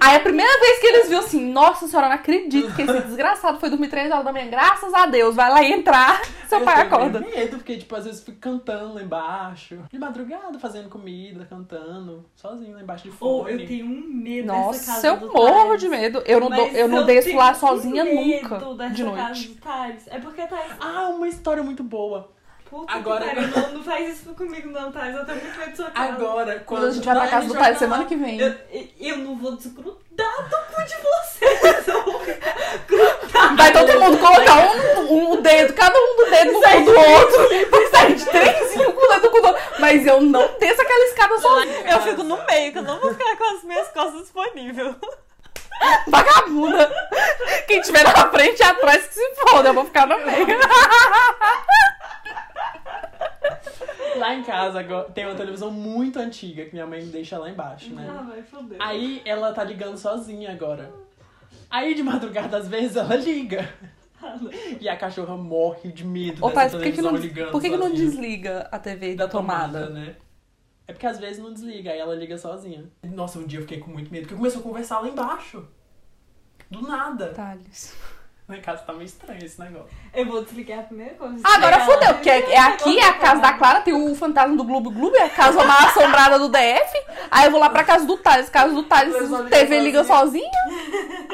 Aí 0.00 0.16
a 0.16 0.20
primeira 0.20 0.58
vez 0.58 0.80
que 0.80 0.86
eles 0.86 1.08
viram 1.08 1.20
assim, 1.20 1.52
nossa 1.52 1.86
senhora, 1.86 2.08
não 2.08 2.16
acredito 2.16 2.74
que 2.74 2.82
esse 2.82 3.00
desgraçado 3.02 3.60
foi 3.60 3.70
dormir 3.70 3.86
três 3.88 4.10
horas 4.10 4.24
da 4.24 4.32
manhã. 4.32 4.48
Graças 4.50 4.92
a 4.92 5.06
Deus, 5.06 5.36
vai 5.36 5.48
lá 5.48 5.62
entrar, 5.62 6.20
seu 6.48 6.58
eu 6.58 6.64
pai 6.64 6.74
tenho 6.76 6.86
acorda. 6.88 7.20
medo, 7.20 7.58
porque, 7.58 7.76
tipo, 7.76 7.94
às 7.94 8.04
vezes 8.04 8.18
eu 8.20 8.26
fico 8.26 8.38
cantando 8.38 8.94
lá 8.94 9.02
embaixo. 9.02 9.78
De 9.88 9.98
madrugada, 10.00 10.58
fazendo 10.58 10.88
comida, 10.88 11.44
cantando. 11.44 12.24
Sozinho 12.34 12.74
lá 12.74 12.82
embaixo 12.82 13.04
de 13.04 13.14
Ou 13.20 13.44
fone. 13.44 13.62
eu 13.62 13.68
tenho 13.68 13.84
um 13.86 14.00
medo 14.08 14.46
dessa 14.48 14.58
Nossa, 14.58 14.86
casa 14.94 15.06
eu 15.06 15.16
do 15.18 15.32
morro 15.32 15.64
Thales. 15.66 15.80
de 15.80 15.88
medo. 15.88 16.22
Eu 16.26 16.40
não, 16.40 16.50
dou, 16.50 16.66
Mas 16.66 16.76
eu 16.76 16.88
não 16.88 17.04
desço 17.06 17.26
tenho 17.28 17.38
lá 17.38 17.54
sozinha 17.54 18.04
medo 18.04 18.48
nunca 18.48 18.74
dessa 18.74 18.94
de 18.94 19.04
casa 19.04 19.22
noite. 19.24 19.48
do 19.48 19.54
Thales. 19.60 20.02
É 20.08 20.18
porque 20.18 20.42
Thales. 20.48 20.72
Ah, 20.80 21.08
uma 21.10 21.28
história 21.28 21.62
muito 21.62 21.84
boa. 21.84 22.32
Puta 22.72 22.90
Agora- 22.90 23.26
que 23.26 23.34
pariu, 23.34 23.48
não, 23.50 23.72
não 23.74 23.84
faz 23.84 24.18
isso 24.18 24.32
comigo, 24.32 24.70
não, 24.70 24.90
Thales. 24.90 25.14
Eu 25.14 25.26
tenho 25.26 25.42
muito 25.42 25.58
medo 25.58 25.70
de 25.72 25.76
sua 25.76 25.90
casa. 25.90 26.12
Agora, 26.14 26.52
quando... 26.54 26.64
Quando 26.64 26.86
a 26.86 26.90
gente 26.90 27.04
vai 27.04 27.14
pra 27.16 27.28
casa 27.28 27.46
do 27.46 27.52
vai 27.52 27.68
pra 27.68 27.78
semana 27.78 28.04
que 28.06 28.16
vem. 28.16 28.40
Eu, 28.40 28.54
eu 28.98 29.18
não 29.18 29.36
vou 29.36 29.56
desgrudar 29.56 30.48
do 30.48 30.56
cu 30.74 30.82
de 30.82 30.94
vocês. 31.02 31.86
Eu 31.86 32.02
vou 32.02 32.18
grudar. 32.88 33.56
Vai 33.56 33.72
todo 33.74 34.00
mundo 34.00 34.16
colocar 34.16 34.56
um, 34.56 35.34
um 35.34 35.42
dedo, 35.42 35.74
cada 35.74 35.98
um 35.98 36.16
do 36.16 36.30
dedo 36.30 36.52
no 36.52 36.60
cu 36.62 36.84
do 36.86 36.98
outro. 36.98 37.52
E 37.52 37.90
sair 37.90 38.14
de 38.14 38.24
três 38.24 38.74
e 38.74 38.78
um 38.78 38.92
com 38.92 39.04
o 39.04 39.08
dedo 39.08 39.22
no 39.24 39.30
cu 39.30 39.40
do 39.42 39.46
outro. 39.48 39.62
Mas 39.78 40.06
eu 40.06 40.22
não 40.22 40.58
desço 40.58 40.80
aquela 40.80 41.04
escada 41.04 41.38
sozinha. 41.40 41.90
Eu 41.90 42.00
fico 42.00 42.22
no 42.22 42.42
meio, 42.46 42.72
que 42.72 42.78
eu 42.78 42.82
não 42.84 42.98
vou 42.98 43.12
ficar 43.12 43.36
com 43.36 43.54
as 43.54 43.64
minhas 43.64 43.88
costas 43.88 44.22
disponíveis. 44.22 44.96
Vagabunda. 46.08 46.90
Quem 47.66 47.82
tiver 47.82 48.02
na 48.04 48.30
frente 48.30 48.60
e 48.60 48.62
atrás 48.62 49.06
que 49.08 49.12
se 49.12 49.34
foda, 49.46 49.68
eu 49.68 49.74
vou 49.74 49.84
ficar 49.84 50.06
no 50.06 50.16
meio. 50.24 50.46
Lá 54.16 54.34
em 54.34 54.42
casa 54.42 54.84
tem 55.14 55.26
uma 55.26 55.34
televisão 55.34 55.70
muito 55.70 56.18
antiga 56.18 56.64
que 56.64 56.72
minha 56.72 56.86
mãe 56.86 57.06
deixa 57.06 57.38
lá 57.38 57.50
embaixo, 57.50 57.94
né? 57.94 58.06
Ah, 58.08 58.22
vai 58.22 58.42
foder. 58.42 58.76
Aí 58.80 59.22
ela 59.24 59.52
tá 59.52 59.64
ligando 59.64 59.96
sozinha 59.96 60.52
agora. 60.52 60.92
Aí 61.70 61.94
de 61.94 62.02
madrugada, 62.02 62.58
às 62.58 62.68
vezes, 62.68 62.96
ela 62.96 63.16
liga. 63.16 63.68
E 64.80 64.88
a 64.88 64.96
cachorra 64.96 65.36
morre 65.36 65.90
de 65.90 66.04
medo 66.04 66.44
Ô, 66.44 66.48
dessa 66.48 66.60
pai, 66.60 66.70
por 66.70 66.82
que, 66.82 66.92
que 66.92 67.02
não, 67.02 67.16
ligando 67.16 67.50
por 67.50 67.60
que, 67.60 67.70
que 67.70 67.76
não 67.76 67.92
desliga 67.92 68.68
a 68.70 68.78
TV 68.78 69.14
da 69.14 69.24
da 69.24 69.30
tomada? 69.30 69.86
tomada, 69.86 69.90
né? 69.90 70.16
É 70.86 70.92
porque 70.92 71.06
às 71.06 71.18
vezes 71.18 71.42
não 71.42 71.52
desliga, 71.52 71.90
aí 71.90 71.98
ela 71.98 72.14
liga 72.14 72.36
sozinha. 72.38 72.84
Nossa, 73.02 73.38
um 73.38 73.46
dia 73.46 73.58
eu 73.58 73.62
fiquei 73.62 73.78
com 73.78 73.90
muito 73.90 74.12
medo, 74.12 74.22
porque 74.22 74.36
começou 74.36 74.60
a 74.60 74.62
conversar 74.62 75.00
lá 75.00 75.08
embaixo. 75.08 75.66
Do 76.70 76.82
nada. 76.82 77.32
Thales. 77.32 77.96
Lá 78.48 78.56
em 78.56 78.60
casa 78.60 78.82
tá 78.82 78.92
meio 78.92 79.04
estranho 79.04 79.42
esse 79.44 79.58
negócio. 79.60 79.88
Eu 80.12 80.26
vou 80.26 80.44
desligar 80.44 80.80
a 80.80 80.82
primeira 80.82 81.14
coisa. 81.14 81.36
Agora 81.44 81.76
Desligar 81.78 81.86
fudeu, 81.86 82.14
porque 82.14 82.28
é, 82.30 82.52
é 82.54 82.58
aqui, 82.58 82.98
é 82.98 83.08
a 83.08 83.14
casa 83.14 83.40
da 83.40 83.52
Clara, 83.52 83.80
tem 83.82 83.94
o 83.94 84.14
fantasma 84.16 84.56
do 84.56 84.64
Globo 84.64 84.90
Globo, 84.90 85.16
é 85.16 85.22
a 85.22 85.30
casa 85.30 85.64
mal 85.64 85.78
assombrada 85.86 86.38
do 86.38 86.48
DF. 86.48 86.92
Aí 87.30 87.44
eu 87.46 87.50
vou 87.52 87.60
lá 87.60 87.70
pra 87.70 87.84
casa 87.84 88.04
do 88.04 88.16
Thales, 88.18 88.48
casa 88.50 88.74
do 88.74 88.82
Thales, 88.82 89.14
TV 89.48 89.80
liga 89.80 90.02
sozinha. 90.04 90.50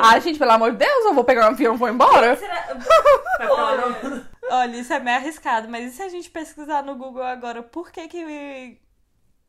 Ah, 0.01 0.19
gente, 0.21 0.39
pelo 0.39 0.51
amor 0.53 0.73
de 0.73 0.79
Deus, 0.79 1.07
eu 1.07 1.15
vou 1.15 1.25
pegar 1.25 1.47
um 1.47 1.53
avião 1.53 1.75
e 1.75 1.79
vou 1.79 1.89
embora. 1.89 2.37
Será- 2.37 2.69
olha, 4.51 4.77
isso 4.77 4.93
é 4.93 5.01
meio 5.01 5.17
arriscado, 5.17 5.69
mas 5.69 5.93
e 5.93 5.97
se 5.97 6.03
a 6.03 6.09
gente 6.09 6.31
pesquisar 6.31 6.83
no 6.83 6.95
Google 6.95 7.23
agora 7.25 7.63
por 7.63 7.91
que 7.91 8.07
que 8.07 8.79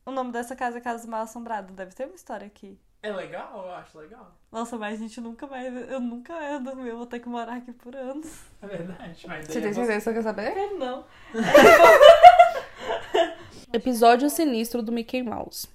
o 0.05 0.11
nome 0.11 0.31
dessa 0.31 0.55
casa 0.55 0.77
é 0.77 0.81
Casa 0.81 1.07
Mal 1.07 1.21
Assombrada? 1.23 1.71
Deve 1.73 1.93
ter 1.93 2.05
uma 2.05 2.15
história 2.15 2.47
aqui. 2.47 2.79
É 3.01 3.13
legal, 3.13 3.65
eu 3.65 3.71
acho 3.75 3.97
legal. 3.97 4.29
Nossa, 4.51 4.77
mas 4.77 4.99
a 4.99 5.01
gente 5.01 5.21
nunca 5.21 5.47
vai. 5.47 5.67
Eu 5.67 6.01
nunca 6.01 6.33
ia 6.33 6.59
dormir, 6.59 6.89
eu 6.89 6.97
vou 6.97 7.05
ter 7.05 7.19
que 7.19 7.29
morar 7.29 7.55
aqui 7.55 7.71
por 7.71 7.95
anos. 7.95 8.27
É 8.61 8.67
verdade, 8.67 9.25
mas 9.25 9.47
Você 9.47 9.61
tem 9.61 9.69
é 9.69 9.73
certeza 9.73 9.93
que 9.93 10.01
você 10.01 10.13
quer 10.13 10.23
saber? 10.23 10.53
Quero 10.53 10.77
não. 10.77 11.05
Episódio 13.71 14.29
sinistro 14.29 14.81
do 14.81 14.91
Mickey 14.91 15.23
Mouse. 15.23 15.65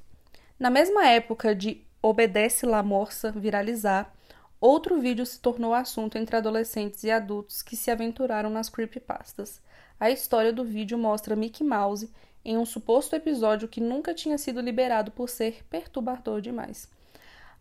Na 0.59 0.69
mesma 0.69 1.09
época 1.09 1.55
de 1.55 1.83
Obedece 2.03 2.67
La 2.67 2.83
Morsa 2.83 3.33
viralizar, 3.33 4.13
outro 4.61 5.01
vídeo 5.01 5.25
se 5.25 5.41
tornou 5.41 5.73
assunto 5.73 6.19
entre 6.19 6.37
adolescentes 6.37 7.05
e 7.05 7.11
adultos 7.11 7.63
que 7.63 7.75
se 7.75 7.91
aventuraram 7.91 8.51
nas 8.51 8.69
creepypastas. 8.69 9.63
A 9.99 10.11
história 10.11 10.53
do 10.53 10.63
vídeo 10.63 10.99
mostra 10.99 11.35
Mickey 11.35 11.65
Mouse 11.65 12.13
em 12.45 12.59
um 12.59 12.67
suposto 12.67 13.17
episódio 13.17 13.67
que 13.67 13.81
nunca 13.81 14.13
tinha 14.13 14.37
sido 14.37 14.61
liberado 14.61 15.11
por 15.11 15.31
ser 15.31 15.65
perturbador 15.71 16.43
demais. 16.43 16.93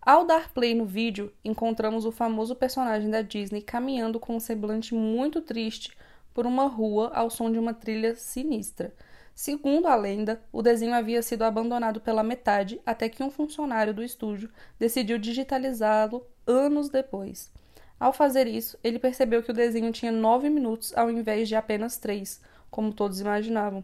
Ao 0.05 0.25
dar 0.25 0.49
play 0.49 0.75
no 0.75 0.85
vídeo, 0.85 1.31
encontramos 1.45 2.05
o 2.05 2.11
famoso 2.11 2.53
personagem 2.57 3.09
da 3.09 3.21
Disney 3.21 3.61
caminhando 3.61 4.19
com 4.19 4.35
um 4.35 4.39
semblante 4.39 4.93
muito 4.93 5.39
triste 5.39 5.95
por 6.33 6.45
uma 6.45 6.67
rua 6.67 7.09
ao 7.13 7.29
som 7.29 7.49
de 7.49 7.57
uma 7.57 7.73
trilha 7.73 8.13
sinistra. 8.13 8.93
Segundo 9.33 9.87
a 9.87 9.95
lenda, 9.95 10.41
o 10.51 10.61
desenho 10.61 10.93
havia 10.93 11.21
sido 11.21 11.43
abandonado 11.43 12.01
pela 12.01 12.21
metade 12.21 12.81
até 12.85 13.07
que 13.07 13.23
um 13.23 13.31
funcionário 13.31 13.93
do 13.93 14.03
estúdio 14.03 14.49
decidiu 14.77 15.17
digitalizá-lo 15.17 16.27
anos 16.45 16.89
depois. 16.89 17.49
Ao 17.97 18.11
fazer 18.11 18.45
isso, 18.45 18.77
ele 18.83 18.99
percebeu 18.99 19.41
que 19.41 19.51
o 19.51 19.55
desenho 19.55 19.93
tinha 19.93 20.11
nove 20.11 20.49
minutos 20.49 20.91
ao 20.97 21.09
invés 21.09 21.47
de 21.47 21.55
apenas 21.55 21.95
três, 21.95 22.41
como 22.69 22.91
todos 22.91 23.21
imaginavam. 23.21 23.81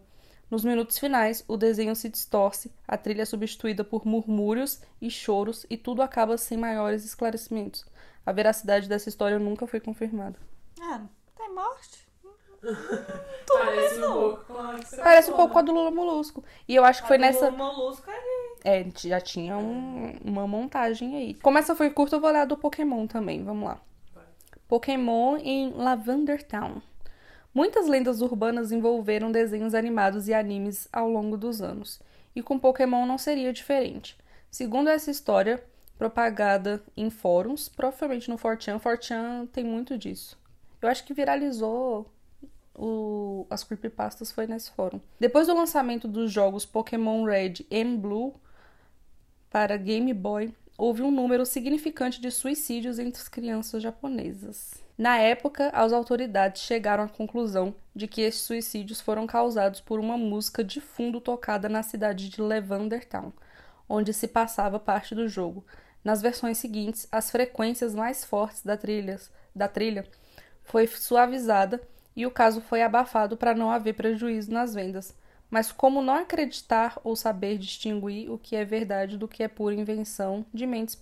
Nos 0.50 0.64
minutos 0.66 0.98
finais, 0.98 1.44
o 1.48 1.56
desenho 1.56 1.96
se 1.96 2.10
distorce, 2.10 2.72
a 2.88 2.98
trilha 2.98 3.22
é 3.22 3.26
substituída 3.26 3.84
por 3.84 4.06
murmúrios 4.06 4.82
e 5.02 5.10
choros 5.10 5.66
e 5.70 5.78
tudo 5.78 6.02
acaba 6.02 6.38
sem 6.38 6.58
maiores 6.58 7.06
esclarecimentos. 7.06 7.86
A 8.26 8.32
veracidade 8.32 8.90
dessa 8.90 9.10
história 9.10 9.38
nunca 9.38 9.68
foi 9.68 9.80
confirmada. 9.80 10.38
Ah, 10.82 11.02
tem 11.38 11.54
morte? 11.54 12.08
Parece 13.48 14.00
um 14.00 14.12
pouco 14.12 14.46
Parece 14.98 15.32
um 15.32 15.36
pouco 15.36 15.54
com 15.54 15.60
a 15.60 15.62
do 15.62 15.72
Lula 15.72 15.92
Molusco. 15.92 16.44
E 16.68 16.76
eu 16.76 16.84
acho 16.84 17.02
que 17.04 17.08
foi 17.08 17.18
nessa. 17.18 17.50
O 17.50 17.58
molusco 17.58 18.10
é. 18.10 18.20
É, 18.82 18.86
já 18.98 19.22
tinha 19.22 19.58
um- 19.58 20.18
uma 20.24 20.46
montagem 20.46 21.16
aí. 21.16 21.34
Como 21.36 21.58
essa 21.58 21.76
foi 21.76 21.90
curta, 21.92 22.18
eu 22.18 22.20
vou 22.20 22.30
olhar 22.30 22.42
a 22.42 22.46
do 22.46 22.58
Pokémon 22.58 23.08
também. 23.08 23.44
Vamos 23.44 23.66
lá. 23.70 23.80
Pokémon 24.68 25.38
em 25.38 25.72
Lavender 25.72 26.44
Town. 26.44 26.82
Muitas 27.54 27.88
lendas 27.88 28.22
urbanas 28.22 28.72
envolveram 28.72 29.32
desenhos 29.32 29.74
animados 29.74 30.28
e 30.28 30.34
animes 30.34 30.88
ao 30.94 31.10
longo 31.10 31.36
dos 31.38 31.62
anos, 31.62 32.00
e 32.36 32.42
com 32.44 32.60
Pokémon 32.60 33.06
não 33.06 33.18
seria 33.18 33.52
diferente. 33.52 34.18
Segundo 34.52 34.90
essa 34.90 35.10
história, 35.12 35.64
propagada 35.98 36.82
em 36.96 37.10
fóruns, 37.10 37.68
provavelmente 37.68 38.30
no 38.30 38.38
4chan, 38.38 38.80
4chan 38.80 39.48
tem 39.52 39.64
muito 39.64 39.98
disso. 39.98 40.38
Eu 40.82 40.88
acho 40.88 41.04
que 41.04 41.14
viralizou 41.14 42.10
o- 42.74 43.46
as 43.50 43.64
creepypastas 43.64 44.32
foi 44.32 44.48
nesse 44.48 44.72
fórum. 44.72 45.02
Depois 45.20 45.48
do 45.48 45.54
lançamento 45.54 46.08
dos 46.08 46.32
jogos 46.32 46.66
Pokémon 46.66 47.26
Red 47.26 47.66
e 47.70 47.84
Blue, 47.84 48.34
para 49.50 49.76
Game 49.76 50.14
Boy, 50.14 50.54
houve 50.78 51.02
um 51.02 51.12
número 51.12 51.46
significante 51.46 52.22
de 52.22 52.32
suicídios 52.32 53.00
entre 53.00 53.22
as 53.22 53.28
crianças 53.28 53.84
japonesas. 53.84 54.82
Na 55.00 55.18
época, 55.18 55.70
as 55.70 55.94
autoridades 55.94 56.62
chegaram 56.62 57.06
à 57.06 57.08
conclusão 57.08 57.74
de 57.96 58.06
que 58.06 58.20
esses 58.20 58.42
suicídios 58.42 59.00
foram 59.00 59.26
causados 59.26 59.80
por 59.80 59.98
uma 59.98 60.18
música 60.18 60.62
de 60.62 60.82
fundo 60.82 61.22
tocada 61.22 61.70
na 61.70 61.82
cidade 61.82 62.28
de 62.28 62.42
Lavender 62.42 63.08
Town, 63.08 63.32
onde 63.88 64.14
se 64.14 64.28
passava 64.28 64.78
parte 64.78 65.16
do 65.16 65.26
jogo. 65.30 65.66
Nas 66.04 66.22
versões 66.22 66.58
seguintes, 66.58 67.08
as 67.10 67.32
frequências 67.32 67.96
mais 67.96 68.26
fortes 68.26 68.62
da 68.62 68.76
trilha, 68.76 69.18
da 69.56 69.70
trilha 69.70 70.06
foi 70.64 70.86
suavizada 70.86 71.82
e 72.14 72.26
o 72.26 72.32
caso 72.32 72.60
foi 72.60 72.82
abafado 72.82 73.38
para 73.38 73.56
não 73.56 73.72
haver 73.72 73.94
prejuízo 73.94 74.52
nas 74.52 74.74
vendas. 74.74 75.16
Mas 75.50 75.72
como 75.72 76.02
não 76.02 76.16
acreditar 76.16 77.00
ou 77.06 77.16
saber 77.16 77.58
distinguir 77.58 78.30
o 78.30 78.38
que 78.38 78.54
é 78.54 78.66
verdade 78.66 79.18
do 79.18 79.30
que 79.30 79.44
é 79.44 79.48
pura 79.48 79.74
invenção 79.74 80.46
de 80.54 80.68
mentes 80.68 80.94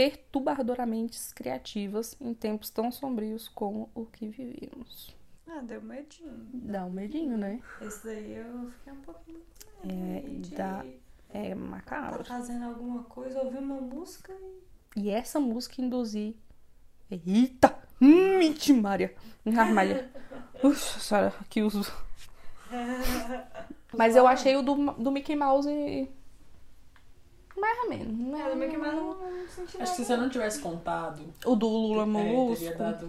perturbadoramente 0.00 1.18
criativas 1.34 2.16
em 2.18 2.32
tempos 2.32 2.70
tão 2.70 2.90
sombrios 2.90 3.48
como 3.48 3.90
o 3.94 4.06
que 4.06 4.28
vivemos? 4.28 5.14
Ah, 5.46 5.60
deu 5.60 5.82
medinho. 5.82 6.32
Dá 6.54 6.86
um 6.86 6.90
medinho, 6.90 7.36
né? 7.36 7.60
Esse 7.82 8.04
daí 8.06 8.32
eu 8.36 8.70
fiquei 8.78 8.92
um 8.94 9.00
pouquinho. 9.02 9.40
É, 9.84 10.20
de- 10.40 10.54
dá- 10.54 10.84
É 11.32 11.50
Tá 11.50 11.56
macabro. 11.56 12.24
fazendo 12.24 12.64
alguma 12.64 13.02
coisa, 13.04 13.40
ouvi 13.42 13.58
uma 13.58 13.80
música 13.80 14.32
e. 14.96 15.00
E 15.00 15.10
essa 15.10 15.38
música 15.38 15.80
induzir. 15.82 16.34
Eita! 17.10 17.78
Hum, 18.00 18.80
Maria! 18.80 19.14
Armalha. 19.56 20.10
Uxa, 20.64 20.98
senhora, 20.98 21.34
aqui 21.40 21.62
os. 21.62 21.74
Mas 23.96 24.16
eu 24.16 24.26
achei 24.26 24.56
o 24.56 24.62
do, 24.62 24.92
do 24.94 25.10
Mickey 25.12 25.36
Mouse. 25.36 25.68
Mais 27.60 27.78
ou 27.80 27.88
menos. 27.88 28.18
né? 28.18 28.40
É, 28.46 28.50
do 28.50 28.56
Mickey 28.56 28.76
Mouse 28.78 28.96
eu 28.96 29.02
não 29.04 29.48
senti 29.48 29.72
nada. 29.74 29.82
Acho 29.82 29.92
que 29.92 29.96
se 29.96 30.04
você 30.04 30.16
não 30.16 30.28
tivesse 30.28 30.60
contado, 30.60 31.22
O 31.44 31.54
do 31.54 31.68
Lula 31.68 32.02
é, 32.02 32.06
Molusco. 32.06 32.64
teria 32.64 32.78
dado 32.78 33.06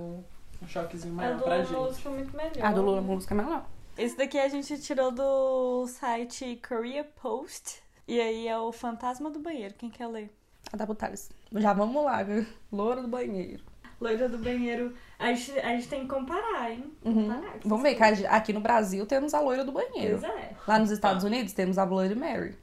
um 0.62 0.68
choquezinho 0.68 1.14
A 1.14 1.18
maior 1.18 1.38
do 1.38 1.44
pra 1.44 1.56
Lula 1.58 1.90
gente. 1.92 2.02
foi 2.02 2.12
muito 2.14 2.36
melhor. 2.36 2.54
A 2.62 2.72
do 2.72 2.82
Lula 2.82 3.02
Molusco 3.02 3.34
é 3.34 3.38
melhor. 3.38 3.66
Esse 3.98 4.18
daqui 4.18 4.38
a 4.40 4.48
gente 4.50 4.78
tirou 4.80 5.12
do 5.12 5.86
site 5.88 6.60
Korea 6.68 7.04
Post. 7.22 7.82
E 8.08 8.20
aí 8.20 8.48
é 8.48 8.58
o 8.58 8.72
Fantasma 8.72 9.30
do 9.30 9.40
Banheiro. 9.40 9.74
Quem 9.76 9.90
quer 9.90 10.08
ler? 10.08 10.34
A 10.74 10.78
da 10.78 10.86
Butales. 10.86 11.30
Já 11.54 11.74
vamos 11.74 12.04
lá, 12.04 12.24
viu? 12.24 12.46
Loura 12.72 13.02
do 13.02 13.08
banheiro. 13.08 13.64
Loira 14.00 14.28
do 14.28 14.40
Banheiro. 14.40 14.94
A 15.20 15.28
gente, 15.34 15.52
a 15.60 15.70
gente 15.76 15.88
tem 15.88 16.02
que 16.02 16.08
comparar, 16.08 16.72
hein? 16.72 16.92
Uhum. 17.06 17.28
Comparar, 17.30 17.60
que 17.60 17.68
Vamos 17.68 17.84
ver 17.84 17.94
que 17.96 18.04
a- 18.26 18.32
aqui 18.36 18.52
no 18.52 18.60
Brasil 18.60 19.06
temos 19.06 19.34
a 19.36 19.40
loira 19.40 19.64
do 19.64 19.72
banheiro. 19.72 20.18
Pois 20.20 20.24
é, 20.34 20.56
Lá 20.68 20.80
nos 20.80 20.90
Estados 20.90 21.24
Unidos 21.24 21.54
temos 21.54 21.78
a 21.78 21.86
Bloody 21.86 22.16
Mary. 22.16 22.56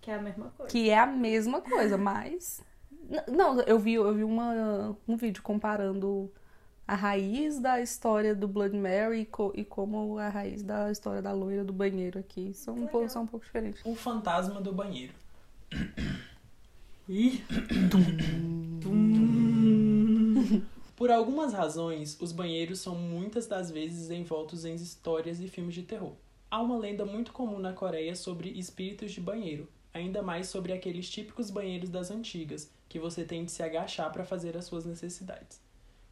Que 0.00 0.10
é 0.10 0.14
a 0.14 0.22
mesma 0.22 0.50
coisa. 0.56 0.72
Que 0.72 0.90
é 0.90 0.98
a 0.98 1.06
mesma 1.06 1.60
coisa, 1.60 1.96
mas. 1.98 2.62
Não, 3.28 3.60
eu 3.62 3.78
vi, 3.78 3.94
eu 3.94 4.14
vi 4.14 4.24
uma, 4.24 4.96
um 5.06 5.16
vídeo 5.16 5.42
comparando 5.42 6.30
a 6.86 6.94
raiz 6.94 7.58
da 7.58 7.80
história 7.80 8.34
do 8.34 8.46
Blood 8.48 8.76
Mary 8.76 9.20
e, 9.20 9.24
co- 9.24 9.52
e 9.54 9.64
como 9.64 10.18
a 10.18 10.28
raiz 10.28 10.62
da 10.62 10.90
história 10.90 11.20
da 11.22 11.32
loira 11.32 11.64
do 11.64 11.72
banheiro 11.72 12.18
aqui 12.18 12.52
são 12.54 12.74
um, 12.74 12.86
pouco, 12.86 13.08
são 13.08 13.22
um 13.22 13.26
pouco 13.26 13.44
diferentes. 13.46 13.80
O 13.84 13.94
fantasma 13.94 14.60
do 14.60 14.72
banheiro. 14.72 15.12
Ih. 17.08 17.42
Por 20.96 21.10
algumas 21.10 21.52
razões, 21.52 22.20
os 22.20 22.30
banheiros 22.32 22.80
são 22.80 22.94
muitas 22.94 23.46
das 23.46 23.70
vezes 23.70 24.10
envoltos 24.10 24.64
em 24.64 24.74
histórias 24.74 25.40
e 25.40 25.48
filmes 25.48 25.74
de 25.74 25.82
terror. 25.82 26.12
Há 26.50 26.60
uma 26.60 26.76
lenda 26.76 27.06
muito 27.06 27.32
comum 27.32 27.58
na 27.58 27.72
Coreia 27.72 28.14
sobre 28.14 28.50
espíritos 28.50 29.12
de 29.12 29.20
banheiro, 29.20 29.66
ainda 29.92 30.22
mais 30.22 30.48
sobre 30.48 30.72
aqueles 30.72 31.08
típicos 31.10 31.50
banheiros 31.50 31.88
das 31.88 32.10
antigas, 32.10 32.70
que 32.88 32.98
você 32.98 33.24
tem 33.24 33.44
de 33.44 33.52
se 33.52 33.62
agachar 33.62 34.12
para 34.12 34.24
fazer 34.24 34.56
as 34.56 34.64
suas 34.64 34.84
necessidades. 34.84 35.60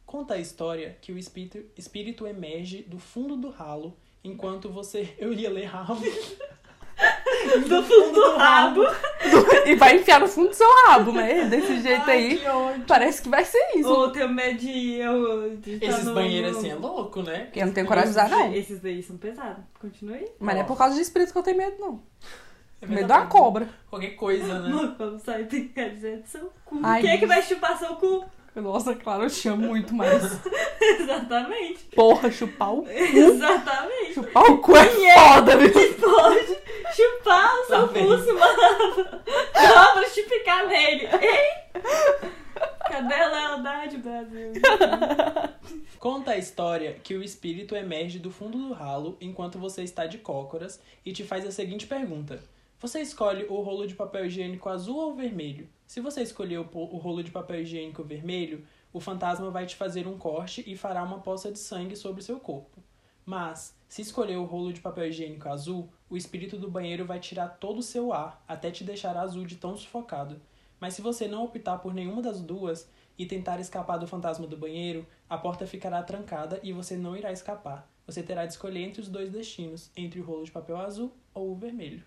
Conta 0.05 0.33
a 0.35 0.37
história 0.39 0.97
que 1.01 1.11
o 1.11 1.17
espírito, 1.17 1.59
espírito 1.77 2.25
emerge 2.25 2.81
do 2.83 2.97
fundo 2.97 3.35
do 3.37 3.49
ralo 3.49 3.95
enquanto 4.23 4.69
você. 4.69 5.13
Eu 5.19 5.31
ia 5.33 5.49
ler 5.49 5.65
ralo. 5.65 6.01
Do 7.69 7.83
fundo 7.83 8.11
do 8.13 8.35
rabo. 8.37 8.81
e 9.65 9.73
vai 9.75 9.95
enfiar 9.95 10.19
no 10.19 10.27
fundo 10.27 10.49
do 10.49 10.53
seu 10.55 10.67
rabo, 10.85 11.13
né? 11.13 11.45
Desse 11.45 11.81
jeito 11.81 12.03
Ai, 12.09 12.17
aí. 12.17 12.37
que. 12.37 12.85
Parece 12.85 13.21
que 13.21 13.29
vai 13.29 13.45
ser 13.45 13.77
isso. 13.77 13.87
Ou 13.89 14.11
tenho 14.11 14.27
medo 14.27 14.59
de 14.59 14.95
eu. 14.95 15.55
de 15.57 15.79
tá 15.79 15.85
Esses 15.85 16.03
no- 16.05 16.13
banheiros 16.13 16.57
assim 16.57 16.69
é 16.69 16.75
louco, 16.75 17.21
né? 17.23 17.45
Porque 17.45 17.61
eu 17.61 17.67
não 17.67 17.73
tenho 17.73 17.87
coragem 17.87 18.09
de 18.11 18.19
usar, 18.19 18.29
não. 18.29 18.53
Esses 18.53 18.81
daí 18.81 19.01
são 19.01 19.17
pesados. 19.17 19.63
Continue 19.79 20.15
aí. 20.15 20.27
Mas 20.39 20.55
não 20.55 20.61
é 20.63 20.65
por 20.65 20.77
causa 20.77 20.95
de 20.95 21.01
espírito 21.01 21.31
que 21.31 21.37
eu 21.37 21.43
tenho 21.43 21.57
medo, 21.57 21.77
não. 21.79 22.03
É 22.81 22.85
medo 22.87 23.07
da 23.07 23.25
cobra. 23.25 23.67
Qualquer 23.89 24.11
coisa, 24.15 24.59
né? 24.59 24.69
Mano, 24.69 24.95
quando 24.95 25.19
sai 25.19 25.43
tem 25.45 25.67
que 25.67 25.89
dizer 25.89 26.21
do 26.21 26.27
seu 26.27 26.51
cu. 26.65 26.79
Ai, 26.83 27.01
Quem 27.01 27.11
é 27.11 27.17
que 27.17 27.25
vai 27.25 27.41
chupar 27.41 27.77
seu 27.77 27.95
cu? 27.95 28.23
Nossa, 28.55 28.95
claro, 28.95 29.23
eu 29.23 29.29
te 29.29 29.47
amo 29.47 29.67
muito, 29.67 29.93
mas. 29.93 30.39
Exatamente. 30.81 31.85
Porra, 31.95 32.31
chupar 32.31 32.73
o, 32.73 32.89
Exatamente. 32.89 34.13
chupar 34.15 34.43
o 34.43 34.57
cu 34.57 34.75
é 34.75 34.87
Quem 34.87 35.09
é? 35.11 35.13
foda, 35.13 35.57
viu? 35.57 35.71
Que 35.71 35.87
pode 35.93 36.57
chupar 36.95 37.55
o 37.55 37.65
seu 37.65 37.87
cu, 37.87 37.93
vem. 37.93 38.23
se 38.23 38.31
mano. 38.33 39.21
Só 39.53 39.93
pra 39.93 40.09
te 40.09 40.23
picar 40.23 40.67
nele. 40.67 41.05
Hein? 41.05 41.81
Cadê 42.89 43.13
a 43.13 43.27
lealdade, 43.27 43.97
Brasil? 43.97 44.51
Conta 45.99 46.31
a 46.31 46.37
história 46.37 46.97
que 47.03 47.15
o 47.15 47.23
espírito 47.23 47.75
emerge 47.75 48.19
do 48.19 48.31
fundo 48.31 48.57
do 48.57 48.73
ralo 48.73 49.17
enquanto 49.21 49.59
você 49.59 49.83
está 49.83 50.05
de 50.05 50.17
cócoras 50.17 50.81
e 51.05 51.11
te 51.13 51.23
faz 51.23 51.45
a 51.45 51.51
seguinte 51.51 51.85
pergunta: 51.85 52.41
Você 52.81 53.01
escolhe 53.01 53.43
o 53.49 53.61
rolo 53.61 53.85
de 53.85 53.93
papel 53.93 54.27
higiênico 54.27 54.69
azul 54.69 54.95
ou 54.95 55.13
vermelho? 55.13 55.67
Se 55.85 55.99
você 55.99 56.21
escolher 56.21 56.59
o, 56.59 56.69
o 56.73 56.95
rolo 56.95 57.21
de 57.21 57.29
papel 57.29 57.59
higiênico 57.59 58.05
vermelho, 58.05 58.65
o 58.93 59.01
fantasma 59.01 59.51
vai 59.51 59.65
te 59.65 59.75
fazer 59.75 60.07
um 60.07 60.17
corte 60.17 60.63
e 60.65 60.77
fará 60.77 61.03
uma 61.03 61.19
poça 61.19 61.51
de 61.51 61.59
sangue 61.59 61.97
sobre 61.97 62.21
seu 62.21 62.39
corpo. 62.39 62.81
Mas, 63.25 63.75
se 63.89 64.01
escolher 64.01 64.37
o 64.37 64.45
rolo 64.45 64.71
de 64.71 64.79
papel 64.79 65.09
higiênico 65.09 65.49
azul, 65.49 65.89
o 66.09 66.15
espírito 66.15 66.57
do 66.57 66.71
banheiro 66.71 67.05
vai 67.05 67.19
tirar 67.19 67.49
todo 67.49 67.79
o 67.79 67.83
seu 67.83 68.13
ar 68.13 68.41
até 68.47 68.71
te 68.71 68.85
deixar 68.85 69.17
azul 69.17 69.45
de 69.45 69.57
tão 69.57 69.75
sufocado. 69.75 70.41
Mas 70.79 70.93
se 70.93 71.01
você 71.01 71.27
não 71.27 71.43
optar 71.43 71.79
por 71.79 71.93
nenhuma 71.93 72.21
das 72.21 72.39
duas 72.39 72.89
e 73.17 73.25
tentar 73.25 73.59
escapar 73.59 73.97
do 73.97 74.07
fantasma 74.07 74.47
do 74.47 74.55
banheiro, 74.55 75.05
a 75.29 75.37
porta 75.37 75.67
ficará 75.67 76.01
trancada 76.01 76.61
e 76.63 76.71
você 76.71 76.95
não 76.95 77.17
irá 77.17 77.29
escapar. 77.33 77.91
Você 78.07 78.23
terá 78.23 78.45
de 78.45 78.53
escolher 78.53 78.83
entre 78.83 79.01
os 79.01 79.09
dois 79.09 79.29
destinos, 79.29 79.91
entre 79.97 80.21
o 80.21 80.23
rolo 80.23 80.45
de 80.45 80.51
papel 80.51 80.77
azul 80.77 81.11
ou 81.33 81.51
o 81.51 81.55
vermelho. 81.57 82.01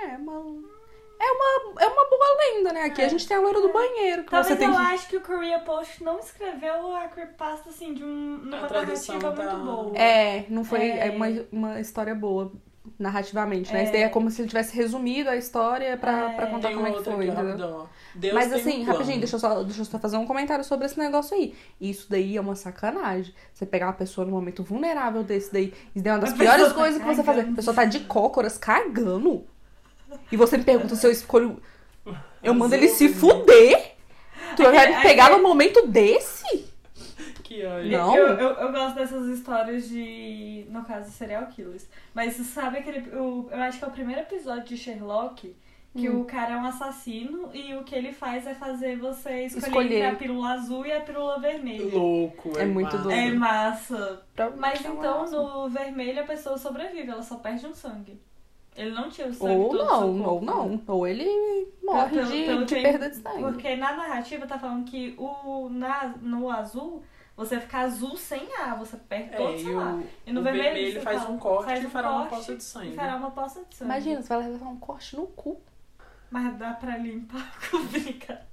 É 0.00 0.16
uma. 0.16 0.78
É 1.20 1.30
uma, 1.32 1.82
é 1.82 1.86
uma 1.88 2.08
boa 2.08 2.36
lenda, 2.54 2.72
né? 2.72 2.82
Aqui 2.82 3.02
a 3.02 3.08
gente 3.08 3.26
tem 3.26 3.36
a 3.36 3.40
loira 3.40 3.60
do 3.60 3.72
banheiro. 3.72 4.22
Que 4.22 4.30
Talvez 4.30 4.46
você 4.46 4.56
tem 4.56 4.68
eu 4.68 4.74
que... 4.76 4.80
acho 4.80 5.08
que 5.08 5.16
o 5.16 5.20
Korea 5.20 5.58
Post 5.58 6.04
não 6.04 6.20
escreveu 6.20 6.94
a 6.94 7.08
creepypasta 7.08 7.70
assim 7.70 7.92
de 7.92 8.04
um, 8.04 8.38
numa 8.38 8.58
A 8.58 8.70
narrativa 8.70 9.32
tá- 9.32 9.42
muito 9.56 9.64
boa. 9.64 9.98
É, 9.98 10.44
não 10.48 10.62
foi 10.62 10.78
É. 10.90 11.08
é 11.08 11.10
uma, 11.10 11.26
uma 11.50 11.80
história 11.80 12.14
boa 12.14 12.52
narrativamente, 12.96 13.72
né? 13.72 13.80
É. 13.80 13.82
Isso 13.82 13.92
daí 13.92 14.02
é 14.02 14.08
como 14.08 14.30
se 14.30 14.40
ele 14.42 14.48
tivesse 14.48 14.74
resumido 14.76 15.28
a 15.28 15.36
história 15.36 15.96
pra, 15.96 16.30
É. 16.30 16.34
pra 16.36 16.46
contar 16.46 16.68
Tem 16.68 16.76
como 16.76 16.86
é 16.88 16.92
que 16.92 17.02
foi, 17.02 17.30
aqui, 17.30 18.32
Mas 18.32 18.52
assim, 18.52 18.82
um 18.82 18.84
rapidinho, 18.84 19.18
deixa 19.18 19.34
eu, 19.36 19.40
só, 19.40 19.62
deixa 19.64 19.80
eu 19.80 19.84
só 19.84 19.98
fazer 19.98 20.16
um 20.18 20.26
comentário 20.26 20.64
sobre 20.64 20.86
esse 20.86 20.98
negócio 20.98 21.36
aí. 21.36 21.52
Isso 21.80 22.08
daí 22.08 22.36
é 22.36 22.40
uma 22.40 22.54
sacanagem. 22.54 23.34
Você 23.52 23.66
pegar 23.66 23.86
uma 23.86 23.92
pessoa 23.92 24.24
num 24.24 24.32
momento 24.32 24.62
vulnerável 24.62 25.22
desse 25.24 25.52
daí, 25.52 25.74
isso 25.94 26.02
daí 26.04 26.12
é 26.12 26.14
uma 26.14 26.20
das 26.20 26.32
A 26.32 26.36
piores 26.36 26.68
tá 26.68 26.74
coisas 26.74 27.00
que 27.00 27.06
você 27.06 27.22
fazer. 27.24 27.40
A 27.40 27.54
pessoa 27.54 27.74
tá 27.74 27.84
de 27.84 28.00
cócoras 28.00 28.56
cagando. 28.56 29.44
E 30.30 30.36
você 30.36 30.56
me 30.58 30.64
pergunta 30.64 30.94
se 30.94 31.06
eu 31.06 31.10
escolho. 31.10 31.60
Eu 32.42 32.54
mando 32.54 32.74
ele 32.74 32.88
se 32.88 33.08
fuder. 33.08 33.94
Tu 34.56 34.62
vai 34.62 34.94
me 34.96 35.02
pegar 35.02 35.30
num 35.30 35.42
momento 35.42 35.86
desse? 35.86 36.66
Que 37.42 37.64
ódio. 37.64 37.90
Não. 37.90 38.16
Eu, 38.16 38.26
eu, 38.38 38.48
eu 38.50 38.72
gosto 38.72 38.94
dessas 38.94 39.26
histórias 39.28 39.88
de, 39.88 40.66
no 40.70 40.84
caso, 40.84 41.10
serial 41.10 41.46
killers. 41.46 41.86
Mas 42.14 42.34
você 42.34 42.44
sabe 42.44 42.78
aquele. 42.78 43.00
o- 43.16 43.48
eu 43.50 43.58
acho 43.62 43.78
que 43.78 43.84
é 43.84 43.88
o 43.88 43.90
primeiro 43.90 44.20
episódio 44.20 44.64
de 44.64 44.76
Sherlock 44.76 45.54
que 45.96 46.08
Hum. 46.08 46.20
o 46.20 46.24
cara 46.26 46.52
é 46.52 46.56
um 46.56 46.66
assassino 46.66 47.48
e 47.52 47.74
o 47.74 47.82
que 47.82 47.94
ele 47.94 48.12
faz 48.12 48.46
é 48.46 48.54
fazer 48.54 48.96
você 48.98 49.46
escolher, 49.46 49.66
Escolher. 49.66 49.94
entre 49.96 50.06
a 50.06 50.14
pílula 50.16 50.50
azul 50.52 50.84
e 50.86 50.92
a 50.92 51.00
pílula 51.00 51.40
vermelha. 51.40 51.92
Louco, 51.98 52.52
É 52.58 52.64
muito 52.66 52.84
massa. 52.92 52.98
doido. 52.98 53.18
É 53.18 53.30
massa. 53.32 54.22
Pra- 54.36 54.50
Mas 54.50 54.84
é 54.84 54.88
então 54.88 55.20
raça. 55.22 55.34
no 55.36 55.68
vermelho 55.70 56.20
a 56.20 56.24
pessoa 56.26 56.58
sobrevive, 56.58 57.10
ela 57.10 57.22
só 57.22 57.36
perde 57.36 57.66
um 57.66 57.74
sangue. 57.74 58.20
Ele 58.80 58.90
não 58.92 59.10
tira 59.10 59.28
o 59.28 59.34
sangue 59.34 59.54
Ou 59.56 59.68
todo 59.70 59.78
do 59.78 59.84
não, 59.84 59.98
seu 59.98 60.08
ou 60.08 60.24
corpo. 60.40 60.44
não. 60.46 60.82
Ou 60.86 61.06
ele 61.06 61.68
morre 61.82 62.10
Pelo- 62.16 62.26
de, 62.30 62.44
pelo 62.44 62.64
de 62.64 62.74
que- 62.76 62.82
perda 62.82 63.10
de 63.10 63.16
sangue. 63.16 63.42
Porque 63.42 63.76
na 63.76 63.92
narrativa 63.96 64.46
tá 64.46 64.58
falando 64.58 64.84
que 64.84 65.14
o, 65.18 65.68
na, 65.68 66.14
no 66.22 66.48
azul 66.50 67.02
você 67.36 67.60
fica 67.60 67.78
azul 67.78 68.16
sem 68.16 68.48
ar, 68.56 68.76
você 68.78 68.96
perde 68.96 69.30
todo 69.36 69.48
É, 69.48 69.50
o 69.50 69.54
e 69.54 69.58
seu 69.64 69.78
ar. 69.80 69.94
o, 69.94 70.04
E 70.26 70.32
no 70.32 70.40
o 70.40 70.42
vermelho, 70.44 70.64
vermelho 70.64 70.92
você 70.94 71.00
faz 71.00 71.22
fala, 71.22 71.30
um 71.34 71.38
corte 71.38 71.64
faz 71.66 71.82
e 71.82 71.86
um 71.86 71.90
fará 71.90 72.10
uma 72.12 72.26
poça 72.26 72.56
de 72.56 72.64
sangue. 72.64 72.88
E 72.88 72.94
fará 72.94 73.16
uma 73.16 73.30
poça 73.30 73.64
de 73.64 73.74
sangue. 73.76 73.90
Imagina, 73.92 74.22
você 74.22 74.28
vai 74.28 74.48
levar 74.48 74.66
um 74.68 74.76
corte 74.78 75.16
no 75.16 75.26
cu. 75.28 75.60
Mas 76.30 76.56
dá 76.58 76.72
pra 76.74 76.96
limpar 76.98 77.52
com 77.70 77.84
brincadeira. 77.86 78.47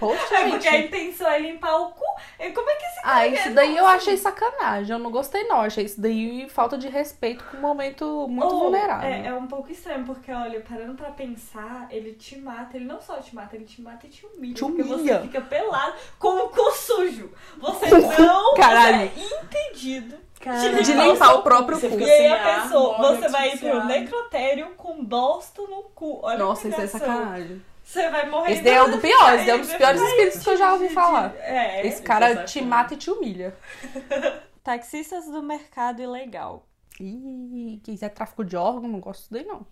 Poxa, 0.00 0.34
É 0.34 0.48
porque 0.48 0.66
a 0.68 0.72
gente. 0.72 0.86
intenção 0.86 1.28
é 1.30 1.38
limpar 1.38 1.76
o 1.76 1.90
cu. 1.90 2.04
E 2.38 2.50
Como 2.50 2.68
é 2.68 2.74
que 2.74 2.84
esse 2.86 2.98
Ah, 3.00 3.02
cara 3.02 3.26
isso 3.28 3.42
quer? 3.44 3.50
daí 3.54 3.76
eu 3.76 3.86
achei 3.86 4.16
sacanagem. 4.16 4.92
Eu 4.92 4.98
não 4.98 5.10
gostei, 5.10 5.44
não. 5.44 5.60
Achei 5.60 5.84
isso 5.84 6.00
daí 6.00 6.48
falta 6.48 6.76
de 6.76 6.88
respeito 6.88 7.44
com 7.44 7.56
um 7.58 7.60
momento 7.60 8.26
muito 8.28 8.52
Ou, 8.52 8.60
vulnerável. 8.62 9.08
É, 9.08 9.26
é 9.28 9.34
um 9.34 9.46
pouco 9.46 9.70
estranho, 9.70 10.04
porque, 10.04 10.32
olha, 10.32 10.60
parando 10.60 10.94
pra 10.94 11.10
pensar, 11.10 11.86
ele 11.90 12.12
te 12.14 12.36
mata. 12.38 12.76
Ele 12.76 12.86
não 12.86 13.00
só 13.00 13.16
te 13.18 13.34
mata, 13.34 13.54
ele 13.56 13.64
te 13.64 13.80
mata 13.80 14.06
e 14.06 14.10
te 14.10 14.26
humilha. 14.26 14.54
Te 14.54 14.60
Porque 14.60 14.82
humilha. 14.82 15.16
você 15.18 15.22
fica 15.22 15.40
pelado 15.42 15.94
com 16.18 16.28
o 16.28 16.48
cu 16.48 16.70
sujo. 16.72 17.30
Você 17.58 17.86
não 18.22 18.54
Caralho. 18.54 19.10
você 19.10 19.20
é 19.20 19.42
impedido 19.42 20.16
De 20.40 20.82
de 20.82 20.92
limpar 20.94 21.34
o 21.34 21.42
próprio 21.42 21.78
Você 21.78 21.88
cu. 21.88 22.00
E 22.00 22.10
aí 22.10 22.26
a 22.32 22.62
pessoa, 22.62 22.98
morre 22.98 23.16
você 23.18 23.28
vai 23.28 23.52
ir 23.52 23.58
pro 23.58 23.84
necrotério 23.84 24.70
com 24.76 25.04
bosta 25.04 25.62
no 25.62 25.82
cu. 25.94 26.20
Olha 26.22 26.38
Nossa, 26.38 26.68
isso 26.68 26.80
é 26.80 26.86
sacanagem. 26.86 27.62
Você 27.90 28.08
vai 28.08 28.30
morrer. 28.30 28.52
Esse 28.52 28.62
daí 28.62 28.74
é 28.74 28.84
um 28.84 28.90
dos 28.92 29.00
piores, 29.00 29.40
esse 29.40 29.50
é 29.50 29.54
um 29.56 29.60
dos 29.60 29.72
piores 29.72 30.00
espíritos 30.00 30.44
que 30.44 30.50
eu 30.50 30.56
já 30.56 30.72
ouvi 30.74 30.88
falar. 30.90 31.34
É. 31.38 31.84
Esse 31.84 32.00
cara 32.02 32.30
é 32.30 32.44
te 32.44 32.62
mata 32.62 32.94
e 32.94 32.96
te 32.96 33.10
humilha. 33.10 33.52
Taxistas 34.62 35.24
do 35.26 35.42
mercado 35.42 36.00
ilegal. 36.00 36.68
Ih, 37.00 37.80
que 37.82 37.90
isso 37.90 38.04
é 38.04 38.08
tráfico 38.08 38.44
de 38.44 38.56
órgão, 38.56 38.88
não 38.88 39.00
gosto 39.00 39.22
disso 39.22 39.32
daí, 39.32 39.44
não. 39.44 39.66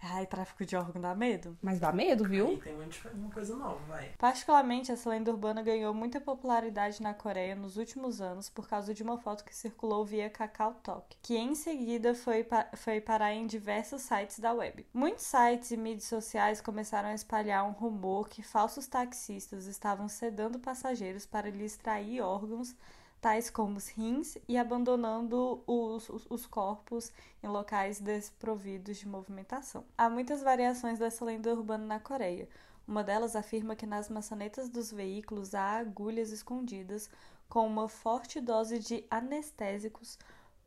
Ai, 0.00 0.26
tráfico 0.26 0.64
de 0.64 0.76
órgão 0.76 1.00
dá 1.02 1.14
medo? 1.14 1.58
Mas 1.60 1.80
dá 1.80 1.92
medo, 1.92 2.24
viu? 2.24 2.46
Aí 2.48 2.56
tem 2.58 2.74
uma 3.14 3.30
coisa 3.30 3.56
nova, 3.56 3.78
vai. 3.88 4.10
Particularmente, 4.16 4.92
essa 4.92 5.10
lenda 5.10 5.30
urbana 5.30 5.60
ganhou 5.60 5.92
muita 5.92 6.20
popularidade 6.20 7.02
na 7.02 7.12
Coreia 7.12 7.56
nos 7.56 7.76
últimos 7.76 8.20
anos 8.20 8.48
por 8.48 8.68
causa 8.68 8.94
de 8.94 9.02
uma 9.02 9.18
foto 9.18 9.44
que 9.44 9.54
circulou 9.54 10.04
via 10.04 10.30
KakaoTalk, 10.30 11.16
que 11.20 11.36
em 11.36 11.54
seguida 11.56 12.14
foi, 12.14 12.44
pa- 12.44 12.68
foi 12.76 13.00
parar 13.00 13.32
em 13.34 13.46
diversos 13.46 14.02
sites 14.02 14.38
da 14.38 14.52
web. 14.52 14.86
Muitos 14.94 15.24
sites 15.24 15.72
e 15.72 15.76
mídias 15.76 16.04
sociais 16.04 16.60
começaram 16.60 17.08
a 17.08 17.14
espalhar 17.14 17.64
um 17.68 17.72
rumor 17.72 18.28
que 18.28 18.40
falsos 18.42 18.86
taxistas 18.86 19.66
estavam 19.66 20.08
sedando 20.08 20.60
passageiros 20.60 21.26
para 21.26 21.50
lhes 21.50 21.72
extrair 21.72 22.20
órgãos 22.20 22.74
tais 23.20 23.50
como 23.50 23.76
os 23.76 23.88
rins, 23.88 24.36
e 24.48 24.56
abandonando 24.56 25.62
os, 25.66 26.08
os, 26.08 26.26
os 26.30 26.46
corpos 26.46 27.12
em 27.42 27.48
locais 27.48 28.00
desprovidos 28.00 28.96
de 28.96 29.08
movimentação. 29.08 29.84
Há 29.96 30.08
muitas 30.08 30.42
variações 30.42 30.98
dessa 30.98 31.24
lenda 31.24 31.52
urbana 31.52 31.84
na 31.84 32.00
Coreia. 32.00 32.48
Uma 32.86 33.04
delas 33.04 33.36
afirma 33.36 33.76
que 33.76 33.86
nas 33.86 34.08
maçanetas 34.08 34.68
dos 34.68 34.90
veículos 34.90 35.54
há 35.54 35.78
agulhas 35.78 36.30
escondidas 36.30 37.10
com 37.48 37.66
uma 37.66 37.88
forte 37.88 38.40
dose 38.40 38.78
de 38.78 39.04
anestésicos 39.10 40.18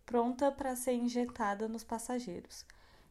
pronta 0.05 0.51
para 0.51 0.75
ser 0.75 0.93
injetada 0.93 1.67
nos 1.67 1.83
passageiros. 1.83 2.65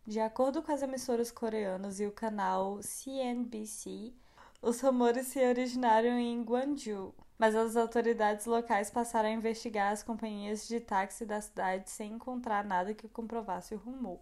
De 0.07 0.21
acordo 0.21 0.63
com 0.63 0.73
as 0.73 0.83
emissoras 0.83 1.31
coreanas 1.31 2.01
e 2.01 2.07
o 2.07 2.13
canal 2.13 2.83
CNBC, 2.83 4.13
os 4.61 4.81
rumores 4.81 5.29
se 5.29 5.39
originaram 5.45 6.19
em 6.19 6.43
Gwangju, 6.43 7.15
mas 7.41 7.57
as 7.57 7.75
autoridades 7.77 8.47
locais 8.47 8.91
passaram 8.91 9.29
a 9.29 9.33
investigar 9.33 9.93
as 9.93 10.03
companhias 10.05 10.69
de 10.69 10.79
táxi 10.79 11.27
da 11.27 11.41
cidade 11.41 11.91
sem 11.91 12.13
encontrar 12.13 12.65
nada 12.65 12.95
que 12.95 13.09
comprovasse 13.09 13.75
o 13.75 13.79
rumor. 13.79 14.19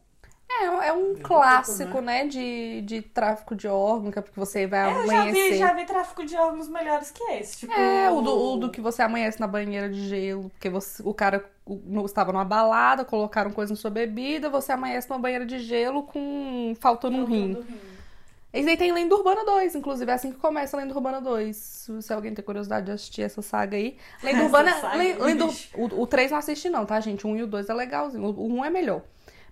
É, 0.51 0.65
é 0.89 0.93
um 0.93 1.15
clássico, 1.15 2.01
né, 2.01 2.27
de, 2.27 2.81
de 2.83 3.03
tráfico 3.03 3.55
de 3.55 3.69
órgão, 3.69 4.11
que 4.11 4.19
é 4.19 4.23
porque 4.23 4.41
você 4.41 4.67
vai 4.67 4.81
Eu 4.91 5.07
já 5.07 5.21
amanhecer. 5.21 5.53
vi, 5.53 5.59
já 5.59 5.73
vi 5.75 5.85
tráfico 5.85 6.25
de 6.25 6.37
órgãos 6.37 6.69
melhores 6.69 7.11
que 7.11 7.23
esse. 7.25 7.59
Tipo, 7.61 7.73
É, 7.73 8.11
o 8.11 8.23
do, 8.23 8.55
o 8.55 8.57
do 8.57 8.71
que 8.71 8.81
você 8.81 9.03
amanhece 9.03 9.39
na 9.39 9.47
banheira 9.47 9.91
de 9.91 10.09
gelo, 10.09 10.49
porque 10.51 10.71
você, 10.71 11.03
o 11.05 11.13
cara 11.13 11.45
o- 11.67 12.05
estava 12.07 12.33
numa 12.33 12.47
balada, 12.47 13.05
colocaram 13.05 13.51
coisa 13.53 13.73
na 13.75 13.77
sua 13.77 13.91
bebida, 13.91 14.49
você 14.49 14.73
amanhece 14.73 15.09
numa 15.11 15.19
banheira 15.21 15.45
de 15.45 15.59
gelo 15.59 16.03
com 16.05 16.75
faltando 16.81 17.19
um 17.19 17.25
rim. 17.27 17.59
Esse 18.53 18.69
aí 18.71 18.77
tem 18.79 18.93
Lenda 18.93 19.15
Urbana 19.15 19.45
2, 19.45 19.75
inclusive, 19.75 20.11
é 20.11 20.15
assim 20.15 20.33
que 20.33 20.39
começa 20.39 20.77
a 20.77 20.81
Lenda 20.81 20.95
Urbana 20.95 21.21
2. 21.21 21.89
Se 22.01 22.13
alguém 22.13 22.33
tem 22.35 22.43
curiosidade 22.45 22.87
de 22.87 22.93
assistir 22.93 23.23
essa 23.23 23.43
saga 23.43 23.77
aí. 23.77 23.97
Lenda 24.23 24.45
Urbana. 24.45 24.75
Lenda, 24.97 25.47
bicho. 25.47 25.71
o, 25.77 26.03
o 26.03 26.07
3 26.07 26.31
não 26.31 26.39
assisti, 26.39 26.71
não, 26.71 26.87
tá, 26.87 26.99
gente? 27.01 27.27
O 27.27 27.31
1 27.31 27.37
e 27.37 27.43
o 27.43 27.47
2 27.47 27.69
é 27.69 27.75
legalzinho. 27.75 28.25
O, 28.25 28.31
o 28.31 28.53
1 28.61 28.65
é 28.65 28.71
melhor. 28.71 29.03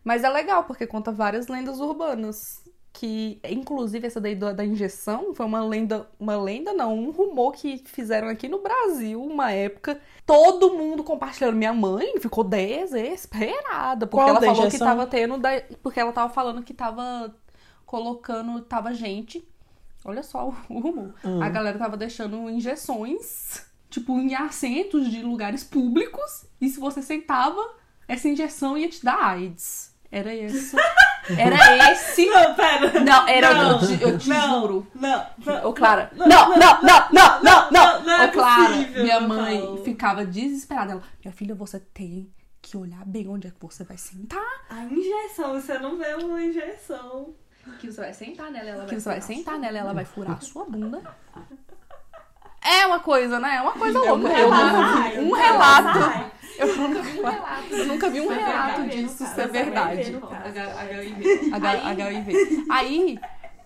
Mas 0.02 0.24
é 0.24 0.28
legal, 0.30 0.64
porque 0.64 0.86
conta 0.86 1.12
várias 1.12 1.46
lendas 1.48 1.78
urbanas. 1.78 2.64
Que, 2.98 3.38
inclusive, 3.46 4.06
essa 4.06 4.18
daí 4.18 4.34
da, 4.34 4.52
da 4.54 4.64
injeção 4.64 5.34
foi 5.34 5.44
uma 5.44 5.62
lenda. 5.62 6.08
Uma 6.18 6.36
lenda, 6.40 6.72
não, 6.72 6.94
um 6.96 7.10
rumor 7.10 7.52
que 7.52 7.82
fizeram 7.84 8.28
aqui 8.28 8.48
no 8.48 8.62
Brasil, 8.62 9.22
uma 9.22 9.52
época. 9.52 10.00
Todo 10.24 10.72
mundo 10.72 11.04
compartilhando. 11.04 11.56
Minha 11.56 11.74
mãe 11.74 12.18
ficou 12.18 12.42
desesperada. 12.42 14.06
Porque 14.06 14.24
Qual 14.24 14.28
ela 14.30 14.40
falou 14.40 14.62
que 14.62 14.68
injeção? 14.68 14.86
tava 14.86 15.06
tendo. 15.06 15.36
da- 15.36 15.62
porque 15.82 16.00
ela 16.00 16.12
tava 16.12 16.32
falando 16.32 16.62
que 16.62 16.72
tava 16.72 17.34
colocando. 17.86 18.60
Tava 18.62 18.92
gente. 18.92 19.46
Olha 20.04 20.22
só 20.22 20.48
o, 20.48 20.56
o 20.68 20.80
rumor. 20.80 21.14
Hum. 21.24 21.42
A 21.42 21.48
galera 21.48 21.78
tava 21.78 21.96
deixando 21.96 22.50
injeções, 22.50 23.64
tipo, 23.88 24.18
em 24.18 24.34
assentos 24.34 25.10
de 25.10 25.22
lugares 25.22 25.64
públicos. 25.64 26.44
E 26.60 26.68
se 26.68 26.78
você 26.78 27.00
sentava, 27.00 27.60
essa 28.06 28.28
injeção 28.28 28.76
ia 28.76 28.88
te 28.88 29.04
dar 29.04 29.18
AIDS. 29.18 29.94
Era 30.10 30.34
isso. 30.34 30.76
Era 31.36 31.92
esse. 31.92 32.26
Não, 32.26 32.54
pera. 32.54 33.00
Não, 33.00 33.28
era. 33.28 33.52
Não, 33.52 33.72
eu 33.72 33.78
te, 33.80 34.02
eu 34.02 34.18
te 34.18 34.28
não, 34.28 34.60
juro. 34.60 34.86
Não, 34.94 35.26
não. 35.44 35.68
Ô, 35.68 35.72
Clara. 35.72 36.12
não, 36.14 36.26
Não, 36.28 36.50
não, 36.50 36.82
não, 36.82 37.08
não, 37.12 37.42
não, 37.42 37.70
não, 37.72 38.02
não, 38.04 38.22
é 38.22 38.26
Ô, 38.28 38.32
Clara, 38.32 38.68
possível, 38.68 39.02
minha 39.02 39.20
mãe 39.20 39.82
ficava 39.82 40.24
desesperada. 40.24 40.92
Ela, 40.92 41.02
minha 41.24 41.32
filha, 41.32 41.52
você 41.52 41.80
tem 41.80 42.32
que 42.62 42.76
olhar 42.76 43.04
bem 43.04 43.28
onde 43.28 43.48
é 43.48 43.50
que 43.50 43.60
você 43.60 43.82
vai 43.82 43.98
sentar. 43.98 44.40
A 44.70 44.84
injeção, 44.84 45.60
você 45.60 45.78
não 45.80 45.98
vê 45.98 46.14
uma 46.14 46.40
injeção. 46.42 47.34
Que 47.78 47.90
você 47.92 48.00
vai 48.00 48.12
sentar 48.14 48.50
nela, 48.50 48.68
ela 48.70 48.84
que 48.86 49.00
você 49.00 49.08
vai 49.08 49.20
sentar 49.20 49.58
nela, 49.58 49.78
ela 49.78 49.92
vai 49.92 50.04
furar 50.04 50.36
a 50.36 50.40
sua 50.40 50.64
bunda. 50.64 51.02
É 52.68 52.84
uma 52.84 52.98
coisa, 52.98 53.38
né? 53.38 53.56
É 53.56 53.62
uma 53.62 53.74
coisa 53.74 53.96
louca. 54.00 54.16
nunca 54.16 54.38
Eu 54.40 54.48
um 54.48 55.30
Vai, 55.30 55.42
relato. 55.46 55.98
vai. 56.00 56.32
Eu 56.58 56.76
nunca 56.76 57.00
vi 57.02 57.20
um 57.20 57.22
relato. 57.22 57.74
Eu 57.74 57.86
nunca 57.86 58.10
vi 58.10 58.20
um 58.20 58.26
Vai 58.26 58.38
relato 58.38 58.82
disso 58.88 59.24
ser 59.26 59.34
vai 59.36 59.46
verdade. 59.48 60.16
HIV. 61.52 62.66
Aí, 62.68 63.18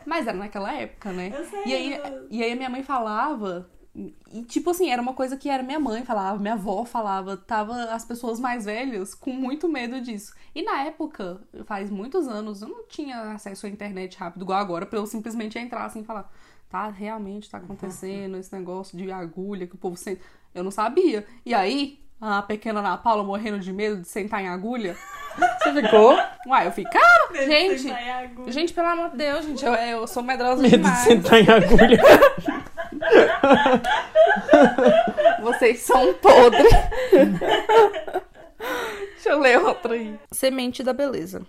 mas 0.04 0.26
era 0.26 0.36
naquela 0.36 0.72
época, 0.74 1.12
né? 1.12 1.32
Eu 1.34 1.44
sei, 1.46 1.62
E 1.64 1.74
aí, 1.74 1.92
eu- 1.96 2.26
e 2.30 2.42
aí 2.42 2.52
a 2.52 2.56
minha 2.56 2.68
mãe 2.68 2.82
falava, 2.82 3.70
e 3.94 4.42
tipo 4.44 4.70
assim, 4.70 4.90
era 4.90 5.02
uma 5.02 5.12
coisa 5.14 5.36
que 5.36 5.48
era 5.48 5.62
minha 5.62 5.80
mãe 5.80 6.04
falava, 6.04 6.38
minha 6.38 6.54
avó 6.54 6.84
falava, 6.84 7.36
tava 7.36 7.74
as 7.86 8.04
pessoas 8.04 8.38
mais 8.38 8.64
velhas 8.64 9.14
com 9.14 9.32
muito 9.32 9.68
medo 9.68 10.00
disso. 10.00 10.32
E 10.54 10.62
na 10.62 10.82
época, 10.82 11.40
faz 11.64 11.90
muitos 11.90 12.28
anos, 12.28 12.62
eu 12.62 12.68
não 12.68 12.86
tinha 12.86 13.32
acesso 13.32 13.66
à 13.66 13.68
internet 13.68 14.16
rápido 14.16 14.42
igual 14.42 14.60
agora, 14.60 14.86
pra 14.86 14.98
eu 14.98 15.06
simplesmente 15.06 15.58
entrar 15.58 15.84
assim 15.84 16.00
e 16.02 16.04
falar, 16.04 16.30
tá, 16.68 16.88
realmente 16.88 17.50
tá 17.50 17.58
acontecendo 17.58 18.36
esse 18.36 18.52
negócio 18.54 18.96
de 18.96 19.10
agulha 19.10 19.66
que 19.66 19.74
o 19.74 19.78
povo 19.78 19.96
sente. 19.96 20.20
Eu 20.54 20.62
não 20.62 20.70
sabia. 20.70 21.26
E 21.44 21.52
aí, 21.52 21.98
a 22.20 22.42
pequena 22.42 22.80
Ana 22.80 22.96
Paula 22.96 23.24
morrendo 23.24 23.58
de 23.58 23.72
medo 23.72 24.00
de 24.00 24.08
sentar 24.08 24.40
em 24.40 24.48
agulha. 24.48 24.96
Você 25.62 25.82
ficou? 25.82 26.16
Uai, 26.46 26.66
eu 26.66 26.72
fiquei, 26.72 26.92
cara, 27.00 27.32
Deve 27.32 27.78
gente. 27.78 28.52
Gente, 28.52 28.72
pelo 28.72 28.88
amor 28.88 29.10
de 29.10 29.16
Deus, 29.16 29.44
gente, 29.46 29.64
eu, 29.64 29.72
eu 29.74 30.06
sou 30.06 30.22
medrosa 30.22 30.60
Medo 30.62 30.70
de 30.70 30.76
demais. 30.78 30.98
sentar 30.98 31.40
em 31.40 31.48
agulha. 31.48 32.00
Vocês 35.42 35.80
são 35.80 36.14
podres. 36.14 36.70
Deixa 39.12 39.30
eu 39.30 39.40
ler 39.40 39.60
outra 39.60 39.94
aí. 39.94 40.18
Semente 40.32 40.82
da 40.82 40.92
beleza. 40.92 41.46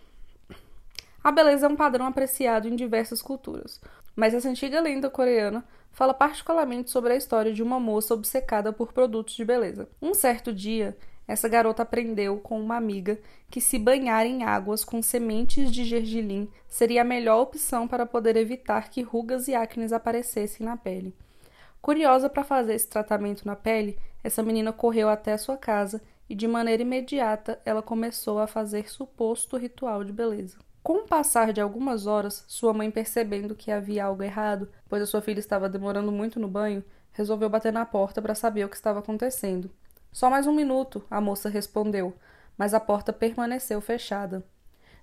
A 1.24 1.32
beleza 1.32 1.68
é 1.68 1.70
um 1.70 1.76
padrão 1.76 2.06
apreciado 2.06 2.68
em 2.68 2.76
diversas 2.76 3.22
culturas, 3.22 3.80
mas 4.16 4.34
essa 4.34 4.50
antiga 4.50 4.82
lenda 4.82 5.10
coreana 5.10 5.64
fala 5.92 6.14
particularmente 6.14 6.90
sobre 6.90 7.14
a 7.14 7.16
história 7.16 7.54
de 7.54 7.62
uma 7.62 7.80
moça 7.80 8.14
obcecada 8.14 8.74
por 8.74 8.92
produtos 8.92 9.36
de 9.36 9.46
beleza. 9.46 9.88
Um 10.02 10.14
certo 10.14 10.52
dia, 10.52 10.98
essa 11.28 11.48
garota 11.48 11.84
aprendeu 11.84 12.40
com 12.40 12.60
uma 12.60 12.76
amiga 12.76 13.20
que 13.50 13.62
se 13.62 13.78
banhar 13.78 14.26
em 14.26 14.44
águas 14.44 14.84
com 14.84 15.02
sementes 15.02 15.72
de 15.72 15.86
gergelim 15.86 16.50
seria 16.68 17.02
a 17.02 17.06
melhor 17.06 17.42
opção 17.42 17.88
para 17.88 18.06
poder 18.06 18.36
evitar 18.36 18.90
que 18.90 19.02
rugas 19.02 19.48
e 19.48 19.54
acnes 19.54 19.94
aparecessem 19.94 20.66
na 20.66 20.76
pele. 20.76 21.14
Curiosa 21.82 22.30
para 22.30 22.44
fazer 22.44 22.76
esse 22.76 22.88
tratamento 22.88 23.46
na 23.46 23.56
pele, 23.56 23.98
essa 24.24 24.44
menina 24.44 24.72
correu 24.72 25.10
até 25.10 25.34
a 25.34 25.38
sua 25.38 25.58
casa 25.58 26.00
e, 26.30 26.36
de 26.36 26.48
maneira 26.48 26.84
imediata, 26.84 27.60
ela 27.66 27.82
começou 27.82 28.40
a 28.40 28.46
fazer 28.46 28.90
suposto 28.90 29.58
ritual 29.58 30.04
de 30.04 30.14
beleza. 30.14 30.58
Com 30.84 31.00
o 31.00 31.08
passar 31.08 31.52
de 31.52 31.60
algumas 31.60 32.06
horas, 32.06 32.44
sua 32.48 32.74
mãe, 32.74 32.90
percebendo 32.90 33.56
que 33.56 33.72
havia 33.72 34.06
algo 34.06 34.24
errado, 34.24 34.70
pois 34.88 35.02
a 35.02 35.06
sua 35.06 35.22
filha 35.22 35.40
estava 35.40 35.68
demorando 35.68 36.12
muito 36.12 36.40
no 36.40 36.48
banho, 36.48 36.84
resolveu 37.12 37.50
bater 37.50 37.74
na 37.74 37.86
porta 37.86 38.22
para 38.22 38.36
saber 38.36 38.64
o 38.64 38.70
que 38.70 38.76
estava 38.76 39.00
acontecendo. 39.00 39.70
Só 40.12 40.30
mais 40.30 40.46
um 40.46 40.54
minuto, 40.54 41.04
a 41.10 41.20
moça 41.20 41.50
respondeu, 41.50 42.14
mas 42.58 42.74
a 42.74 42.80
porta 42.80 43.12
permaneceu 43.12 43.82
fechada. 43.82 44.44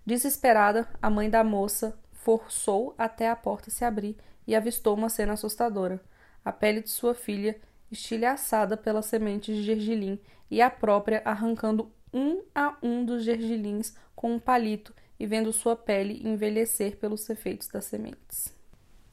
Desesperada, 0.06 0.88
a 1.02 1.10
mãe 1.10 1.28
da 1.28 1.42
moça 1.42 1.98
forçou 2.12 2.94
até 2.96 3.28
a 3.28 3.36
porta 3.36 3.70
se 3.70 3.84
abrir 3.84 4.16
e 4.46 4.54
avistou 4.54 4.94
uma 4.94 5.08
cena 5.08 5.34
assustadora. 5.34 6.00
A 6.48 6.52
pele 6.52 6.80
de 6.80 6.88
sua 6.88 7.12
filha 7.12 7.60
estilhaçada 7.92 8.74
pelas 8.74 9.04
sementes 9.04 9.54
de 9.54 9.62
gergelim 9.64 10.18
e 10.50 10.62
a 10.62 10.70
própria 10.70 11.20
arrancando 11.22 11.92
um 12.10 12.40
a 12.54 12.74
um 12.82 13.04
dos 13.04 13.22
gergelins 13.22 13.94
com 14.16 14.32
um 14.32 14.38
palito 14.38 14.94
e 15.20 15.26
vendo 15.26 15.52
sua 15.52 15.76
pele 15.76 16.26
envelhecer 16.26 16.96
pelos 16.96 17.28
efeitos 17.28 17.68
das 17.68 17.84
sementes. 17.84 18.50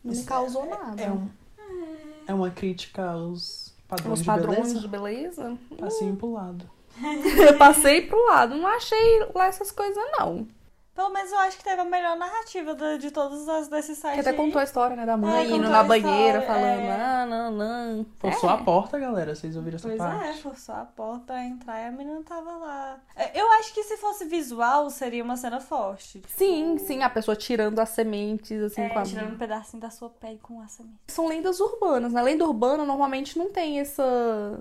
Não 0.01 0.13
me 0.15 0.23
causou 0.23 0.65
nada. 0.65 1.01
É 1.01 1.11
um, 1.11 1.29
É 2.25 2.33
uma 2.33 2.49
crítica 2.49 3.03
aos 3.03 3.75
padrões, 3.85 4.13
Os 4.13 4.19
de 4.19 4.25
padrões 4.25 4.57
beleza. 4.57 4.79
de 4.79 4.87
beleza. 4.87 5.57
Passinho 5.77 6.15
pro 6.15 6.31
lado. 6.31 6.69
Eu 7.37 7.57
passei 7.57 8.03
pro 8.07 8.27
lado, 8.27 8.55
não 8.55 8.67
achei 8.67 9.19
lá 9.35 9.47
essas 9.47 9.71
coisas, 9.71 10.01
não. 10.17 10.47
Pelo 10.95 11.09
menos 11.09 11.29
eu 11.31 11.37
acho 11.39 11.57
que 11.57 11.63
teve 11.63 11.81
a 11.81 11.85
melhor 11.85 12.15
narrativa 12.15 12.73
de, 12.73 12.97
de 12.99 13.11
todos 13.11 13.49
as 13.49 13.67
desses 13.67 13.97
Que 13.97 14.01
sites. 14.07 14.19
até 14.21 14.29
aí. 14.29 14.35
contou 14.37 14.61
a 14.61 14.63
história, 14.63 14.95
né, 14.95 15.05
da 15.05 15.17
mãe 15.17 15.35
É, 15.41 15.45
indo 15.45 15.67
na 15.69 15.81
a 15.81 15.83
banheira 15.83 16.39
história, 16.39 16.41
falando, 16.47 16.79
é. 16.79 16.91
ah, 17.01 17.25
não, 17.25 17.51
não. 17.51 18.05
Forçou 18.17 18.49
É. 18.49 18.53
a 18.53 18.57
porta, 18.57 18.97
galera. 18.97 19.35
Vocês 19.35 19.57
ouviram 19.57 19.75
essa 19.75 19.87
Pois 19.89 19.97
parte? 19.99 20.27
é, 20.29 20.33
forçou 20.35 20.73
a 20.73 20.85
porta 20.85 21.25
pra 21.25 21.43
entrar 21.43 21.81
e 21.81 21.87
a 21.87 21.91
menina 21.91 22.21
tava 22.23 22.49
lá. 22.57 22.97
É, 23.15 23.37
Eu 23.39 23.51
acho 23.53 23.73
que 23.73 23.83
se 23.83 23.97
fosse 23.97 24.23
visual, 24.25 24.89
seria 24.89 25.21
uma 25.23 25.35
cena 25.35 25.59
forte. 25.59 26.21
Sim, 26.29 26.77
sim, 26.77 27.03
a 27.03 27.09
pessoa 27.09 27.35
tirando 27.35 27.77
as 27.79 27.89
sementes, 27.89 28.61
assim, 28.61 28.81
É, 28.83 28.89
com 28.89 28.99
a 28.99 29.03
tirando 29.03 29.33
um 29.33 29.37
pedacinho 29.37 29.81
da 29.81 29.89
sua 29.89 30.09
pele 30.09 30.39
com 30.41 30.61
a 30.61 30.67
semente. 30.69 30.95
São 31.07 31.27
lendas 31.27 31.59
urbanas, 31.59 32.13
né? 32.13 32.21
Lenda 32.21 32.45
urbana 32.45 32.85
normalmente 32.85 33.37
não 33.37 33.51
tem 33.51 33.81
essa 33.81 34.59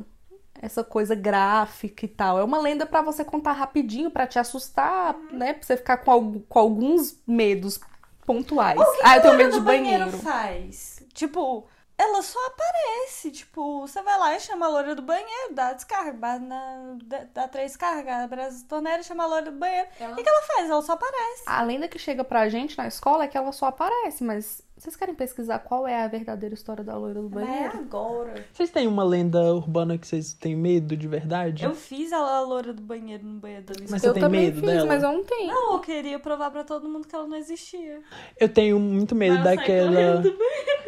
essa 0.65 0.83
coisa 0.85 1.15
gráfica 1.15 2.05
e 2.05 2.09
tal. 2.09 2.39
É 2.39 2.45
uma 2.45 2.59
lenda 2.59 2.87
pra 2.87 3.03
você 3.03 3.25
contar 3.25 3.53
rapidinho, 3.53 4.11
pra 4.11 4.27
te 4.27 4.39
assustar, 4.39 5.15
né? 5.31 5.53
Pra 5.53 5.63
você 5.63 5.77
ficar 5.77 5.99
com, 5.99 6.11
algu- 6.11 6.41
com 6.49 6.59
alguns 6.59 7.21
medos 7.27 7.79
pontuais. 8.27 8.81
ah, 9.03 9.17
eu 9.17 9.23
tenho 9.23 9.37
medo 9.37 9.53
de 9.53 9.59
do 9.59 9.65
banheiro 9.65 10.05
banheiro. 10.07 10.19
faz? 10.25 11.03
Tipo, 11.13 11.67
ela 11.97 12.23
só 12.23 12.39
aparece. 12.47 13.31
Tipo, 13.31 13.83
você 13.83 14.03
vai 14.03 14.19
lá 14.19 14.35
e 14.35 14.41
chama 14.41 14.67
a 14.67 14.69
loira 14.69 14.95
do 14.95 15.03
banheiro, 15.03 15.53
dá 15.55 15.73
descarga, 15.75 16.39
na, 16.39 16.97
dá, 17.33 17.47
três 17.49 17.73
descargas, 17.73 18.25
abre 18.25 18.41
as 18.43 18.63
torneiras 18.63 19.05
e 19.05 19.09
chama 19.09 19.25
a 19.25 19.27
loira 19.27 19.51
do 19.51 19.59
banheiro. 19.59 19.89
O 20.11 20.15
que, 20.17 20.23
que 20.23 20.29
ela 20.29 20.43
faz? 20.43 20.71
Ela 20.71 20.83
só 20.83 20.93
aparece. 20.95 21.43
A 21.47 21.63
lenda 21.63 21.87
que 21.87 21.99
chega 21.99 22.25
pra 22.25 22.49
gente 22.49 22.77
na 22.79 22.87
escola 22.89 23.25
é 23.25 23.29
que 23.29 23.37
ela 23.37 23.53
só 23.53 23.67
aparece, 23.67 24.25
mas 24.25 24.63
vocês 24.85 24.97
querem 24.97 25.15
pesquisar 25.15 25.59
qual 25.61 25.87
é 25.89 26.05
a 26.05 26.09
verdadeira 26.09 26.55
história 26.55 26.85
da 26.85 26.95
loira 26.97 27.21
do 27.23 27.27
é 27.27 27.31
banheiro? 27.45 27.79
agora. 27.79 28.35
Vocês 28.53 28.71
têm 28.71 28.87
uma 28.87 29.03
lenda 29.03 29.41
urbana 29.55 29.97
que 29.97 30.07
vocês 30.07 30.35
têm 30.35 30.55
medo 30.55 30.95
de 30.97 31.09
verdade? 31.09 31.65
Eu 31.65 31.75
fiz 31.75 32.13
a, 32.13 32.19
a 32.19 32.41
loira 32.43 32.73
do 32.75 32.83
banheiro 32.83 33.25
no 33.25 33.41
banheiro 33.41 33.65
da 33.65 33.73
minha 33.79 33.89
Mas 33.91 34.03
você 34.03 34.09
eu 34.09 34.13
tem 34.13 34.23
também 34.23 34.41
medo 34.47 34.61
fiz, 34.61 34.71
dela? 34.71 34.87
mas 34.87 35.03
eu 35.03 35.13
não 35.13 35.25
tenho. 35.25 35.47
Não, 35.49 35.73
eu 35.75 35.81
queria 35.81 36.19
provar 36.19 36.51
pra 36.51 36.65
todo 36.65 36.89
mundo 36.89 37.09
que 37.09 37.15
ela 37.17 37.27
não 37.27 37.37
existia. 37.37 38.01
Eu 38.39 38.49
tenho 38.49 38.79
muito 38.79 39.15
medo 39.15 39.37
Mas 39.37 39.39
eu 39.39 39.45
saí 39.45 39.57
daquela. 39.57 39.91
correndo 40.23 40.35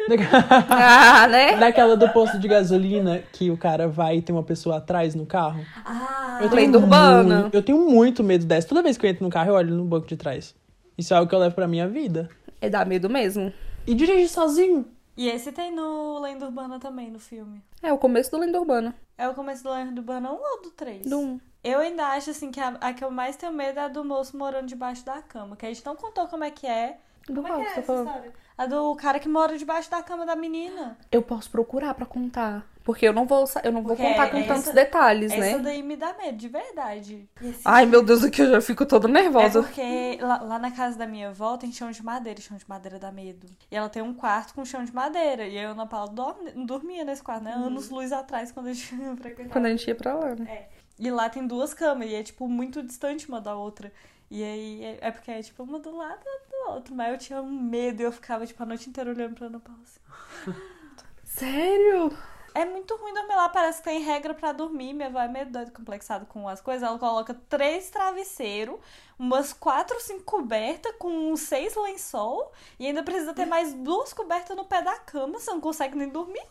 Ah, 0.69 1.27
né? 1.27 1.57
daquela 1.57 1.97
do 1.97 2.07
posto 2.09 2.37
de 2.39 2.47
gasolina 2.47 3.23
que 3.33 3.49
o 3.49 3.57
cara 3.57 3.87
vai 3.87 4.17
e 4.17 4.21
tem 4.21 4.35
uma 4.35 4.43
pessoa 4.43 4.77
atrás 4.77 5.15
no 5.15 5.25
carro. 5.25 5.65
Ah, 5.85 6.39
Eu 6.41 6.49
Lenda 6.53 6.77
urbana. 6.77 7.41
muito- 7.41 7.55
eu 7.55 7.63
tenho 7.63 7.79
muito 7.89 8.23
medo 8.23 8.45
dessa. 8.45 8.67
Toda 8.67 8.83
vez 8.83 8.97
que 8.97 9.05
eu 9.05 9.09
entro 9.09 9.23
no 9.23 9.29
carro, 9.29 9.49
eu 9.49 9.55
olho 9.55 9.73
no 9.75 9.83
banco 9.85 10.07
de 10.07 10.15
trás. 10.15 10.53
Isso 10.97 11.13
é 11.13 11.17
algo 11.17 11.27
que 11.27 11.35
eu 11.35 11.39
levo 11.39 11.55
pra 11.55 11.67
minha 11.67 11.87
vida. 11.87 12.29
É 12.61 12.69
dar 12.69 12.85
medo 12.85 13.09
mesmo. 13.09 13.51
E 13.87 13.95
dirigir 13.95 14.29
sozinho. 14.29 14.85
E 15.15 15.27
esse 15.29 15.51
tem 15.51 15.71
no 15.73 16.19
Lenda 16.19 16.45
Urbana 16.45 16.79
também, 16.79 17.09
no 17.09 17.19
filme. 17.19 17.63
É 17.81 17.91
o 17.91 17.97
começo 17.97 18.29
do 18.29 18.37
Lenda 18.37 18.59
Urbana. 18.59 18.93
É 19.17 19.27
o 19.27 19.33
começo 19.33 19.63
do 19.63 19.71
Lenda 19.71 19.99
Urbana 19.99 20.31
1 20.31 20.35
ou 20.35 20.61
do 20.61 20.71
3? 20.71 21.07
Do 21.07 21.17
um. 21.19 21.39
Eu 21.63 21.79
ainda 21.79 22.05
acho, 22.09 22.29
assim, 22.29 22.51
que 22.51 22.59
a, 22.59 22.69
a 22.79 22.93
que 22.93 23.03
eu 23.03 23.09
mais 23.09 23.35
tenho 23.35 23.51
medo 23.51 23.79
é 23.79 23.83
a 23.83 23.87
do 23.87 24.03
moço 24.05 24.37
morando 24.37 24.67
debaixo 24.67 25.03
da 25.03 25.21
cama. 25.21 25.55
Que 25.55 25.65
a 25.65 25.69
gente 25.73 25.83
não 25.85 25.95
contou 25.95 26.27
como 26.27 26.43
é 26.43 26.51
que 26.51 26.67
é. 26.67 26.99
Do 27.27 27.41
Como 27.41 27.47
é 27.47 27.51
qual 27.51 27.61
que 27.61 27.65
é 27.65 27.69
você 27.69 27.75
tá 27.75 27.81
essa 27.81 27.87
falando? 27.93 28.07
história? 28.07 28.33
A 28.57 28.65
do 28.67 28.95
cara 28.95 29.19
que 29.19 29.27
mora 29.27 29.57
debaixo 29.57 29.89
da 29.89 30.03
cama 30.03 30.25
da 30.25 30.35
menina. 30.35 30.97
Eu 31.11 31.21
posso 31.21 31.49
procurar 31.49 31.93
pra 31.95 32.05
contar. 32.05 32.65
Porque 32.87 33.05
eu 33.05 33.11
não 33.11 33.25
vou, 33.25 33.43
eu 33.65 33.71
não 33.73 33.83
vou 33.83 33.97
contar 33.97 34.31
com 34.31 34.37
essa- 34.37 34.53
tantos 34.53 34.71
detalhes, 34.71 35.29
Essa 35.33 35.57
né? 35.57 35.59
daí 35.61 35.83
me 35.83 35.97
dá 35.97 36.13
medo, 36.13 36.37
de 36.37 36.47
verdade. 36.47 37.29
Ai, 37.65 37.85
meu 37.85 38.01
Deus, 38.01 38.23
aqui 38.23 38.41
eu 38.41 38.49
já 38.49 38.61
fico 38.61 38.85
toda 38.85 39.09
É 39.09 39.11
nervosa. 39.11 39.61
porque 39.61 40.17
lá, 40.21 40.41
lá 40.41 40.57
na 40.57 40.71
casa 40.71 40.97
da 40.97 41.05
minha 41.05 41.27
avó 41.27 41.57
tem 41.57 41.69
chão 41.69 41.91
de 41.91 42.01
madeira, 42.01 42.39
chão 42.39 42.55
de 42.55 42.63
madeira 42.65 42.97
dá 42.97 43.11
medo. 43.11 43.45
E 43.69 43.75
ela 43.75 43.89
tem 43.89 44.01
um 44.01 44.13
quarto 44.13 44.53
com 44.53 44.63
chão 44.63 44.85
de 44.85 44.95
madeira. 44.95 45.45
E 45.45 45.59
a 45.59 45.71
Ana 45.71 45.85
Paula 45.85 46.09
dorme, 46.13 46.49
dormia 46.65 47.03
nesse 47.03 47.21
quarto, 47.21 47.43
né? 47.43 47.51
Anos 47.51 47.89
luz 47.89 48.13
atrás, 48.13 48.53
quando 48.53 48.67
a 48.67 48.73
gente 48.73 48.87
frequentava. 49.17 49.49
Quando 49.49 49.65
a 49.65 49.69
gente 49.69 49.85
ia 49.85 49.93
pra 49.95 50.13
lá, 50.13 50.33
né? 50.33 50.67
E 50.97 51.11
lá 51.11 51.29
tem 51.29 51.45
duas 51.45 51.73
camas, 51.73 52.07
e 52.09 52.15
é, 52.15 52.23
tipo, 52.23 52.47
muito 52.47 52.81
distante 52.81 53.27
uma 53.27 53.41
da 53.41 53.53
outra. 53.53 53.91
E 54.31 54.41
aí, 54.41 54.81
é, 54.85 54.97
é 55.01 55.11
porque 55.11 55.29
é, 55.29 55.41
tipo, 55.43 55.61
uma 55.61 55.77
do 55.77 55.93
lado 55.93 56.21
e 56.25 56.29
outra 56.29 56.47
do 56.49 56.71
outro. 56.73 56.95
Mas 56.95 57.11
eu 57.11 57.17
tinha 57.17 57.41
um 57.41 57.51
medo 57.61 58.01
e 58.01 58.05
eu 58.05 58.13
ficava, 58.13 58.47
tipo, 58.47 58.63
a 58.63 58.65
noite 58.65 58.89
inteira 58.89 59.09
olhando 59.09 59.35
pra 59.35 59.47
Ana 59.47 59.59
Paula 59.59 59.81
assim. 59.83 60.55
Sério? 61.25 62.17
É 62.59 62.65
muito 62.65 62.95
ruim 62.95 63.13
dormir 63.13 63.35
lá, 63.35 63.49
parece 63.49 63.79
que 63.79 63.89
tem 63.89 63.99
regra 64.01 64.33
pra 64.33 64.51
dormir. 64.51 64.93
Minha 64.93 65.09
avó 65.09 65.19
é 65.19 65.27
meio 65.27 65.45
doida, 65.45 65.71
complexada 65.71 66.25
com 66.25 66.47
as 66.47 66.59
coisas. 66.61 66.87
Ela 66.87 66.97
coloca 66.97 67.35
três 67.47 67.89
travesseiros, 67.89 68.75
umas 69.19 69.53
quatro, 69.53 69.99
cinco 70.01 70.23
cobertas, 70.23 70.93
com 70.97 71.35
seis 71.35 71.75
lençol. 71.75 72.51
E 72.79 72.87
ainda 72.87 73.03
precisa 73.03 73.33
ter 73.33 73.45
mais 73.45 73.73
duas 73.73 74.11
cobertas 74.13 74.55
no 74.57 74.65
pé 74.65 74.81
da 74.81 74.95
cama, 74.97 75.39
você 75.39 75.51
não 75.51 75.61
consegue 75.61 75.95
nem 75.97 76.09
dormir. 76.09 76.41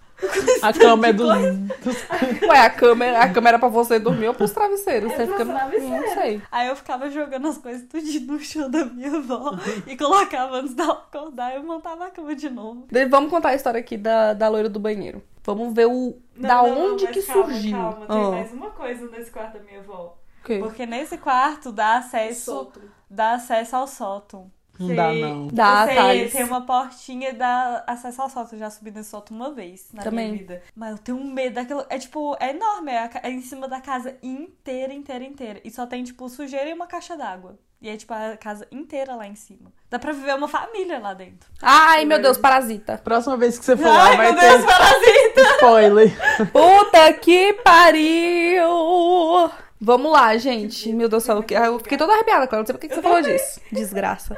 A 0.62 0.72
cama 0.72 1.09
é 1.09 1.12
dos. 1.12 1.26
coisa. 1.30 1.52
dos- 1.82 2.48
Ué, 2.48 2.59
a 2.59 2.70
câmera, 2.70 3.20
a 3.22 3.32
câmera 3.32 3.57
é 3.57 3.61
pra 3.61 3.68
você 3.68 3.98
dormir 3.98 4.28
ou 4.28 4.34
pros 4.34 4.50
travesseiros? 4.52 5.12
É 5.12 5.16
você 5.16 5.26
fica. 5.26 5.44
travesseiros. 5.44 5.90
Não 6.07 6.14
sei. 6.14 6.42
Aí 6.50 6.68
eu 6.68 6.76
ficava 6.76 7.11
jogando 7.11 7.48
as 7.48 7.59
coisas 7.59 7.86
tudo 7.88 8.32
no 8.32 8.40
chão 8.40 8.70
da 8.70 8.84
minha 8.84 9.14
avó 9.16 9.52
e 9.86 9.96
colocava 9.96 10.57
antes 10.59 10.72
dela 10.74 10.92
acordar 10.92 11.52
e 11.52 11.57
eu 11.57 11.62
montava 11.64 12.07
a 12.07 12.11
cama 12.11 12.34
de 12.34 12.48
novo. 12.48 12.86
Vamos 13.11 13.28
contar 13.30 13.50
a 13.50 13.54
história 13.54 13.78
aqui 13.80 13.96
da, 13.98 14.32
da 14.32 14.48
loira 14.48 14.68
do 14.70 14.78
banheiro. 14.80 15.22
Vamos 15.47 15.72
ver 15.72 15.86
o. 15.86 16.18
da 16.36 16.62
onde 16.62 17.07
que 17.07 17.22
surgiu. 17.22 17.70
Calma, 17.76 18.07
tem 18.07 18.24
Ah, 18.24 18.30
mais 18.32 18.53
uma 18.53 18.70
coisa 18.70 19.09
nesse 19.09 19.30
quarto 19.30 19.59
da 19.59 19.61
minha 19.64 19.78
avó. 19.78 20.18
o 20.40 20.44
quê? 20.44 20.59
Porque 20.59 20.84
nesse 20.84 21.16
quarto 21.18 21.70
dá 21.70 21.99
acesso, 21.99 22.72
dá 23.09 23.34
acesso 23.34 23.76
ao 23.76 23.86
sótão. 23.86 24.51
Não 24.79 24.95
dá, 24.95 25.12
não. 25.12 25.47
Dá, 25.49 25.87
Thales. 25.87 26.33
tem 26.33 26.45
uma 26.45 26.61
portinha 26.66 27.31
e 27.31 27.33
dá 27.33 27.83
acesso 27.87 28.22
ao 28.22 28.29
sótão. 28.31 28.53
Eu 28.55 28.59
já 28.59 28.70
subi 28.70 28.91
nesse 28.91 29.11
sótão 29.11 29.37
uma 29.37 29.53
vez 29.53 29.89
na 29.93 30.03
Também. 30.03 30.27
minha 30.29 30.39
vida. 30.39 30.62
Mas 30.74 30.93
eu 30.93 30.99
tenho 30.99 31.18
um 31.18 31.24
medo 31.33 31.55
daquilo. 31.55 31.85
É 31.89 31.99
tipo, 31.99 32.37
é 32.41 32.51
enorme. 32.51 32.91
É, 32.93 33.11
é 33.22 33.31
em 33.31 33.41
cima 33.43 33.66
da 33.68 33.81
casa 33.81 34.16
inteira, 34.22 34.93
inteira, 34.93 35.24
inteira. 35.24 35.61
E 35.64 35.70
só 35.70 35.87
tem, 35.87 36.05
tipo, 36.05 36.29
sujeira 36.29 36.68
e 36.68 36.72
uma 36.74 36.87
caixa 36.87 37.16
d'água. 37.16 37.59
E 37.81 37.89
é, 37.91 37.97
tipo, 37.97 38.12
a 38.14 38.37
casa 38.39 38.66
inteira 38.72 39.14
lá 39.14 39.27
em 39.27 39.35
cima. 39.35 39.70
Dá 39.91 39.99
pra 39.99 40.11
viver 40.12 40.35
uma 40.35 40.49
família 40.49 40.99
lá 40.99 41.12
dentro. 41.12 41.49
Ai, 41.61 42.05
meu 42.07 42.20
Deus, 42.20 42.39
parasita. 42.39 42.99
Próxima 43.05 43.37
vez 43.37 43.59
que 43.59 43.64
você 43.66 43.77
for 43.77 43.87
lá, 43.87 44.05
Ai, 44.09 44.16
vai 44.16 44.33
meu 44.33 44.41
Deus, 44.41 44.61
ter 44.62 44.66
parasita! 44.66 45.41
spoiler. 45.57 46.16
Puta 46.53 47.12
que 47.14 47.53
pariu! 47.64 49.51
Vamos 49.81 50.11
lá, 50.12 50.37
gente. 50.37 50.93
Meu 50.93 51.09
Deus 51.09 51.22
do 51.22 51.27
céu. 51.27 51.45
Eu 51.64 51.79
fiquei 51.79 51.99
toda 51.99 52.12
arrepiada, 52.12 52.47
claro. 52.47 52.62
Não 52.62 52.66
sei 52.66 52.74
por 52.74 52.81
que 52.81 52.95
você 52.95 53.03
falou 53.03 53.20
disso. 53.22 53.61
Desgraça. 53.70 54.37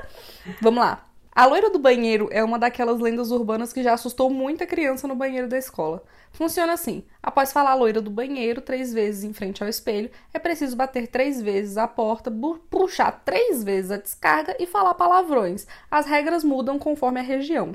Vamos 0.61 0.81
lá. 0.81 1.05
A 1.39 1.47
loira 1.47 1.71
do 1.71 1.79
banheiro 1.79 2.29
é 2.33 2.43
uma 2.43 2.59
daquelas 2.59 2.99
lendas 2.99 3.31
urbanas 3.31 3.73
que 3.73 3.81
já 3.81 3.93
assustou 3.93 4.29
muita 4.29 4.67
criança 4.67 5.07
no 5.07 5.15
banheiro 5.15 5.47
da 5.47 5.57
escola. 5.57 6.03
Funciona 6.33 6.73
assim: 6.73 7.05
após 7.23 7.53
falar 7.53 7.75
loira 7.75 8.01
do 8.01 8.11
banheiro 8.11 8.61
três 8.61 8.93
vezes 8.93 9.23
em 9.23 9.33
frente 9.33 9.63
ao 9.63 9.69
espelho, 9.69 10.11
é 10.35 10.39
preciso 10.41 10.75
bater 10.75 11.07
três 11.07 11.41
vezes 11.41 11.77
a 11.77 11.87
porta, 11.87 12.33
puxar 12.69 13.23
três 13.25 13.63
vezes 13.63 13.93
a 13.93 13.99
descarga 13.99 14.57
e 14.59 14.67
falar 14.67 14.95
palavrões. 14.95 15.65
As 15.89 16.07
regras 16.07 16.43
mudam 16.43 16.77
conforme 16.77 17.21
a 17.21 17.23
região. 17.23 17.73